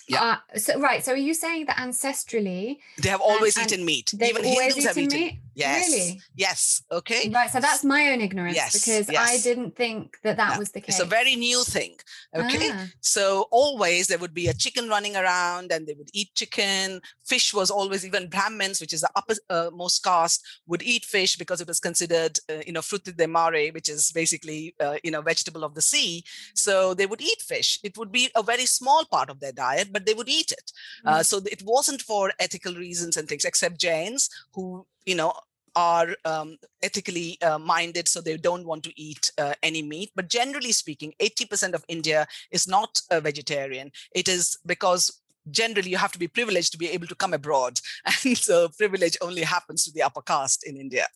Yeah. 0.08 0.22
uh, 0.52 0.58
so 0.58 0.78
right. 0.80 1.02
So 1.04 1.12
are 1.12 1.24
you 1.28 1.34
saying 1.34 1.66
that 1.66 1.76
ancestrally 1.78 2.78
They 2.98 3.08
have 3.08 3.20
always 3.22 3.56
and 3.56 3.66
eaten 3.72 3.84
meat. 3.84 4.12
Even 4.14 4.44
Hindus 4.44 4.84
have 4.84 4.98
eaten 4.98 5.04
eaten 5.04 5.20
meat? 5.20 5.41
Yes. 5.54 5.88
Really? 5.88 6.20
Yes. 6.34 6.82
Okay. 6.90 7.30
Right. 7.30 7.50
So 7.50 7.60
that's 7.60 7.84
my 7.84 8.10
own 8.12 8.20
ignorance 8.20 8.56
Yes, 8.56 8.72
because 8.72 9.08
I 9.14 9.38
didn't 9.38 9.76
think 9.76 10.16
that 10.22 10.36
that 10.36 10.58
was 10.58 10.70
the 10.70 10.80
case. 10.80 10.96
It's 10.98 11.00
a 11.00 11.04
very 11.04 11.36
new 11.36 11.62
thing. 11.64 11.96
Okay. 12.34 12.70
Ah, 12.72 12.88
So 13.00 13.46
always 13.50 14.06
there 14.06 14.18
would 14.18 14.32
be 14.34 14.48
a 14.48 14.54
chicken 14.54 14.88
running 14.88 15.16
around 15.16 15.70
and 15.72 15.86
they 15.86 15.94
would 15.94 16.08
eat 16.12 16.34
chicken. 16.34 17.00
Fish 17.24 17.52
was 17.52 17.70
always 17.70 18.04
even 18.06 18.28
Brahmins, 18.28 18.80
which 18.80 18.92
is 18.92 19.02
the 19.02 19.10
upper 19.14 19.34
uh, 19.50 19.70
most 19.72 20.02
caste, 20.02 20.42
would 20.66 20.82
eat 20.82 21.04
fish 21.04 21.36
because 21.36 21.60
it 21.60 21.68
was 21.68 21.80
considered, 21.80 22.38
uh, 22.50 22.62
you 22.66 22.72
know, 22.72 22.82
frutti 22.82 23.12
di 23.12 23.26
mare, 23.26 23.70
which 23.72 23.88
is 23.88 24.10
basically, 24.12 24.74
uh, 24.80 24.96
you 25.04 25.10
know, 25.10 25.20
vegetable 25.20 25.64
of 25.64 25.74
the 25.74 25.82
sea. 25.82 26.24
So 26.54 26.94
they 26.94 27.06
would 27.06 27.20
eat 27.20 27.40
fish. 27.42 27.78
It 27.82 27.96
would 27.98 28.10
be 28.10 28.30
a 28.34 28.42
very 28.42 28.66
small 28.66 29.04
part 29.04 29.28
of 29.28 29.40
their 29.40 29.52
diet, 29.52 29.88
but 29.92 30.06
they 30.06 30.14
would 30.14 30.28
eat 30.28 30.52
it. 30.52 30.72
Uh, 31.04 31.22
so 31.22 31.40
it 31.50 31.62
wasn't 31.62 32.02
for 32.02 32.32
ethical 32.38 32.74
reasons 32.74 33.16
and 33.16 33.28
things, 33.28 33.44
except 33.44 33.78
Jains 33.78 34.28
who, 34.54 34.86
you 35.06 35.14
know, 35.14 35.32
are 35.74 36.14
um, 36.24 36.58
ethically 36.82 37.40
uh, 37.42 37.58
minded, 37.58 38.08
so 38.08 38.20
they 38.20 38.36
don't 38.36 38.66
want 38.66 38.84
to 38.84 39.00
eat 39.00 39.30
uh, 39.38 39.54
any 39.62 39.82
meat. 39.82 40.10
But 40.14 40.28
generally 40.28 40.72
speaking, 40.72 41.14
80% 41.20 41.72
of 41.74 41.84
India 41.88 42.26
is 42.50 42.68
not 42.68 43.00
a 43.10 43.20
vegetarian. 43.20 43.90
It 44.14 44.28
is 44.28 44.58
because 44.66 45.22
generally 45.50 45.90
you 45.90 45.96
have 45.96 46.12
to 46.12 46.18
be 46.18 46.28
privileged 46.28 46.72
to 46.72 46.78
be 46.78 46.90
able 46.90 47.06
to 47.06 47.14
come 47.14 47.34
abroad. 47.34 47.80
And 48.24 48.36
so 48.36 48.68
privilege 48.68 49.16
only 49.20 49.42
happens 49.42 49.84
to 49.84 49.92
the 49.92 50.02
upper 50.02 50.22
caste 50.22 50.64
in 50.64 50.76
India 50.76 51.06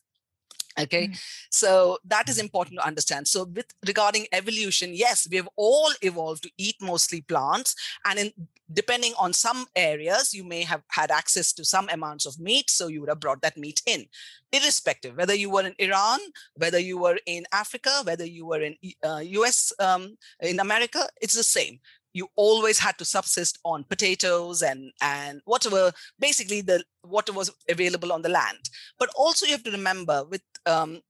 okay? 0.79 1.07
Mm. 1.07 1.19
so 1.49 1.97
that 2.05 2.29
is 2.29 2.37
important 2.37 2.79
to 2.79 2.85
understand. 2.85 3.27
So 3.27 3.43
with 3.45 3.67
regarding 3.85 4.27
evolution 4.31 4.93
yes 4.93 5.27
we 5.29 5.37
have 5.37 5.49
all 5.55 5.91
evolved 6.01 6.43
to 6.43 6.51
eat 6.57 6.75
mostly 6.81 7.21
plants 7.21 7.75
and 8.05 8.19
in 8.19 8.31
depending 8.71 9.13
on 9.17 9.31
some 9.31 9.65
areas 9.75 10.33
you 10.33 10.43
may 10.43 10.61
have 10.63 10.83
had 10.89 11.09
access 11.09 11.53
to 11.53 11.63
some 11.63 11.87
amounts 11.89 12.25
of 12.25 12.39
meat 12.39 12.69
so 12.69 12.87
you 12.87 12.99
would 12.99 13.09
have 13.09 13.19
brought 13.19 13.41
that 13.41 13.57
meat 13.57 13.81
in 13.85 14.05
irrespective. 14.51 15.15
Whether 15.15 15.35
you 15.35 15.49
were 15.49 15.65
in 15.65 15.75
iran 15.79 16.19
whether 16.55 16.79
you 16.79 16.97
were 16.97 17.19
in 17.25 17.45
africa 17.51 18.01
whether 18.03 18.25
you 18.25 18.45
were 18.45 18.61
in 18.61 18.75
uh, 19.03 19.21
us 19.45 19.71
um, 19.79 20.17
in 20.41 20.59
america 20.59 21.07
it's 21.21 21.35
the 21.35 21.43
same 21.43 21.79
you 22.17 22.27
always 22.35 22.79
had 22.85 22.97
to 22.97 23.05
subsist 23.05 23.59
on 23.71 23.83
potatoes 23.93 24.61
and 24.69 24.91
and 25.01 25.41
whatever 25.45 25.81
basically 26.19 26.61
the 26.61 26.83
water 27.15 27.33
was 27.39 27.51
available 27.75 28.11
on 28.11 28.23
the 28.23 28.33
land. 28.39 28.63
But 28.99 29.09
also 29.15 29.45
you 29.45 29.53
have 29.57 29.67
to 29.69 29.77
remember 29.79 30.17
with 30.31 30.45
um, 30.65 31.01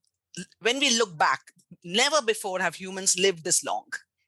when 0.59 0.79
we 0.79 0.97
look 0.97 1.17
back 1.17 1.41
never 1.83 2.21
before 2.21 2.59
have 2.59 2.75
humans 2.75 3.17
lived 3.17 3.43
this 3.43 3.63
long 3.63 3.87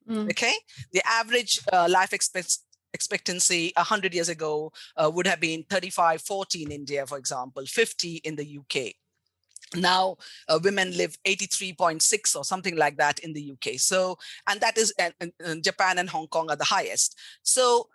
mm. 0.09 0.29
okay? 0.31 0.53
The 0.93 1.01
average 1.05 1.59
uh, 1.71 1.87
life 1.89 2.13
expectancy 2.13 2.63
expectancy 2.93 3.71
100 3.77 4.15
years 4.15 4.29
ago 4.29 4.71
uh, 4.97 5.09
would 5.13 5.27
have 5.27 5.39
been 5.39 5.63
35 5.69 6.23
40 6.23 6.63
in 6.63 6.71
india 6.71 7.05
for 7.05 7.19
example 7.19 7.63
50 7.63 8.15
in 8.23 8.35
the 8.35 8.57
uk 8.57 8.75
now 9.75 10.17
uh, 10.47 10.59
women 10.63 10.95
live 10.97 11.17
83.6 11.25 12.35
or 12.35 12.43
something 12.43 12.75
like 12.75 12.97
that 12.97 13.19
in 13.19 13.33
the 13.33 13.53
uk 13.53 13.79
so 13.79 14.17
and 14.47 14.59
that 14.61 14.77
is 14.77 14.93
and, 14.97 15.13
and 15.39 15.63
japan 15.63 15.97
and 15.97 16.09
hong 16.09 16.27
kong 16.27 16.49
are 16.49 16.55
the 16.55 16.63
highest. 16.63 17.17
So 17.43 17.89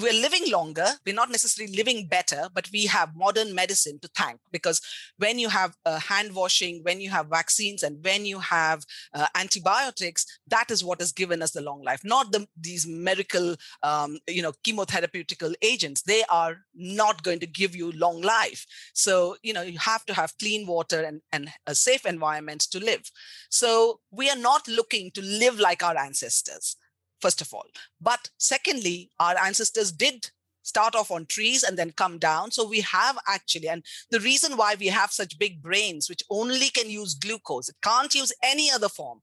we're 0.00 0.12
living 0.12 0.50
longer 0.50 0.86
we're 1.06 1.14
not 1.14 1.30
necessarily 1.30 1.74
living 1.76 2.06
better 2.06 2.48
but 2.54 2.68
we 2.72 2.86
have 2.86 3.14
modern 3.14 3.54
medicine 3.54 3.98
to 4.00 4.08
thank 4.16 4.40
because 4.50 4.80
when 5.18 5.38
you 5.38 5.48
have 5.48 5.76
uh, 5.86 5.98
hand 6.00 6.34
washing 6.34 6.80
when 6.82 7.00
you 7.00 7.10
have 7.10 7.26
vaccines 7.28 7.82
and 7.82 8.04
when 8.04 8.24
you 8.26 8.38
have 8.38 8.84
uh, 9.14 9.26
antibiotics 9.34 10.26
that 10.46 10.70
is 10.70 10.82
what 10.84 11.00
has 11.00 11.12
given 11.12 11.42
us 11.42 11.52
the 11.52 11.60
long 11.60 11.82
life 11.82 12.00
not 12.04 12.32
the, 12.32 12.46
these 12.60 12.86
miracle 12.86 13.56
um, 13.82 14.18
you 14.28 14.42
know 14.42 14.52
chemotherapeutical 14.64 15.54
agents. 15.62 16.02
They 16.02 16.22
are 16.30 16.58
not 16.74 17.22
going 17.22 17.40
to 17.40 17.46
give 17.46 17.74
you 17.74 17.92
long 17.92 18.20
life. 18.20 18.66
So 18.92 19.36
you 19.42 19.52
know 19.52 19.62
you 19.62 19.78
have 19.78 20.04
to 20.06 20.14
have 20.14 20.36
clean 20.38 20.66
water 20.66 21.02
and, 21.02 21.20
and 21.32 21.50
a 21.66 21.74
safe 21.74 22.06
environment 22.06 22.62
to 22.72 22.78
live. 22.78 23.10
So 23.50 24.00
we 24.10 24.30
are 24.30 24.36
not 24.36 24.66
looking 24.68 25.10
to 25.12 25.22
live 25.22 25.58
like 25.58 25.82
our 25.82 25.96
ancestors 25.96 26.76
first 27.24 27.40
of 27.40 27.54
all. 27.54 27.68
But 28.00 28.22
secondly, 28.36 28.98
our 29.18 29.36
ancestors 29.48 29.90
did 29.92 30.30
start 30.64 30.94
off 30.94 31.10
on 31.10 31.26
trees 31.26 31.62
and 31.62 31.78
then 31.78 31.90
come 32.02 32.18
down. 32.18 32.50
So 32.50 32.66
we 32.66 32.80
have 32.80 33.16
actually, 33.28 33.68
and 33.68 33.84
the 34.10 34.20
reason 34.20 34.56
why 34.56 34.74
we 34.78 34.88
have 34.88 35.10
such 35.10 35.38
big 35.38 35.62
brains, 35.62 36.08
which 36.08 36.22
only 36.30 36.68
can 36.70 36.88
use 36.90 37.14
glucose, 37.14 37.68
it 37.68 37.76
can't 37.82 38.14
use 38.14 38.32
any 38.42 38.70
other 38.70 38.88
form. 38.88 39.20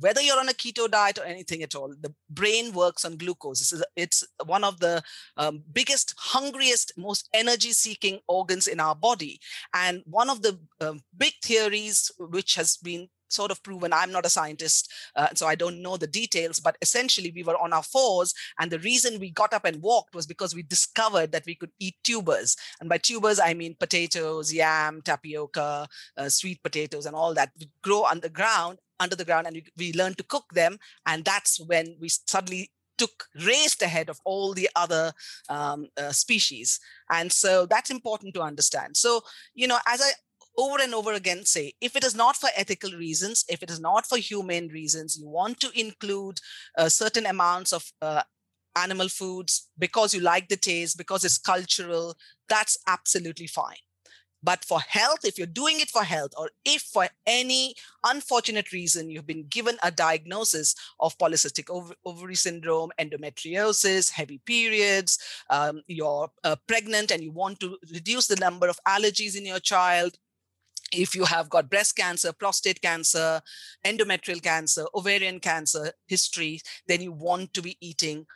Whether 0.00 0.22
you're 0.22 0.38
on 0.38 0.48
a 0.48 0.52
keto 0.62 0.88
diet 0.90 1.18
or 1.18 1.24
anything 1.24 1.62
at 1.62 1.74
all, 1.74 1.94
the 2.00 2.14
brain 2.30 2.72
works 2.72 3.04
on 3.04 3.16
glucose. 3.16 3.60
Is, 3.60 3.84
it's 3.94 4.24
one 4.46 4.64
of 4.64 4.80
the 4.80 5.02
um, 5.36 5.62
biggest, 5.72 6.14
hungriest, 6.16 6.92
most 6.96 7.28
energy 7.32 7.72
seeking 7.72 8.18
organs 8.26 8.66
in 8.66 8.80
our 8.80 8.96
body. 8.96 9.40
And 9.72 10.02
one 10.06 10.30
of 10.30 10.42
the 10.42 10.58
um, 10.80 11.02
big 11.16 11.34
theories, 11.42 12.10
which 12.18 12.54
has 12.54 12.76
been 12.76 13.08
sort 13.34 13.50
of 13.50 13.62
proven. 13.62 13.92
I'm 13.92 14.12
not 14.12 14.26
a 14.26 14.30
scientist, 14.30 14.90
uh, 15.16 15.28
so 15.34 15.46
I 15.46 15.54
don't 15.54 15.82
know 15.82 15.96
the 15.96 16.06
details, 16.06 16.60
but 16.60 16.76
essentially 16.80 17.32
we 17.34 17.42
were 17.42 17.60
on 17.60 17.72
our 17.72 17.82
fours. 17.82 18.34
And 18.58 18.70
the 18.70 18.78
reason 18.78 19.20
we 19.20 19.30
got 19.30 19.52
up 19.52 19.64
and 19.64 19.82
walked 19.82 20.14
was 20.14 20.26
because 20.26 20.54
we 20.54 20.62
discovered 20.62 21.32
that 21.32 21.46
we 21.46 21.54
could 21.54 21.70
eat 21.78 21.96
tubers. 22.04 22.56
And 22.80 22.88
by 22.88 22.98
tubers, 22.98 23.40
I 23.40 23.54
mean 23.54 23.76
potatoes, 23.78 24.52
yam, 24.52 25.02
tapioca, 25.02 25.88
uh, 26.16 26.28
sweet 26.28 26.62
potatoes, 26.62 27.06
and 27.06 27.16
all 27.16 27.34
that 27.34 27.50
we 27.58 27.68
grow 27.82 28.04
on 28.04 28.20
the 28.20 28.28
ground 28.28 28.78
under 29.00 29.16
the 29.16 29.24
ground 29.24 29.46
and 29.46 29.56
we, 29.56 29.64
we 29.76 29.92
learned 29.92 30.16
to 30.18 30.24
cook 30.24 30.44
them 30.52 30.78
and 31.06 31.24
that's 31.24 31.60
when 31.60 31.96
we 32.00 32.08
suddenly 32.08 32.70
took 32.96 33.24
raced 33.44 33.82
ahead 33.82 34.08
of 34.08 34.20
all 34.24 34.54
the 34.54 34.70
other 34.76 35.12
um, 35.48 35.88
uh, 35.96 36.12
species 36.12 36.78
and 37.10 37.32
so 37.32 37.66
that's 37.66 37.90
important 37.90 38.34
to 38.34 38.40
understand 38.40 38.96
so 38.96 39.20
you 39.54 39.66
know 39.66 39.78
as 39.88 40.00
i 40.00 40.10
over 40.56 40.76
and 40.80 40.94
over 40.94 41.12
again 41.12 41.44
say 41.44 41.72
if 41.80 41.96
it 41.96 42.04
is 42.04 42.14
not 42.14 42.36
for 42.36 42.48
ethical 42.56 42.92
reasons, 42.92 43.44
if 43.48 43.62
it 43.62 43.70
is 43.70 43.80
not 43.80 44.06
for 44.06 44.18
humane 44.18 44.68
reasons, 44.68 45.16
you 45.16 45.28
want 45.28 45.60
to 45.60 45.70
include 45.78 46.38
uh, 46.78 46.88
certain 46.88 47.26
amounts 47.26 47.72
of 47.72 47.92
uh, 48.02 48.22
animal 48.76 49.08
foods 49.08 49.68
because 49.78 50.14
you 50.14 50.20
like 50.20 50.48
the 50.48 50.56
taste, 50.56 50.98
because 50.98 51.24
it's 51.24 51.38
cultural, 51.38 52.16
that's 52.48 52.78
absolutely 52.86 53.46
fine. 53.46 53.76
But 54.44 54.62
for 54.62 54.78
health, 54.78 55.24
if 55.24 55.38
you're 55.38 55.46
doing 55.46 55.80
it 55.80 55.88
for 55.88 56.04
health, 56.04 56.32
or 56.36 56.50
if 56.66 56.82
for 56.82 57.08
any 57.26 57.74
unfortunate 58.04 58.72
reason 58.72 59.08
you've 59.08 59.26
been 59.26 59.46
given 59.48 59.78
a 59.82 59.90
diagnosis 59.90 60.74
of 61.00 61.16
polycystic 61.16 61.70
ovary 62.04 62.34
syndrome, 62.34 62.90
endometriosis, 63.00 64.10
heavy 64.10 64.42
periods, 64.44 65.18
um, 65.48 65.80
you're 65.86 66.30
uh, 66.44 66.56
pregnant 66.68 67.10
and 67.10 67.22
you 67.22 67.32
want 67.32 67.58
to 67.60 67.78
reduce 67.94 68.26
the 68.26 68.36
number 68.36 68.68
of 68.68 68.78
allergies 68.86 69.34
in 69.34 69.46
your 69.46 69.60
child, 69.60 70.18
if 70.94 71.14
you 71.14 71.24
have 71.24 71.48
got 71.50 71.70
breast 71.70 71.96
cancer, 71.96 72.32
prostate 72.32 72.80
cancer, 72.80 73.40
endometrial 73.84 74.42
cancer, 74.42 74.84
ovarian 74.94 75.40
cancer 75.40 75.92
history, 76.06 76.60
then 76.86 77.00
you 77.00 77.12
want 77.12 77.54
to 77.54 77.62
be 77.62 77.76
eating 77.80 78.26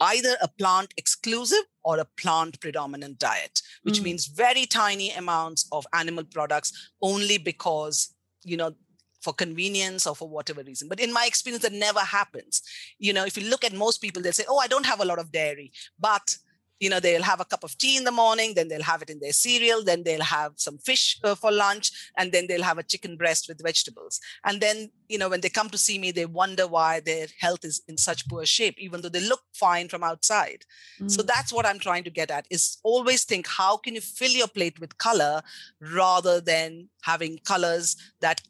either 0.00 0.36
a 0.40 0.48
plant 0.48 0.94
exclusive 0.96 1.64
or 1.84 1.98
a 1.98 2.06
plant 2.16 2.60
predominant 2.60 3.18
diet, 3.18 3.60
which 3.82 4.00
mm. 4.00 4.04
means 4.04 4.26
very 4.26 4.66
tiny 4.66 5.10
amounts 5.10 5.66
of 5.72 5.86
animal 5.92 6.24
products 6.24 6.92
only 7.02 7.38
because, 7.38 8.14
you 8.42 8.56
know, 8.56 8.74
for 9.20 9.34
convenience 9.34 10.06
or 10.06 10.16
for 10.16 10.28
whatever 10.28 10.62
reason. 10.62 10.88
But 10.88 11.00
in 11.00 11.12
my 11.12 11.26
experience, 11.26 11.62
that 11.62 11.74
never 11.74 12.00
happens. 12.00 12.62
You 12.98 13.12
know, 13.12 13.24
if 13.24 13.36
you 13.36 13.48
look 13.48 13.64
at 13.64 13.74
most 13.74 13.98
people, 13.98 14.22
they'll 14.22 14.32
say, 14.32 14.44
oh, 14.48 14.58
I 14.58 14.66
don't 14.66 14.86
have 14.86 15.00
a 15.00 15.04
lot 15.04 15.18
of 15.18 15.30
dairy, 15.30 15.72
but 15.98 16.36
you 16.80 16.88
know 16.90 16.98
they'll 16.98 17.22
have 17.22 17.40
a 17.40 17.44
cup 17.44 17.62
of 17.62 17.76
tea 17.78 17.96
in 17.96 18.04
the 18.04 18.10
morning 18.10 18.54
then 18.54 18.68
they'll 18.68 18.82
have 18.82 19.02
it 19.02 19.10
in 19.10 19.20
their 19.20 19.32
cereal 19.32 19.84
then 19.84 20.02
they'll 20.02 20.22
have 20.22 20.52
some 20.56 20.78
fish 20.78 21.18
uh, 21.22 21.34
for 21.34 21.52
lunch 21.52 21.92
and 22.16 22.32
then 22.32 22.46
they'll 22.46 22.62
have 22.62 22.78
a 22.78 22.82
chicken 22.82 23.16
breast 23.16 23.46
with 23.48 23.62
vegetables 23.62 24.20
and 24.44 24.60
then 24.60 24.90
you 25.08 25.18
know 25.18 25.28
when 25.28 25.40
they 25.40 25.48
come 25.48 25.68
to 25.68 25.78
see 25.78 25.98
me 25.98 26.10
they 26.10 26.26
wonder 26.26 26.66
why 26.66 26.98
their 27.00 27.26
health 27.38 27.64
is 27.64 27.82
in 27.86 27.96
such 27.96 28.26
poor 28.28 28.44
shape 28.44 28.78
even 28.78 29.00
though 29.00 29.08
they 29.08 29.20
look 29.20 29.42
fine 29.52 29.88
from 29.88 30.02
outside 30.02 30.64
mm. 31.00 31.10
so 31.10 31.22
that's 31.22 31.52
what 31.52 31.66
i'm 31.66 31.78
trying 31.78 32.04
to 32.04 32.10
get 32.10 32.30
at 32.30 32.46
is 32.50 32.78
always 32.82 33.24
think 33.24 33.46
how 33.46 33.76
can 33.76 33.94
you 33.94 34.00
fill 34.00 34.30
your 34.30 34.48
plate 34.48 34.80
with 34.80 34.96
color 34.98 35.42
rather 35.80 36.40
than 36.40 36.88
having 37.02 37.38
colors 37.44 37.96
that 38.20 38.40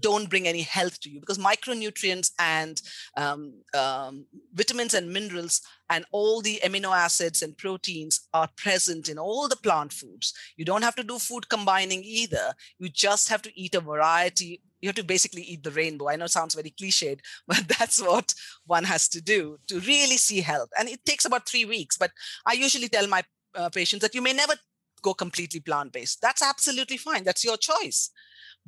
don't 0.00 0.30
bring 0.30 0.46
any 0.46 0.62
health 0.62 1.00
to 1.00 1.10
you 1.10 1.20
because 1.20 1.38
micronutrients 1.38 2.30
and 2.38 2.80
um, 3.16 3.54
um, 3.74 4.26
vitamins 4.54 4.94
and 4.94 5.12
minerals 5.12 5.62
and 5.90 6.04
all 6.10 6.40
the 6.40 6.60
amino 6.64 6.96
acids 6.96 7.42
and 7.42 7.56
proteins 7.56 8.28
are 8.34 8.48
present 8.56 9.08
in 9.08 9.18
all 9.18 9.48
the 9.48 9.56
plant 9.56 9.92
foods. 9.92 10.32
You 10.56 10.64
don't 10.64 10.82
have 10.82 10.96
to 10.96 11.04
do 11.04 11.18
food 11.18 11.48
combining 11.48 12.02
either. 12.04 12.54
You 12.78 12.88
just 12.88 13.28
have 13.28 13.42
to 13.42 13.60
eat 13.60 13.74
a 13.74 13.80
variety. 13.80 14.62
You 14.80 14.88
have 14.88 14.96
to 14.96 15.04
basically 15.04 15.42
eat 15.42 15.62
the 15.62 15.70
rainbow. 15.70 16.08
I 16.08 16.16
know 16.16 16.26
it 16.26 16.30
sounds 16.30 16.54
very 16.54 16.70
cliched, 16.70 17.20
but 17.48 17.68
that's 17.78 18.00
what 18.00 18.34
one 18.66 18.84
has 18.84 19.08
to 19.10 19.20
do 19.20 19.58
to 19.68 19.80
really 19.80 20.16
see 20.16 20.40
health. 20.40 20.70
And 20.78 20.88
it 20.88 21.04
takes 21.04 21.24
about 21.24 21.48
three 21.48 21.64
weeks. 21.64 21.96
But 21.96 22.12
I 22.44 22.54
usually 22.54 22.88
tell 22.88 23.06
my 23.06 23.22
uh, 23.54 23.70
patients 23.70 24.02
that 24.02 24.14
you 24.14 24.22
may 24.22 24.32
never 24.32 24.54
go 25.02 25.14
completely 25.14 25.60
plant 25.60 25.92
based. 25.92 26.20
That's 26.20 26.42
absolutely 26.42 26.96
fine. 26.96 27.24
That's 27.24 27.44
your 27.44 27.56
choice. 27.56 28.10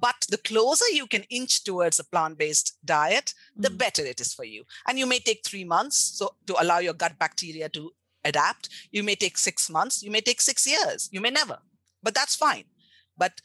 But 0.00 0.26
the 0.28 0.38
closer 0.38 0.88
you 0.92 1.06
can 1.06 1.24
inch 1.24 1.64
towards 1.64 1.98
a 1.98 2.04
plant 2.04 2.38
based 2.38 2.78
diet, 2.84 3.34
the 3.56 3.70
mm. 3.70 3.78
better 3.78 4.02
it 4.02 4.20
is 4.20 4.32
for 4.32 4.44
you. 4.44 4.64
And 4.86 4.98
you 4.98 5.06
may 5.06 5.18
take 5.18 5.44
three 5.44 5.64
months 5.64 5.96
so 5.96 6.34
to 6.46 6.62
allow 6.62 6.78
your 6.78 6.94
gut 6.94 7.18
bacteria 7.18 7.68
to 7.70 7.92
adapt. 8.24 8.68
You 8.90 9.02
may 9.02 9.14
take 9.14 9.38
six 9.38 9.68
months. 9.70 10.02
You 10.02 10.10
may 10.10 10.20
take 10.20 10.40
six 10.40 10.66
years. 10.66 11.08
You 11.12 11.20
may 11.20 11.30
never, 11.30 11.58
but 12.02 12.14
that's 12.14 12.36
fine. 12.36 12.64
But 13.16 13.40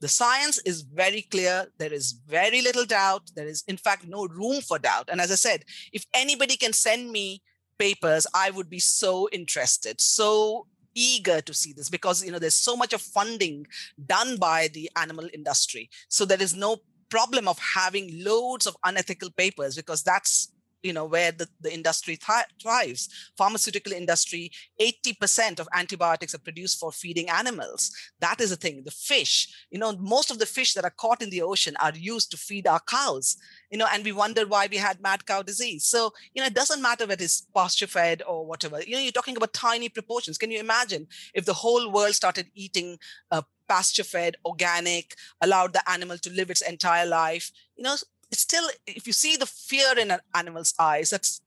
the 0.00 0.08
science 0.08 0.58
is 0.58 0.82
very 0.82 1.22
clear. 1.22 1.66
There 1.78 1.92
is 1.92 2.12
very 2.26 2.60
little 2.60 2.84
doubt. 2.84 3.30
There 3.36 3.46
is, 3.46 3.62
in 3.68 3.76
fact, 3.76 4.06
no 4.06 4.26
room 4.26 4.60
for 4.60 4.78
doubt. 4.78 5.08
And 5.10 5.20
as 5.20 5.30
I 5.30 5.36
said, 5.36 5.64
if 5.92 6.04
anybody 6.12 6.56
can 6.56 6.72
send 6.72 7.10
me 7.10 7.42
papers, 7.78 8.26
I 8.34 8.50
would 8.50 8.68
be 8.68 8.80
so 8.80 9.28
interested, 9.32 10.00
so 10.00 10.66
eager 10.94 11.40
to 11.40 11.54
see 11.54 11.72
this 11.72 11.88
because 11.88 12.24
you 12.24 12.30
know 12.30 12.38
there's 12.38 12.54
so 12.54 12.76
much 12.76 12.92
of 12.92 13.00
funding 13.00 13.66
done 14.06 14.36
by 14.36 14.68
the 14.68 14.90
animal 14.96 15.28
industry. 15.32 15.90
So 16.08 16.24
there 16.24 16.42
is 16.42 16.54
no 16.54 16.78
problem 17.10 17.46
of 17.46 17.58
having 17.58 18.24
loads 18.24 18.66
of 18.66 18.76
unethical 18.84 19.30
papers 19.30 19.76
because 19.76 20.02
that's 20.02 20.51
you 20.82 20.92
know 20.92 21.04
where 21.04 21.32
the, 21.32 21.48
the 21.60 21.72
industry 21.72 22.16
th- 22.16 22.46
thrives. 22.60 23.08
Pharmaceutical 23.36 23.92
industry 23.92 24.50
80% 24.80 25.60
of 25.60 25.68
antibiotics 25.74 26.34
are 26.34 26.38
produced 26.38 26.78
for 26.78 26.92
feeding 26.92 27.28
animals. 27.28 27.90
That 28.20 28.40
is 28.40 28.52
a 28.52 28.56
thing 28.56 28.82
the 28.84 28.90
fish. 28.90 29.48
You 29.70 29.78
know 29.78 29.92
most 29.96 30.30
of 30.30 30.38
the 30.38 30.46
fish 30.46 30.74
that 30.74 30.84
are 30.84 30.90
caught 30.96 31.22
in 31.22 31.30
the 31.30 31.42
ocean 31.42 31.74
are 31.80 31.92
used 31.94 32.30
to 32.32 32.36
feed 32.36 32.66
our 32.66 32.80
cows 32.80 33.36
you 33.70 33.78
know 33.78 33.86
and 33.92 34.04
we 34.04 34.12
wonder 34.12 34.46
why 34.46 34.68
we 34.70 34.76
had 34.76 35.00
mad 35.00 35.26
cow 35.26 35.42
disease. 35.42 35.84
So 35.84 36.12
you 36.34 36.42
know 36.42 36.46
it 36.46 36.54
doesn't 36.54 36.82
matter 36.82 37.06
whether 37.06 37.24
it's 37.24 37.46
pasture 37.54 37.86
fed 37.86 38.22
or 38.26 38.46
whatever. 38.46 38.80
You 38.82 38.94
know 38.96 39.00
you're 39.02 39.12
talking 39.12 39.36
about 39.36 39.52
tiny 39.54 39.88
proportions. 39.88 40.38
Can 40.38 40.50
you 40.50 40.60
imagine 40.60 41.08
if 41.34 41.46
the 41.46 41.54
whole 41.54 41.90
world 41.90 42.14
started 42.14 42.48
eating 42.54 42.98
uh, 43.30 43.42
pasture 43.68 44.04
fed 44.04 44.36
organic 44.44 45.14
allowed 45.40 45.72
the 45.72 45.90
animal 45.90 46.18
to 46.18 46.30
live 46.30 46.50
its 46.50 46.60
entire 46.60 47.06
life? 47.06 47.50
You 47.76 47.84
know 47.84 47.96
it's 48.32 48.40
still 48.40 48.68
if 48.86 49.06
you 49.06 49.12
see 49.12 49.36
the 49.36 49.46
fear 49.46 49.98
in 49.98 50.10
an 50.10 50.20
animal's 50.34 50.74
eyes 50.80 51.10
that's 51.10 51.40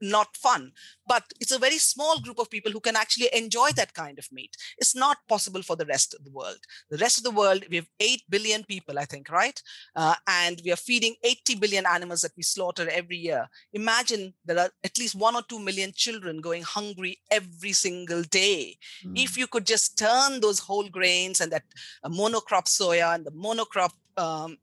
not 0.00 0.36
fun. 0.36 0.72
But 1.06 1.24
it's 1.40 1.52
a 1.52 1.58
very 1.58 1.78
small 1.78 2.20
group 2.20 2.38
of 2.38 2.50
people 2.50 2.70
who 2.70 2.80
can 2.80 2.96
actually 2.96 3.28
enjoy 3.32 3.70
that 3.76 3.94
kind 3.94 4.18
of 4.18 4.30
meat. 4.30 4.56
It's 4.76 4.94
not 4.94 5.18
possible 5.28 5.62
for 5.62 5.76
the 5.76 5.86
rest 5.86 6.14
of 6.14 6.24
the 6.24 6.30
world. 6.30 6.58
The 6.90 6.98
rest 6.98 7.18
of 7.18 7.24
the 7.24 7.30
world 7.30 7.64
we 7.70 7.76
have 7.76 7.88
8 8.00 8.22
billion 8.28 8.64
people 8.64 8.98
i 8.98 9.04
think 9.04 9.30
right? 9.30 9.60
Uh, 9.96 10.14
and 10.26 10.60
we 10.64 10.72
are 10.72 10.76
feeding 10.76 11.14
80 11.24 11.56
billion 11.56 11.86
animals 11.86 12.20
that 12.22 12.36
we 12.36 12.42
slaughter 12.42 12.88
every 12.90 13.16
year. 13.16 13.48
Imagine 13.72 14.34
there 14.44 14.58
are 14.58 14.70
at 14.84 14.98
least 14.98 15.14
1 15.14 15.34
or 15.34 15.42
2 15.42 15.58
million 15.58 15.92
children 15.94 16.40
going 16.40 16.62
hungry 16.62 17.18
every 17.30 17.72
single 17.72 18.22
day. 18.22 18.76
Mm. 19.04 19.18
if 19.24 19.36
you 19.36 19.46
could 19.46 19.66
just 19.66 19.98
turn 19.98 20.40
those 20.40 20.58
whole 20.58 20.88
grains 20.88 21.40
and 21.40 21.52
that 21.52 21.64
uh, 22.04 22.08
monocrop 22.08 22.66
soya 22.66 23.14
and 23.14 23.24
the 23.24 23.30
monocrop 23.30 23.92
um, 24.16 24.56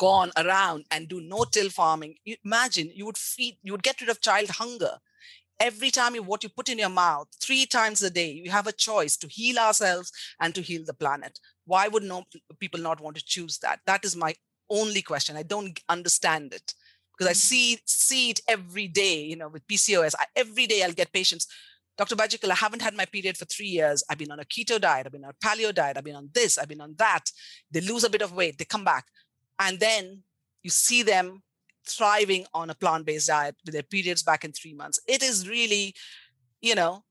gone 0.00 0.30
around 0.38 0.86
and 0.90 1.08
do 1.08 1.20
no-till 1.20 1.68
farming, 1.68 2.14
you 2.24 2.34
imagine 2.42 2.90
you 2.94 3.04
would 3.04 3.18
feed, 3.18 3.58
you 3.62 3.72
would 3.72 3.82
get 3.82 4.00
rid 4.00 4.08
of 4.08 4.22
child 4.22 4.48
hunger. 4.48 4.96
Every 5.60 5.90
time 5.90 6.14
you 6.14 6.22
what 6.22 6.42
you 6.42 6.48
put 6.48 6.70
in 6.70 6.78
your 6.78 6.88
mouth, 6.88 7.28
three 7.42 7.66
times 7.66 8.02
a 8.02 8.08
day, 8.08 8.30
you 8.32 8.50
have 8.50 8.66
a 8.66 8.72
choice 8.72 9.18
to 9.18 9.28
heal 9.28 9.58
ourselves 9.58 10.10
and 10.40 10.54
to 10.54 10.62
heal 10.62 10.82
the 10.86 10.94
planet. 10.94 11.38
Why 11.66 11.86
would 11.86 12.02
no 12.02 12.24
people 12.58 12.80
not 12.80 13.02
want 13.02 13.16
to 13.18 13.24
choose 13.24 13.58
that? 13.58 13.80
That 13.86 14.06
is 14.06 14.16
my 14.16 14.34
only 14.70 15.02
question. 15.02 15.36
I 15.36 15.42
don't 15.42 15.78
understand 15.90 16.54
it 16.54 16.72
because 17.12 17.28
I 17.28 17.36
mm-hmm. 17.36 17.48
see 17.50 17.78
see 17.84 18.30
it 18.30 18.40
every 18.48 18.88
day. 18.88 19.22
You 19.24 19.36
know, 19.36 19.48
with 19.48 19.66
PCOS, 19.66 20.14
I, 20.18 20.24
every 20.34 20.66
day 20.66 20.82
I'll 20.82 21.00
get 21.02 21.12
patients 21.12 21.46
Dr. 21.98 22.16
Bajekal, 22.16 22.50
I 22.50 22.54
haven't 22.54 22.80
had 22.80 22.94
my 22.94 23.04
period 23.04 23.36
for 23.36 23.44
three 23.44 23.66
years. 23.66 24.02
I've 24.08 24.16
been 24.16 24.30
on 24.30 24.40
a 24.40 24.44
keto 24.44 24.80
diet. 24.80 25.04
I've 25.04 25.12
been 25.12 25.26
on 25.26 25.34
a 25.38 25.46
paleo 25.46 25.74
diet. 25.74 25.98
I've 25.98 26.04
been 26.04 26.16
on 26.16 26.30
this. 26.32 26.56
I've 26.56 26.68
been 26.68 26.80
on 26.80 26.94
that. 26.96 27.24
They 27.70 27.82
lose 27.82 28.04
a 28.04 28.08
bit 28.08 28.22
of 28.22 28.32
weight. 28.32 28.56
They 28.56 28.64
come 28.64 28.84
back 28.84 29.04
and 29.60 29.78
then 29.78 30.24
you 30.64 30.70
see 30.70 31.02
them 31.04 31.42
thriving 31.86 32.46
on 32.52 32.70
a 32.70 32.74
plant-based 32.74 33.28
diet 33.28 33.54
with 33.64 33.74
their 33.74 33.82
periods 33.82 34.22
back 34.22 34.44
in 34.44 34.52
three 34.52 34.74
months. 34.74 34.98
It 35.06 35.22
is 35.22 35.48
really 35.48 35.94
you 36.60 36.74
know 36.74 37.04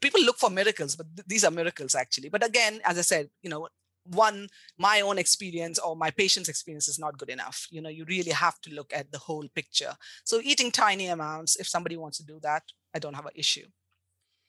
people 0.00 0.22
look 0.22 0.38
for 0.38 0.50
miracles 0.50 0.94
but 0.94 1.06
th- 1.16 1.26
these 1.26 1.44
are 1.44 1.50
miracles 1.50 1.94
actually. 1.94 2.28
But 2.28 2.44
again 2.46 2.80
as 2.84 2.98
i 2.98 3.02
said 3.02 3.28
you 3.42 3.50
know 3.50 3.66
one 4.06 4.48
my 4.78 5.00
own 5.00 5.18
experience 5.18 5.78
or 5.78 5.96
my 5.96 6.10
patient's 6.10 6.50
experience 6.50 6.88
is 6.88 6.98
not 6.98 7.18
good 7.18 7.30
enough. 7.30 7.66
You 7.70 7.80
know 7.82 7.88
you 7.88 8.04
really 8.04 8.32
have 8.32 8.60
to 8.62 8.70
look 8.74 8.92
at 8.94 9.10
the 9.10 9.18
whole 9.18 9.48
picture. 9.54 9.94
So 10.24 10.40
eating 10.42 10.70
tiny 10.70 11.06
amounts 11.08 11.56
if 11.56 11.66
somebody 11.66 11.96
wants 11.96 12.18
to 12.18 12.24
do 12.24 12.38
that 12.42 12.62
i 12.94 12.98
don't 12.98 13.14
have 13.14 13.26
an 13.26 13.32
issue. 13.34 13.66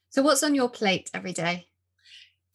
So 0.10 0.22
what's 0.22 0.44
on 0.44 0.56
your 0.56 0.70
plate 0.70 1.10
every 1.14 1.34
day 1.34 1.68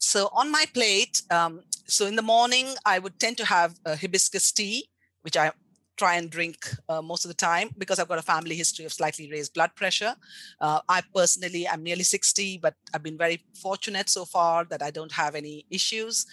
so 0.01 0.31
on 0.33 0.51
my 0.51 0.65
plate, 0.73 1.23
um, 1.31 1.63
so 1.87 2.07
in 2.07 2.17
the 2.17 2.23
morning, 2.23 2.75
I 2.85 2.99
would 2.99 3.21
tend 3.21 3.37
to 3.37 3.45
have 3.45 3.79
a 3.85 3.97
hibiscus 3.97 4.51
tea, 4.51 4.89
which 5.23 5.37
I 5.37 5.53
try 5.99 6.15
and 6.15 6.31
drink 6.31 6.57
uh, 6.89 7.03
most 7.03 7.27
of 7.27 7.29
the 7.29 7.35
time 7.35 7.69
because 7.77 7.99
I've 7.99 8.09
got 8.09 8.19
a 8.19 8.23
family 8.23 8.57
history 8.57 8.87
of 8.87 8.93
slightly 8.93 9.31
raised 9.31 9.53
blood 9.53 9.73
pressure. 9.77 10.15
Uh, 10.59 10.81
I 10.89 11.03
personally, 11.15 11.69
I'm 11.69 11.83
nearly 11.83 12.05
60, 12.05 12.59
but 12.63 12.75
I've 12.95 13.03
been 13.03 13.19
very 13.19 13.45
fortunate 13.63 14.09
so 14.09 14.25
far 14.25 14.65
that 14.71 14.83
I 14.83 14.91
don't 14.91 15.13
have 15.13 15.35
any 15.35 15.67
issues. 15.71 16.25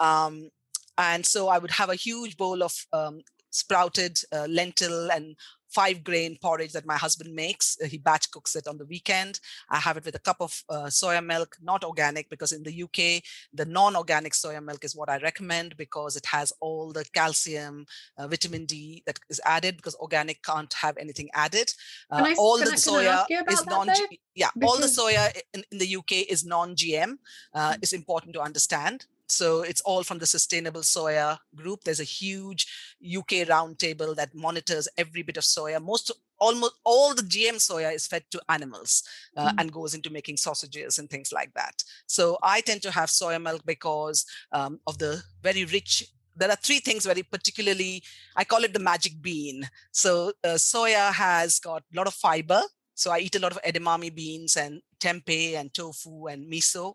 Um, 0.00 0.48
and 0.96 1.24
so 1.24 1.48
I 1.48 1.58
would 1.58 1.70
have 1.72 1.90
a 1.90 1.94
huge 1.94 2.38
bowl 2.38 2.62
of 2.62 2.72
um, 2.94 3.20
sprouted 3.50 4.18
uh, 4.32 4.46
lentil 4.48 5.10
and 5.12 5.36
five 5.70 6.02
grain 6.04 6.36
porridge 6.40 6.72
that 6.72 6.86
my 6.86 6.96
husband 6.96 7.34
makes. 7.34 7.76
Uh, 7.82 7.86
he 7.86 7.98
batch 7.98 8.30
cooks 8.30 8.56
it 8.56 8.66
on 8.66 8.78
the 8.78 8.84
weekend. 8.84 9.40
I 9.70 9.78
have 9.78 9.96
it 9.96 10.04
with 10.04 10.14
a 10.14 10.20
cup 10.20 10.38
of 10.40 10.62
uh, 10.68 10.86
soya 10.86 11.24
milk, 11.24 11.56
not 11.62 11.84
organic, 11.84 12.28
because 12.28 12.52
in 12.52 12.62
the 12.62 12.82
UK, 12.82 13.22
the 13.52 13.64
non 13.64 13.96
organic 13.96 14.32
soya 14.32 14.62
milk 14.62 14.84
is 14.84 14.96
what 14.96 15.08
I 15.08 15.18
recommend 15.18 15.76
because 15.76 16.16
it 16.16 16.26
has 16.26 16.52
all 16.60 16.92
the 16.92 17.04
calcium, 17.12 17.86
uh, 18.18 18.26
vitamin 18.28 18.66
D 18.66 19.02
that 19.06 19.18
is 19.28 19.40
added, 19.44 19.76
because 19.76 19.94
organic 19.96 20.42
can't 20.42 20.72
have 20.74 20.96
anything 20.98 21.28
added. 21.34 21.72
Uh, 22.10 22.24
I, 22.26 22.34
all 22.38 22.58
the 22.58 22.72
I, 22.72 22.74
soya 22.74 23.24
is 23.48 23.66
non 23.66 23.88
yeah, 24.34 24.50
because... 24.54 24.70
all 24.70 24.78
the 24.78 24.86
soya 24.86 25.40
in, 25.54 25.64
in, 25.70 25.78
the 25.78 25.96
UK 25.96 26.12
is 26.28 26.44
non 26.44 26.74
GM. 26.74 27.18
Uh, 27.54 27.72
mm. 27.72 27.78
It's 27.82 27.92
important 27.92 28.34
to 28.34 28.40
understand. 28.40 29.06
So 29.30 29.62
it's 29.62 29.80
all 29.82 30.02
from 30.02 30.18
the 30.18 30.26
Sustainable 30.26 30.80
Soya 30.80 31.38
Group. 31.54 31.84
There's 31.84 32.00
a 32.00 32.04
huge 32.04 32.66
UK 33.04 33.46
roundtable 33.48 34.14
that 34.16 34.34
monitors 34.34 34.88
every 34.98 35.22
bit 35.22 35.36
of 35.36 35.44
soya. 35.44 35.82
Most 35.82 36.10
almost 36.38 36.74
all 36.84 37.14
the 37.14 37.22
GM 37.22 37.56
soya 37.56 37.94
is 37.94 38.06
fed 38.06 38.24
to 38.30 38.40
animals 38.48 39.02
uh, 39.36 39.50
mm. 39.50 39.54
and 39.58 39.72
goes 39.72 39.94
into 39.94 40.10
making 40.10 40.36
sausages 40.36 40.98
and 40.98 41.08
things 41.08 41.32
like 41.32 41.52
that. 41.54 41.82
So 42.06 42.38
I 42.42 42.60
tend 42.62 42.82
to 42.82 42.90
have 42.90 43.08
soya 43.10 43.40
milk 43.40 43.62
because 43.64 44.24
um, 44.52 44.80
of 44.86 44.98
the 44.98 45.22
very 45.42 45.64
rich. 45.64 46.06
There 46.36 46.50
are 46.50 46.56
three 46.56 46.78
things 46.78 47.04
very 47.04 47.22
particularly. 47.22 48.02
I 48.36 48.44
call 48.44 48.64
it 48.64 48.72
the 48.72 48.78
magic 48.78 49.20
bean. 49.20 49.68
So 49.92 50.32
uh, 50.42 50.54
soya 50.54 51.12
has 51.12 51.58
got 51.58 51.82
a 51.92 51.96
lot 51.96 52.06
of 52.06 52.14
fiber. 52.14 52.62
So 52.94 53.10
I 53.10 53.18
eat 53.18 53.36
a 53.36 53.38
lot 53.38 53.52
of 53.52 53.62
edamame 53.62 54.14
beans 54.14 54.56
and 54.56 54.80
tempeh 54.98 55.58
and 55.58 55.72
tofu 55.72 56.26
and 56.26 56.50
miso 56.50 56.94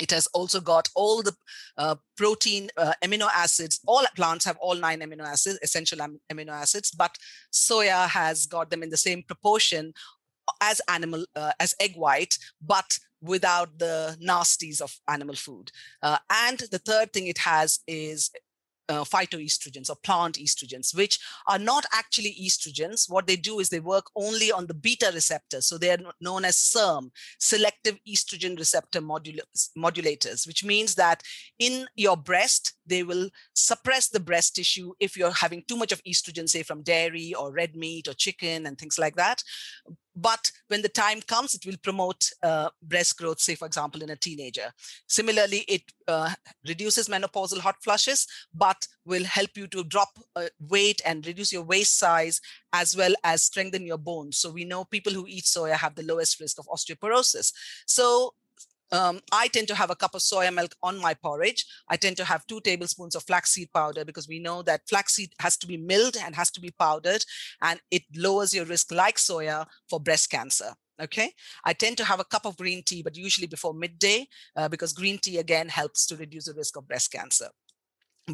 it 0.00 0.10
has 0.10 0.26
also 0.28 0.60
got 0.60 0.88
all 0.94 1.22
the 1.22 1.34
uh, 1.78 1.96
protein 2.16 2.70
uh, 2.76 2.92
amino 3.02 3.28
acids. 3.34 3.80
All 3.86 4.04
plants 4.16 4.44
have 4.44 4.56
all 4.58 4.74
nine 4.74 5.00
amino 5.00 5.22
acids, 5.22 5.58
essential 5.62 6.02
am- 6.02 6.20
amino 6.32 6.50
acids, 6.50 6.90
but 6.90 7.16
soya 7.52 8.08
has 8.08 8.46
got 8.46 8.70
them 8.70 8.82
in 8.82 8.90
the 8.90 8.96
same 8.96 9.22
proportion 9.22 9.92
as 10.60 10.80
animal 10.88 11.24
uh, 11.36 11.52
as 11.60 11.74
egg 11.80 11.94
white, 11.96 12.36
but 12.60 12.98
without 13.20 13.78
the 13.78 14.16
nasties 14.22 14.80
of 14.80 14.94
animal 15.08 15.34
food. 15.34 15.70
Uh, 16.02 16.18
and 16.30 16.58
the 16.70 16.78
third 16.78 17.12
thing 17.12 17.26
it 17.26 17.38
has 17.38 17.80
is 17.86 18.30
uh, 18.88 19.04
phytoestrogens 19.04 19.90
or 19.90 19.96
plant 20.02 20.36
estrogens, 20.36 20.94
which 20.94 21.18
are 21.48 21.58
not 21.58 21.84
actually 21.92 22.36
estrogens. 22.40 23.10
What 23.10 23.26
they 23.26 23.36
do 23.36 23.60
is 23.60 23.68
they 23.68 23.80
work 23.80 24.06
only 24.16 24.52
on 24.52 24.66
the 24.66 24.74
beta 24.74 25.10
receptors. 25.14 25.66
So 25.66 25.78
they 25.78 25.90
are 25.90 25.98
known 26.20 26.44
as 26.44 26.56
SERM, 26.56 27.10
selective 27.38 27.98
estrogen 28.08 28.58
receptor 28.58 29.00
modulators, 29.00 30.46
which 30.46 30.64
means 30.64 30.94
that 30.96 31.22
in 31.58 31.86
your 31.96 32.16
breast, 32.16 32.74
they 32.86 33.02
will 33.02 33.30
suppress 33.54 34.08
the 34.08 34.20
breast 34.20 34.56
tissue 34.56 34.92
if 35.00 35.16
you're 35.16 35.30
having 35.30 35.64
too 35.66 35.76
much 35.76 35.92
of 35.92 36.02
estrogen, 36.04 36.48
say 36.48 36.62
from 36.62 36.82
dairy 36.82 37.34
or 37.34 37.52
red 37.52 37.74
meat 37.74 38.08
or 38.08 38.14
chicken 38.14 38.66
and 38.66 38.78
things 38.78 38.98
like 38.98 39.16
that. 39.16 39.42
But 40.16 40.50
when 40.68 40.82
the 40.82 40.88
time 40.88 41.20
comes, 41.22 41.54
it 41.54 41.66
will 41.66 41.76
promote 41.82 42.30
uh, 42.42 42.70
breast 42.82 43.18
growth, 43.18 43.40
say, 43.40 43.54
for 43.54 43.66
example, 43.66 44.02
in 44.02 44.10
a 44.10 44.16
teenager. 44.16 44.72
Similarly, 45.08 45.64
it 45.68 45.82
uh, 46.06 46.32
reduces 46.66 47.08
menopausal 47.08 47.58
hot 47.58 47.76
flushes, 47.82 48.26
but 48.54 48.86
will 49.04 49.24
help 49.24 49.50
you 49.56 49.66
to 49.68 49.84
drop 49.84 50.10
uh, 50.36 50.46
weight 50.60 51.00
and 51.04 51.26
reduce 51.26 51.52
your 51.52 51.62
waist 51.62 51.98
size, 51.98 52.40
as 52.72 52.96
well 52.96 53.14
as 53.24 53.42
strengthen 53.42 53.84
your 53.84 53.98
bones. 53.98 54.38
So 54.38 54.50
we 54.50 54.64
know 54.64 54.84
people 54.84 55.12
who 55.12 55.26
eat 55.26 55.44
soya 55.44 55.74
have 55.74 55.94
the 55.94 56.04
lowest 56.04 56.40
risk 56.40 56.58
of 56.58 56.66
osteoporosis. 56.66 57.52
So 57.86 58.34
um, 58.92 59.20
I 59.32 59.48
tend 59.48 59.68
to 59.68 59.74
have 59.74 59.90
a 59.90 59.96
cup 59.96 60.14
of 60.14 60.20
soya 60.20 60.54
milk 60.54 60.74
on 60.82 61.00
my 61.00 61.14
porridge. 61.14 61.64
I 61.88 61.96
tend 61.96 62.16
to 62.18 62.24
have 62.24 62.46
two 62.46 62.60
tablespoons 62.60 63.14
of 63.14 63.24
flaxseed 63.24 63.72
powder 63.72 64.04
because 64.04 64.28
we 64.28 64.38
know 64.38 64.62
that 64.62 64.88
flaxseed 64.88 65.32
has 65.40 65.56
to 65.58 65.66
be 65.66 65.76
milled 65.76 66.16
and 66.16 66.34
has 66.34 66.50
to 66.52 66.60
be 66.60 66.70
powdered, 66.78 67.24
and 67.62 67.80
it 67.90 68.02
lowers 68.16 68.54
your 68.54 68.64
risk, 68.66 68.92
like 68.92 69.16
soya, 69.16 69.66
for 69.88 70.00
breast 70.00 70.30
cancer. 70.30 70.72
Okay, 71.02 71.32
I 71.64 71.72
tend 71.72 71.96
to 71.96 72.04
have 72.04 72.20
a 72.20 72.24
cup 72.24 72.46
of 72.46 72.56
green 72.56 72.84
tea, 72.84 73.02
but 73.02 73.16
usually 73.16 73.48
before 73.48 73.74
midday 73.74 74.28
uh, 74.54 74.68
because 74.68 74.92
green 74.92 75.18
tea 75.18 75.38
again 75.38 75.68
helps 75.68 76.06
to 76.06 76.16
reduce 76.16 76.44
the 76.44 76.54
risk 76.54 76.76
of 76.76 76.86
breast 76.86 77.10
cancer 77.10 77.48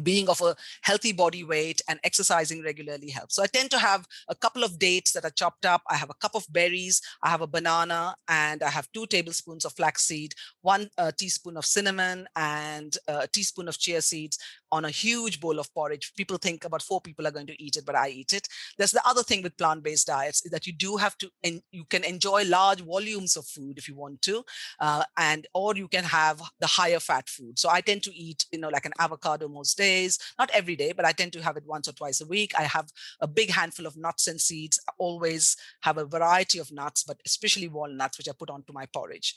being 0.03 0.29
of 0.29 0.41
a 0.41 0.55
healthy 0.81 1.11
body 1.11 1.43
weight 1.43 1.81
and 1.87 1.99
exercising 2.03 2.63
regularly 2.63 3.09
helps. 3.09 3.35
So 3.35 3.43
I 3.43 3.47
tend 3.47 3.71
to 3.71 3.79
have 3.79 4.07
a 4.29 4.35
couple 4.35 4.63
of 4.63 4.79
dates 4.79 5.11
that 5.13 5.25
are 5.25 5.31
chopped 5.31 5.65
up. 5.65 5.81
I 5.89 5.95
have 5.95 6.09
a 6.09 6.15
cup 6.15 6.35
of 6.35 6.45
berries, 6.49 7.01
I 7.21 7.29
have 7.29 7.41
a 7.41 7.47
banana, 7.47 8.15
and 8.27 8.63
I 8.63 8.69
have 8.69 8.91
two 8.93 9.05
tablespoons 9.05 9.65
of 9.65 9.73
flaxseed, 9.73 10.33
one 10.61 10.89
uh, 10.97 11.11
teaspoon 11.17 11.57
of 11.57 11.65
cinnamon, 11.65 12.27
and 12.35 12.95
a 13.07 13.27
teaspoon 13.27 13.67
of 13.67 13.77
chia 13.77 14.01
seeds 14.01 14.37
on 14.71 14.85
a 14.85 14.89
huge 14.89 15.39
bowl 15.39 15.59
of 15.59 15.73
porridge. 15.73 16.13
People 16.15 16.37
think 16.37 16.65
about 16.65 16.81
four 16.81 17.01
people 17.01 17.27
are 17.27 17.31
going 17.31 17.47
to 17.47 17.61
eat 17.61 17.75
it, 17.75 17.85
but 17.85 17.95
I 17.95 18.09
eat 18.09 18.33
it. 18.33 18.47
There's 18.77 18.91
the 18.91 19.01
other 19.05 19.23
thing 19.23 19.43
with 19.43 19.57
plant-based 19.57 20.07
diets 20.07 20.45
is 20.45 20.51
that 20.51 20.67
you 20.67 20.73
do 20.73 20.97
have 20.97 21.17
to, 21.19 21.29
and 21.43 21.61
you 21.71 21.85
can 21.85 22.03
enjoy 22.03 22.43
large 22.45 22.81
volumes 22.81 23.35
of 23.35 23.45
food 23.45 23.77
if 23.77 23.87
you 23.87 23.95
want 23.95 24.21
to, 24.23 24.43
uh, 24.79 25.03
and 25.17 25.47
or 25.53 25.75
you 25.75 25.87
can 25.87 26.03
have 26.03 26.41
the 26.59 26.67
higher 26.67 26.99
fat 26.99 27.29
food. 27.29 27.59
So 27.59 27.69
I 27.69 27.81
tend 27.81 28.03
to 28.03 28.15
eat, 28.15 28.45
you 28.51 28.59
know, 28.59 28.69
like 28.69 28.85
an 28.85 28.93
avocado 28.99 29.47
most 29.47 29.77
days, 29.77 30.19
not 30.39 30.49
every 30.53 30.75
day, 30.75 30.93
but 30.93 31.05
I 31.05 31.11
tend 31.11 31.33
to 31.33 31.43
have 31.43 31.57
it 31.57 31.67
once 31.67 31.87
or 31.87 31.93
twice 31.93 32.21
a 32.21 32.25
week. 32.25 32.53
I 32.57 32.63
have 32.63 32.91
a 33.19 33.27
big 33.27 33.51
handful 33.51 33.85
of 33.85 33.97
nuts 33.97 34.27
and 34.27 34.39
seeds. 34.39 34.79
I 34.87 34.93
always 34.97 35.57
have 35.81 35.97
a 35.97 36.05
variety 36.05 36.59
of 36.59 36.71
nuts, 36.71 37.03
but 37.03 37.19
especially 37.25 37.67
walnuts, 37.67 38.17
which 38.17 38.29
I 38.29 38.33
put 38.37 38.49
onto 38.49 38.73
my 38.73 38.85
porridge 38.85 39.35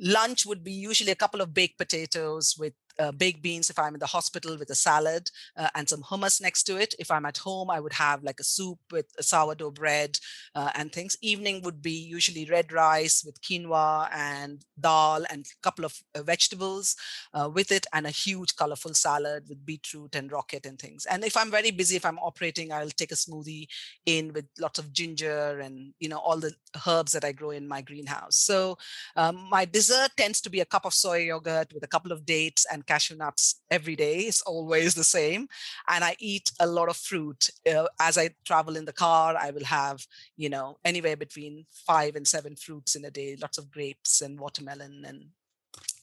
lunch 0.00 0.46
would 0.46 0.62
be 0.62 0.72
usually 0.72 1.10
a 1.10 1.16
couple 1.16 1.40
of 1.40 1.52
baked 1.52 1.76
potatoes 1.76 2.54
with 2.58 2.72
uh, 2.98 3.12
baked 3.12 3.42
beans 3.42 3.70
if 3.70 3.78
I'm 3.78 3.94
in 3.94 4.00
the 4.00 4.06
hospital 4.06 4.56
with 4.56 4.70
a 4.70 4.74
salad 4.74 5.30
uh, 5.56 5.68
and 5.74 5.88
some 5.88 6.02
hummus 6.02 6.40
next 6.40 6.64
to 6.64 6.76
it. 6.76 6.94
If 6.98 7.10
I'm 7.10 7.26
at 7.26 7.38
home, 7.38 7.70
I 7.70 7.80
would 7.80 7.92
have 7.94 8.22
like 8.22 8.40
a 8.40 8.44
soup 8.44 8.78
with 8.90 9.06
a 9.18 9.22
sourdough 9.22 9.72
bread 9.72 10.18
uh, 10.54 10.70
and 10.74 10.92
things. 10.92 11.16
Evening 11.22 11.62
would 11.62 11.82
be 11.82 11.92
usually 11.92 12.44
red 12.44 12.72
rice 12.72 13.22
with 13.24 13.40
quinoa 13.40 14.08
and 14.12 14.64
dal 14.80 15.24
and 15.30 15.46
a 15.46 15.62
couple 15.62 15.84
of 15.84 15.94
uh, 16.14 16.22
vegetables 16.22 16.96
uh, 17.34 17.48
with 17.52 17.72
it 17.72 17.86
and 17.92 18.06
a 18.06 18.10
huge 18.10 18.56
colorful 18.56 18.94
salad 18.94 19.44
with 19.48 19.64
beetroot 19.64 20.14
and 20.14 20.32
rocket 20.32 20.66
and 20.66 20.78
things. 20.78 21.06
And 21.06 21.24
if 21.24 21.36
I'm 21.36 21.50
very 21.50 21.70
busy, 21.70 21.96
if 21.96 22.06
I'm 22.06 22.18
operating, 22.18 22.72
I'll 22.72 22.90
take 22.90 23.12
a 23.12 23.16
smoothie 23.16 23.68
in 24.06 24.32
with 24.32 24.46
lots 24.58 24.78
of 24.78 24.92
ginger 24.92 25.60
and 25.60 25.92
you 26.00 26.08
know 26.08 26.18
all 26.18 26.38
the 26.38 26.52
herbs 26.86 27.12
that 27.12 27.24
I 27.24 27.32
grow 27.32 27.50
in 27.50 27.68
my 27.68 27.82
greenhouse. 27.82 28.36
So 28.36 28.78
um, 29.16 29.46
my 29.50 29.64
dessert 29.64 30.10
tends 30.16 30.40
to 30.42 30.50
be 30.50 30.60
a 30.60 30.64
cup 30.64 30.84
of 30.84 30.94
soy 30.94 31.18
yogurt 31.24 31.72
with 31.72 31.84
a 31.84 31.88
couple 31.88 32.12
of 32.12 32.26
dates 32.26 32.66
and 32.70 32.86
cashew 32.88 33.16
nuts 33.16 33.60
every 33.70 33.96
day. 33.96 34.16
It's 34.30 34.42
always 34.42 34.94
the 34.94 35.04
same. 35.04 35.42
And 35.86 36.02
I 36.02 36.16
eat 36.18 36.50
a 36.58 36.66
lot 36.66 36.88
of 36.88 36.96
fruit. 36.96 37.50
Uh, 37.70 37.86
as 38.00 38.18
I 38.18 38.30
travel 38.44 38.76
in 38.76 38.86
the 38.86 38.98
car, 39.06 39.36
I 39.36 39.50
will 39.50 39.64
have, 39.64 40.06
you 40.36 40.48
know, 40.48 40.78
anywhere 40.84 41.16
between 41.16 41.66
five 41.86 42.16
and 42.16 42.26
seven 42.26 42.56
fruits 42.56 42.96
in 42.96 43.04
a 43.04 43.10
day, 43.10 43.36
lots 43.40 43.58
of 43.58 43.70
grapes 43.70 44.22
and 44.22 44.40
watermelon 44.40 45.04
and 45.06 45.20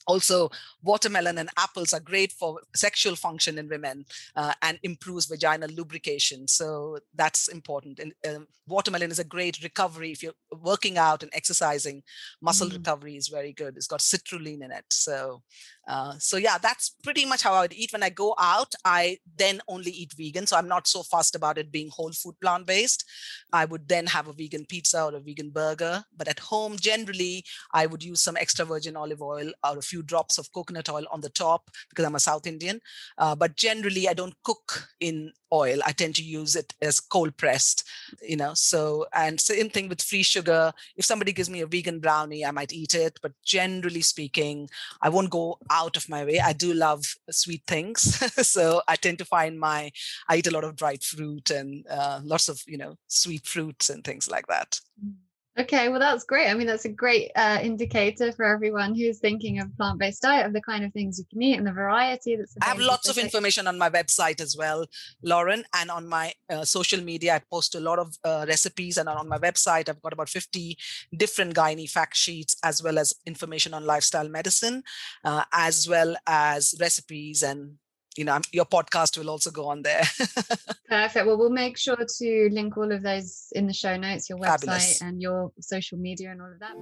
also 0.07 0.49
watermelon 0.83 1.37
and 1.37 1.49
apples 1.57 1.93
are 1.93 1.99
great 1.99 2.31
for 2.31 2.61
sexual 2.75 3.15
function 3.15 3.57
in 3.57 3.67
women 3.67 4.05
uh, 4.35 4.53
and 4.61 4.79
improves 4.83 5.25
vaginal 5.25 5.69
lubrication. 5.69 6.47
So 6.47 6.99
that's 7.15 7.47
important. 7.47 7.99
And 7.99 8.13
uh, 8.27 8.45
watermelon 8.67 9.11
is 9.11 9.19
a 9.19 9.23
great 9.23 9.61
recovery 9.63 10.11
if 10.11 10.23
you're 10.23 10.33
working 10.61 10.97
out 10.97 11.23
and 11.23 11.31
exercising. 11.33 12.03
Muscle 12.41 12.69
mm. 12.69 12.73
recovery 12.73 13.15
is 13.15 13.27
very 13.27 13.53
good. 13.53 13.77
It's 13.77 13.87
got 13.87 13.99
citrulline 13.99 14.63
in 14.63 14.71
it. 14.71 14.85
So 14.89 15.41
uh, 15.87 16.15
so 16.17 16.37
yeah 16.37 16.57
that's 16.57 16.95
pretty 17.03 17.25
much 17.25 17.43
how 17.43 17.53
i 17.53 17.61
would 17.61 17.73
eat. 17.73 17.93
When 17.93 18.01
i 18.01 18.09
go 18.09 18.33
out 18.39 18.73
i 18.83 19.17
then 19.37 19.61
only 19.67 19.91
eat 19.91 20.13
vegan. 20.17 20.47
So 20.47 20.57
i'm 20.57 20.67
not 20.67 20.87
so 20.87 21.03
fussed 21.03 21.35
about 21.35 21.57
it 21.57 21.71
being 21.71 21.89
whole 21.89 22.11
food 22.11 22.35
plant 22.41 22.65
based 22.65 23.05
i 23.53 23.65
would 23.65 23.87
then 23.87 24.07
have 24.07 24.27
a 24.27 24.33
vegan 24.33 24.65
pizza 24.65 25.03
or 25.03 25.15
a 25.15 25.19
vegan 25.19 25.51
burger. 25.51 26.03
But 26.15 26.27
at 26.27 26.39
home 26.39 26.77
generally 26.79 27.43
i 27.73 27.85
would 27.85 28.03
use 28.03 28.21
some 28.21 28.37
extra 28.37 28.65
virgin 28.65 28.95
olive 28.95 29.21
oil 29.21 29.51
or 29.63 29.77
a 29.77 29.81
few 29.81 29.94
drops 30.01 30.37
of 30.37 30.51
coconut 30.51 30.89
oil 30.89 31.05
on 31.11 31.21
the 31.21 31.29
top 31.29 31.69
because 31.89 32.05
i'm 32.05 32.15
a 32.15 32.19
south 32.19 32.47
indian 32.47 32.79
uh, 33.17 33.35
but 33.35 33.55
generally 33.55 34.07
i 34.07 34.13
don't 34.13 34.35
cook 34.43 34.87
in 34.99 35.31
oil 35.53 35.79
i 35.85 35.91
tend 35.91 36.15
to 36.15 36.23
use 36.23 36.55
it 36.55 36.73
as 36.81 36.99
cold 36.99 37.35
pressed 37.37 37.87
you 38.21 38.35
know 38.35 38.53
so 38.53 39.05
and 39.13 39.39
same 39.39 39.69
thing 39.69 39.87
with 39.87 40.01
free 40.01 40.23
sugar 40.23 40.73
if 40.97 41.05
somebody 41.05 41.31
gives 41.31 41.49
me 41.49 41.61
a 41.61 41.67
vegan 41.67 41.99
brownie 41.99 42.45
i 42.45 42.51
might 42.51 42.73
eat 42.73 42.93
it 42.93 43.19
but 43.21 43.31
generally 43.43 44.01
speaking 44.01 44.67
i 45.01 45.09
won't 45.09 45.29
go 45.29 45.57
out 45.69 45.97
of 45.97 46.09
my 46.09 46.23
way. 46.25 46.39
I 46.39 46.53
do 46.53 46.73
love 46.73 47.15
sweet 47.29 47.63
things, 47.67 48.01
so 48.47 48.81
I 48.87 48.95
tend 48.95 49.17
to 49.19 49.25
find 49.25 49.59
my 49.59 49.91
I 50.27 50.37
eat 50.37 50.47
a 50.47 50.51
lot 50.51 50.63
of 50.63 50.75
dried 50.75 51.03
fruit 51.03 51.49
and 51.49 51.85
uh, 51.87 52.21
lots 52.23 52.49
of 52.49 52.61
you 52.67 52.77
know 52.77 52.97
sweet 53.07 53.45
fruits 53.45 53.89
and 53.89 54.03
things 54.03 54.29
like 54.29 54.47
that. 54.47 54.79
Mm. 55.03 55.24
Okay, 55.57 55.87
well 55.87 55.99
that's 55.99 56.25
great. 56.25 56.49
I 56.49 56.53
mean, 56.53 56.67
that's 56.67 56.83
a 56.83 56.89
great 56.89 57.31
uh, 57.33 57.59
indicator 57.61 58.33
for 58.33 58.43
everyone 58.43 58.93
who's 58.93 59.19
thinking 59.19 59.59
of 59.59 59.73
plant-based 59.77 60.21
diet 60.21 60.45
of 60.45 60.51
the 60.51 60.59
kind 60.59 60.83
of 60.83 60.91
things 60.91 61.17
you 61.17 61.23
can 61.31 61.41
eat 61.41 61.57
and 61.57 61.65
the 61.65 61.71
variety 61.71 62.35
that's. 62.35 62.57
I 62.61 62.65
have 62.65 62.79
lots 62.79 63.07
of 63.07 63.17
information 63.17 63.65
on 63.65 63.77
my 63.77 63.89
website 63.89 64.41
as 64.41 64.57
well, 64.57 64.85
Lauren, 65.23 65.63
and 65.73 65.89
on 65.89 66.07
my 66.07 66.33
uh, 66.49 66.65
social 66.65 67.01
media. 67.01 67.35
I 67.35 67.41
post 67.49 67.73
a 67.73 67.79
lot 67.79 67.99
of 67.99 68.17
uh, 68.25 68.45
recipes, 68.49 68.97
and 68.97 69.07
on 69.07 69.29
my 69.29 69.37
website, 69.37 69.87
I've 69.87 70.01
got 70.01 70.11
about 70.11 70.27
fifty 70.27 70.77
different 71.15 71.55
gynae 71.55 71.89
fact 71.89 72.17
sheets, 72.17 72.57
as 72.61 72.83
well 72.83 72.99
as 72.99 73.13
information 73.25 73.73
on 73.73 73.85
lifestyle 73.85 74.27
medicine, 74.27 74.83
uh, 75.23 75.45
as 75.53 75.87
well 75.87 76.17
as 76.27 76.75
recipes 76.81 77.43
and 77.43 77.77
you 78.15 78.23
know 78.23 78.39
your 78.51 78.65
podcast 78.65 79.17
will 79.17 79.29
also 79.29 79.51
go 79.51 79.67
on 79.67 79.81
there. 79.81 80.03
Perfect. 80.89 81.25
Well 81.25 81.37
we'll 81.37 81.49
make 81.49 81.77
sure 81.77 81.97
to 81.97 82.49
link 82.51 82.77
all 82.77 82.91
of 82.91 83.03
those 83.03 83.47
in 83.53 83.67
the 83.67 83.73
show 83.73 83.97
notes 83.97 84.29
your 84.29 84.39
website 84.39 84.59
Fabulous. 84.61 85.01
and 85.01 85.21
your 85.21 85.51
social 85.59 85.97
media 85.97 86.31
and 86.31 86.41
all 86.41 86.51
of 86.51 86.59
that. 86.59 86.75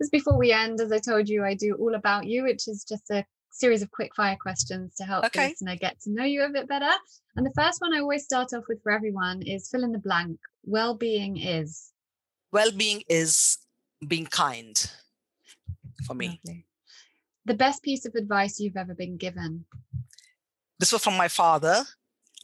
Just 0.00 0.12
before 0.12 0.36
we 0.38 0.52
end 0.52 0.80
as 0.80 0.92
i 0.92 0.98
told 0.98 1.28
you 1.28 1.44
i 1.44 1.54
do 1.54 1.74
all 1.74 1.94
about 1.94 2.26
you 2.26 2.42
which 2.42 2.68
is 2.68 2.84
just 2.84 3.10
a 3.10 3.24
series 3.50 3.82
of 3.82 3.90
quick 3.90 4.14
fire 4.14 4.36
questions 4.40 4.94
to 4.96 5.04
help 5.04 5.24
okay. 5.24 5.44
the 5.44 5.48
listener 5.50 5.76
get 5.76 6.00
to 6.00 6.10
know 6.10 6.24
you 6.24 6.42
a 6.42 6.50
bit 6.50 6.68
better. 6.68 6.90
And 7.36 7.46
the 7.46 7.52
first 7.56 7.80
one 7.80 7.94
i 7.94 8.00
always 8.00 8.24
start 8.24 8.52
off 8.52 8.64
with 8.68 8.82
for 8.82 8.92
everyone 8.92 9.42
is 9.42 9.68
fill 9.68 9.84
in 9.84 9.92
the 9.92 9.98
blank. 9.98 10.38
Well-being 10.64 11.36
is. 11.36 11.92
Well-being 12.52 13.04
is 13.08 13.58
being 14.06 14.26
kind 14.26 14.90
for 16.06 16.14
me. 16.14 16.40
Lovely. 16.44 16.66
The 17.46 17.54
best 17.54 17.82
piece 17.82 18.06
of 18.06 18.14
advice 18.14 18.58
you've 18.58 18.76
ever 18.76 18.94
been 18.94 19.16
given? 19.16 19.64
This 20.78 20.92
was 20.92 21.02
from 21.02 21.16
my 21.16 21.28
father. 21.28 21.84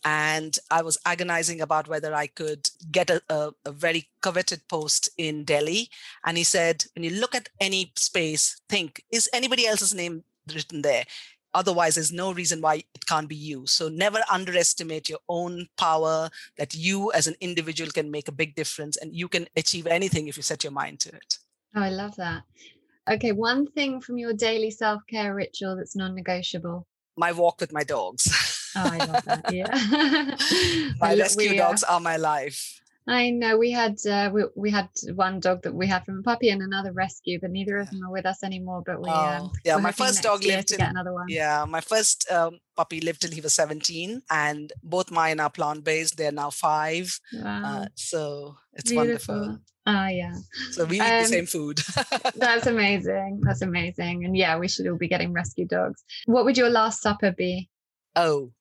And 0.02 0.58
I 0.70 0.80
was 0.80 0.96
agonizing 1.04 1.60
about 1.60 1.86
whether 1.86 2.14
I 2.14 2.26
could 2.26 2.70
get 2.90 3.10
a, 3.10 3.22
a, 3.28 3.50
a 3.66 3.72
very 3.72 4.08
coveted 4.22 4.66
post 4.66 5.10
in 5.18 5.44
Delhi. 5.44 5.90
And 6.24 6.38
he 6.38 6.44
said, 6.44 6.84
when 6.94 7.04
you 7.04 7.10
look 7.10 7.34
at 7.34 7.50
any 7.60 7.92
space, 7.96 8.62
think, 8.66 9.04
is 9.12 9.28
anybody 9.34 9.66
else's 9.66 9.94
name 9.94 10.24
written 10.54 10.80
there? 10.80 11.04
otherwise 11.54 11.94
there's 11.94 12.12
no 12.12 12.32
reason 12.32 12.60
why 12.60 12.74
it 12.76 13.06
can't 13.06 13.28
be 13.28 13.34
you 13.34 13.66
so 13.66 13.88
never 13.88 14.20
underestimate 14.30 15.08
your 15.08 15.18
own 15.28 15.66
power 15.76 16.30
that 16.56 16.74
you 16.74 17.10
as 17.12 17.26
an 17.26 17.34
individual 17.40 17.90
can 17.90 18.10
make 18.10 18.28
a 18.28 18.32
big 18.32 18.54
difference 18.54 18.96
and 18.96 19.14
you 19.14 19.28
can 19.28 19.46
achieve 19.56 19.86
anything 19.86 20.28
if 20.28 20.36
you 20.36 20.42
set 20.42 20.62
your 20.62 20.72
mind 20.72 21.00
to 21.00 21.08
it 21.08 21.38
oh 21.76 21.82
i 21.82 21.90
love 21.90 22.14
that 22.16 22.42
Okay, 23.08 23.32
one 23.32 23.66
thing 23.66 24.00
from 24.00 24.18
your 24.18 24.32
daily 24.32 24.70
self 24.70 25.02
care 25.08 25.34
ritual 25.34 25.76
that's 25.76 25.96
non 25.96 26.14
negotiable. 26.14 26.86
My 27.16 27.32
walk 27.32 27.60
with 27.60 27.72
my 27.72 27.84
dogs. 27.84 28.28
Oh, 28.76 28.84
I 28.84 28.98
love 28.98 29.24
that. 29.24 29.44
Yeah. 29.52 30.94
my 31.00 31.16
rescue 31.16 31.50
we, 31.50 31.58
uh, 31.58 31.68
dogs 31.68 31.82
are 31.82 32.00
my 32.00 32.16
life. 32.16 32.80
I 33.08 33.30
know 33.30 33.56
we 33.56 33.72
had 33.72 33.98
uh, 34.06 34.30
we, 34.32 34.44
we 34.54 34.70
had 34.70 34.88
one 35.14 35.40
dog 35.40 35.62
that 35.62 35.74
we 35.74 35.86
had 35.86 36.04
from 36.04 36.20
a 36.20 36.22
puppy 36.22 36.50
and 36.50 36.62
another 36.62 36.92
rescue, 36.92 37.40
but 37.40 37.50
neither 37.50 37.78
of 37.78 37.90
them 37.90 38.04
are 38.04 38.12
with 38.12 38.26
us 38.26 38.44
anymore. 38.44 38.82
But 38.86 39.02
we 39.02 39.08
oh, 39.08 39.12
um, 39.12 39.52
yeah, 39.64 39.78
my 39.78 39.90
first 39.90 40.22
dog 40.22 40.44
lived 40.44 40.68
to 40.68 40.76
get 40.76 40.90
another 40.90 41.12
one. 41.12 41.26
Yeah, 41.28 41.64
my 41.66 41.80
first 41.80 42.30
um, 42.30 42.58
puppy 42.76 43.00
lived 43.00 43.22
till 43.22 43.32
he 43.32 43.40
was 43.40 43.54
seventeen, 43.54 44.22
and 44.30 44.72
both 44.82 45.10
mine 45.10 45.40
are 45.40 45.50
plant 45.50 45.82
based. 45.82 46.18
They're 46.18 46.30
now 46.30 46.50
five. 46.50 47.18
Uh, 47.34 47.42
wow. 47.42 47.62
Uh, 47.64 47.86
so 47.96 48.56
it's 48.74 48.90
Beautiful. 48.90 49.34
wonderful. 49.34 49.64
Ah, 49.90 50.04
uh, 50.04 50.08
yeah. 50.08 50.34
So 50.70 50.84
we 50.84 50.98
eat 50.98 51.02
um, 51.02 51.22
the 51.22 51.24
same 51.24 51.46
food. 51.46 51.80
that's 52.36 52.66
amazing. 52.66 53.40
That's 53.42 53.62
amazing. 53.62 54.24
And 54.24 54.36
yeah, 54.36 54.56
we 54.56 54.68
should 54.68 54.86
all 54.86 54.96
be 54.96 55.08
getting 55.08 55.32
rescue 55.32 55.66
dogs. 55.66 56.04
What 56.26 56.44
would 56.44 56.56
your 56.56 56.70
last 56.70 57.02
supper 57.02 57.32
be? 57.32 57.68
Oh, 58.14 58.52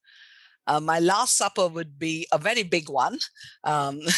uh, 0.65 0.79
my 0.79 0.99
last 0.99 1.37
supper 1.37 1.67
would 1.67 1.99
be 1.99 2.27
a 2.31 2.39
very 2.39 2.63
big 2.63 2.89
one. 2.89 3.19
Um. 3.63 4.01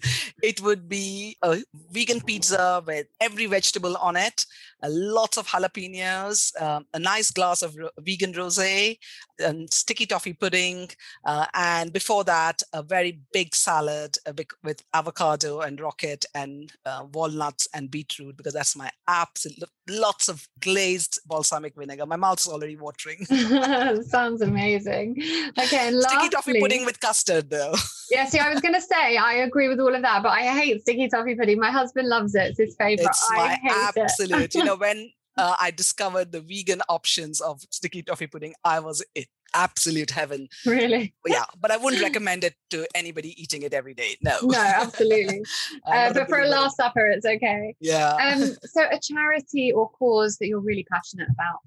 it 0.42 0.60
would 0.62 0.88
be 0.88 1.36
a 1.42 1.62
vegan 1.90 2.20
pizza 2.20 2.82
with 2.86 3.06
every 3.20 3.46
vegetable 3.46 3.96
on 3.96 4.16
it, 4.16 4.46
a 4.82 4.88
lot 4.88 5.36
of 5.36 5.46
jalapenos, 5.46 6.60
um, 6.60 6.86
a 6.94 6.98
nice 6.98 7.30
glass 7.30 7.62
of 7.62 7.76
ro- 7.76 7.90
vegan 8.00 8.32
rosé, 8.32 8.98
and 9.38 9.72
sticky 9.72 10.06
toffee 10.06 10.32
pudding, 10.32 10.88
uh, 11.24 11.46
and 11.54 11.92
before 11.92 12.24
that, 12.24 12.62
a 12.72 12.82
very 12.82 13.20
big 13.32 13.54
salad 13.54 14.16
big, 14.34 14.50
with 14.62 14.82
avocado 14.94 15.60
and 15.60 15.80
rocket 15.80 16.24
and 16.34 16.72
uh, 16.86 17.04
walnuts 17.12 17.68
and 17.74 17.90
beetroot 17.90 18.36
because 18.36 18.52
that's 18.52 18.76
my 18.76 18.90
absolute 19.08 19.68
lots 19.88 20.28
of 20.28 20.46
glazed 20.60 21.20
balsamic 21.26 21.74
vinegar. 21.76 22.06
My 22.06 22.16
mouth's 22.16 22.46
already 22.48 22.76
watering. 22.76 23.24
Sounds 24.04 24.42
amazing. 24.42 25.16
Okay, 25.58 25.88
and 25.88 26.00
sticky 26.00 26.28
toffee 26.28 26.60
pudding 26.60 26.84
with 26.84 27.00
custard, 27.00 27.50
though. 27.50 27.74
yeah, 28.10 28.26
see, 28.26 28.38
I 28.38 28.50
was 28.52 28.60
going 28.60 28.74
to 28.74 28.80
say 28.80 29.16
I 29.16 29.34
agree 29.34 29.68
with 29.68 29.80
all 29.80 29.94
of 29.94 30.02
that, 30.02 30.22
but 30.22 30.29
I 30.30 30.42
hate 30.42 30.80
sticky 30.82 31.08
toffee 31.08 31.34
pudding. 31.34 31.58
My 31.58 31.70
husband 31.70 32.08
loves 32.08 32.34
it; 32.34 32.48
it's 32.50 32.58
his 32.58 32.76
favorite. 32.76 33.06
It's 33.06 33.28
I 33.30 33.58
my 33.62 33.94
absolute. 33.96 34.54
you 34.54 34.64
know, 34.64 34.76
when 34.86 35.10
uh, 35.36 35.54
I 35.60 35.70
discovered 35.70 36.32
the 36.32 36.40
vegan 36.40 36.82
options 36.88 37.40
of 37.40 37.62
sticky 37.70 38.02
toffee 38.02 38.26
pudding, 38.26 38.54
I 38.64 38.80
was 38.80 39.04
it. 39.14 39.28
absolute 39.54 40.10
heaven. 40.10 40.48
Really? 40.64 41.12
yeah, 41.26 41.44
but 41.60 41.70
I 41.70 41.76
wouldn't 41.76 42.02
recommend 42.02 42.44
it 42.44 42.54
to 42.70 42.86
anybody 42.94 43.40
eating 43.40 43.62
it 43.62 43.74
every 43.74 43.94
day. 43.94 44.16
No. 44.22 44.38
No, 44.42 44.58
absolutely. 44.58 45.42
Uh, 45.86 46.06
not 46.06 46.14
but 46.14 46.28
for 46.28 46.38
a. 46.40 46.46
Last 46.46 46.76
Supper, 46.76 47.06
it's 47.06 47.26
okay. 47.26 47.74
Yeah. 47.80 48.14
Um, 48.14 48.56
so, 48.64 48.84
a 48.90 48.98
charity 49.00 49.72
or 49.72 49.90
cause 49.90 50.36
that 50.38 50.46
you're 50.46 50.60
really 50.60 50.86
passionate 50.90 51.28
about? 51.30 51.60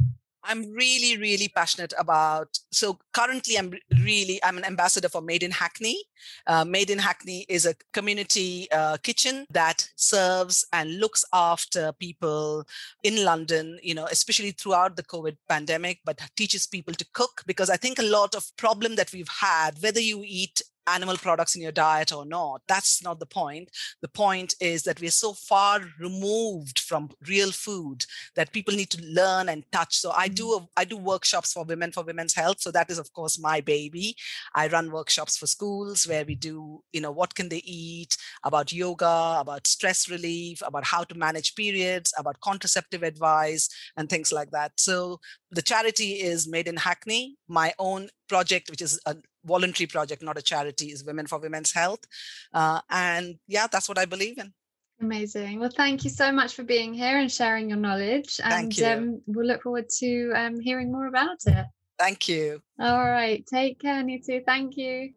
I'm 0.46 0.72
really, 0.74 1.18
really 1.18 1.48
passionate 1.48 1.94
about. 1.98 2.60
So 2.72 3.00
currently, 3.14 3.58
I'm 3.58 3.74
really 4.02 4.44
I'm 4.44 4.58
an 4.58 4.66
ambassador 4.66 5.10
for 5.10 5.22
Made 5.22 5.44
in 5.44 5.52
Hackney. 5.52 6.04
Uh, 6.48 6.66
Made 6.66 6.90
in 6.90 7.00
Hackney 7.00 7.46
is 7.48 7.66
a 7.66 7.76
community 7.94 8.68
uh, 8.72 8.98
kitchen 8.98 9.46
that 9.50 9.88
serves 9.96 10.66
and 10.74 11.00
looks 11.00 11.24
after 11.34 11.94
people 11.94 12.66
in 13.04 13.24
London. 13.24 13.80
You 13.82 13.96
know, 13.96 14.06
especially 14.06 14.52
throughout 14.52 14.96
the 14.96 15.04
COVID 15.04 15.38
pandemic, 15.48 16.00
but 16.04 16.22
teaches 16.36 16.68
people 16.68 16.94
to 16.96 17.06
cook 17.14 17.44
because 17.46 17.70
I 17.70 17.78
think 17.78 18.00
a 18.00 18.04
lot 18.04 18.36
of 18.36 18.52
problem 18.58 18.96
that 18.96 19.14
we've 19.14 19.30
had, 19.30 19.82
whether 19.82 20.02
you 20.02 20.24
eat 20.26 20.62
animal 20.88 21.18
products 21.18 21.56
in 21.56 21.62
your 21.62 21.72
diet 21.72 22.12
or 22.12 22.26
not. 22.26 22.62
That's 22.68 23.04
not 23.04 23.20
the 23.20 23.26
point. 23.26 23.70
The 24.02 24.08
point 24.08 24.56
is 24.60 24.84
that 24.84 25.00
we're 25.00 25.12
so 25.12 25.34
far 25.34 25.82
removed 26.00 26.80
from 26.80 27.10
real 27.28 27.52
food 27.52 28.06
that 28.36 28.52
people 28.52 28.74
need 28.74 28.90
to 28.92 29.04
learn 29.04 29.50
and 29.50 29.64
touch. 29.72 29.98
So 29.98 30.12
i 30.16 30.28
do 30.28 30.46
mm. 30.46 30.62
a, 30.62 30.68
i 30.78 30.86
do 30.86 30.98
workshops 30.98 31.54
for 31.54 31.64
women 31.64 31.92
for 31.92 32.04
women's 32.04 32.34
health. 32.34 32.62
So 32.62 32.72
that 32.72 32.90
is 32.90 33.00
of 33.00 33.12
course 33.14 33.40
my 33.40 33.62
baby. 33.62 34.16
I 34.56 34.68
run 34.68 34.92
workshops 34.92 35.38
for 35.38 35.48
schools 35.48 36.08
where 36.08 36.26
we 36.26 36.36
do 36.36 36.84
you 36.92 37.02
know 37.02 37.12
what 37.12 37.36
can 37.36 37.50
they 37.50 37.64
eat 37.64 38.18
about 38.44 38.72
yoga 38.72 39.38
about 39.40 39.68
stress 39.68 40.10
relief 40.10 40.62
about 40.66 40.86
how 40.86 41.04
to 41.04 41.16
manage 41.16 41.56
periods 41.56 42.14
about 42.18 42.40
contraceptive 42.42 43.04
advice 43.04 43.70
and 43.98 44.10
things 44.10 44.32
like 44.32 44.52
that. 44.52 44.72
So 44.78 45.20
the 45.52 45.62
charity 45.62 46.14
is 46.22 46.48
made 46.48 46.68
in 46.68 46.78
hackney. 46.78 47.38
My 47.48 47.74
own 47.80 48.10
project 48.28 48.70
which 48.70 48.82
is 48.82 49.00
a 49.06 49.16
voluntary 49.46 49.88
project 49.88 50.22
not 50.22 50.38
a 50.38 50.42
charity 50.42 50.88
is 50.88 51.04
women 51.04 51.28
for 51.28 51.40
women's 51.40 51.74
health 51.74 52.04
uh, 52.54 52.80
and 52.90 53.38
yeah 53.48 53.68
that's 53.68 53.90
what 53.90 53.98
i 53.98 54.06
believe 54.06 54.38
in 54.38 54.54
Amazing. 55.02 55.60
Well, 55.60 55.70
thank 55.76 56.06
you 56.06 56.10
so 56.10 56.32
much 56.32 56.54
for 56.54 56.64
being 56.64 56.94
here 56.94 57.18
and 57.18 57.30
sharing 57.30 57.68
your 57.70 57.78
knowledge. 57.78 58.40
And 58.42 58.74
Thank 58.74 58.78
you. 58.78 58.86
Um, 58.86 59.22
we'll 59.26 59.46
look 59.46 59.64
forward 59.64 59.90
to 60.00 60.32
um, 60.34 60.60
hearing 60.60 60.92
more 60.92 61.08
about 61.08 61.40
it. 61.46 61.66
thank 62.00 62.30
you 62.30 62.62
All 62.80 63.04
right. 63.04 63.46
Take 63.46 63.80
care, 63.80 64.02
Nitu. 64.04 64.46
Thank 64.46 64.78
you. 64.78 65.14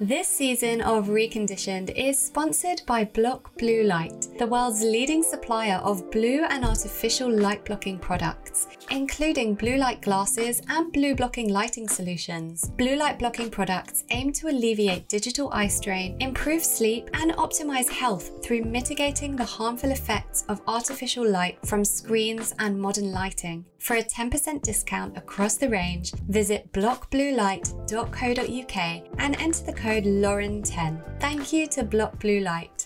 This 0.00 0.26
season 0.26 0.80
of 0.80 1.06
Reconditioned 1.06 1.92
is 1.94 2.18
sponsored 2.18 2.82
by 2.84 3.04
Block 3.04 3.56
Blue 3.56 3.84
Light, 3.84 4.26
the 4.40 4.46
world's 4.46 4.82
leading 4.82 5.22
supplier 5.22 5.76
of 5.76 6.10
blue 6.10 6.44
and 6.50 6.64
artificial 6.64 7.30
light 7.30 7.64
blocking 7.64 8.00
products, 8.00 8.66
including 8.90 9.54
blue 9.54 9.76
light 9.76 10.02
glasses 10.02 10.60
and 10.68 10.92
blue 10.92 11.14
blocking 11.14 11.48
lighting 11.48 11.88
solutions. 11.88 12.68
Blue 12.70 12.96
light 12.96 13.20
blocking 13.20 13.48
products 13.48 14.02
aim 14.10 14.32
to 14.32 14.48
alleviate 14.48 15.08
digital 15.08 15.48
eye 15.52 15.68
strain, 15.68 16.16
improve 16.20 16.64
sleep, 16.64 17.08
and 17.14 17.32
optimize 17.34 17.88
health 17.88 18.42
through 18.42 18.64
mitigating 18.64 19.36
the 19.36 19.44
harmful 19.44 19.92
effects 19.92 20.44
of 20.48 20.60
artificial 20.66 21.26
light 21.26 21.64
from 21.64 21.84
screens 21.84 22.52
and 22.58 22.76
modern 22.78 23.12
lighting. 23.12 23.64
For 23.84 23.94
a 23.96 24.02
10% 24.02 24.62
discount 24.62 25.18
across 25.18 25.58
the 25.58 25.68
range, 25.68 26.12
visit 26.30 26.72
blockbluelight.co.uk 26.72 28.76
and 29.18 29.36
enter 29.38 29.62
the 29.62 29.74
code 29.74 30.04
Lauren10. 30.04 31.20
Thank 31.20 31.52
you 31.52 31.66
to 31.66 31.84
Block 31.84 32.18
Blue 32.18 32.40
Light. 32.40 32.83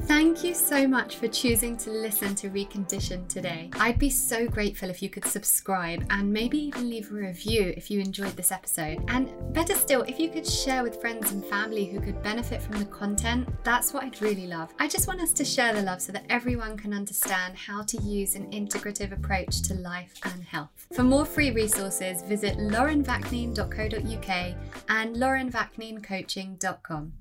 Thank 0.00 0.44
you 0.44 0.54
so 0.54 0.86
much 0.86 1.16
for 1.16 1.26
choosing 1.26 1.76
to 1.78 1.90
listen 1.90 2.34
to 2.36 2.48
Reconditioned 2.48 3.28
today. 3.28 3.70
I'd 3.74 3.98
be 3.98 4.10
so 4.10 4.46
grateful 4.46 4.88
if 4.88 5.02
you 5.02 5.10
could 5.10 5.24
subscribe 5.24 6.06
and 6.10 6.32
maybe 6.32 6.58
even 6.58 6.88
leave 6.88 7.10
a 7.10 7.14
review 7.14 7.74
if 7.76 7.90
you 7.90 8.00
enjoyed 8.00 8.36
this 8.36 8.52
episode. 8.52 9.02
And 9.08 9.32
better 9.52 9.74
still, 9.74 10.02
if 10.02 10.20
you 10.20 10.28
could 10.30 10.46
share 10.46 10.84
with 10.84 11.00
friends 11.00 11.32
and 11.32 11.44
family 11.44 11.86
who 11.86 12.00
could 12.00 12.22
benefit 12.22 12.62
from 12.62 12.78
the 12.78 12.84
content, 12.84 13.48
that's 13.64 13.92
what 13.92 14.04
I'd 14.04 14.22
really 14.22 14.46
love. 14.46 14.72
I 14.78 14.86
just 14.86 15.08
want 15.08 15.20
us 15.20 15.32
to 15.32 15.44
share 15.44 15.74
the 15.74 15.82
love 15.82 16.00
so 16.00 16.12
that 16.12 16.26
everyone 16.30 16.76
can 16.76 16.94
understand 16.94 17.56
how 17.56 17.82
to 17.82 17.96
use 18.02 18.36
an 18.36 18.50
integrative 18.52 19.12
approach 19.12 19.62
to 19.62 19.74
life 19.74 20.14
and 20.22 20.44
health. 20.44 20.86
For 20.94 21.02
more 21.02 21.24
free 21.24 21.50
resources, 21.50 22.22
visit 22.22 22.58
laurenvaknin.co.uk 22.58 24.54
and 24.88 25.16
laurenvaknincoaching.com. 25.16 27.12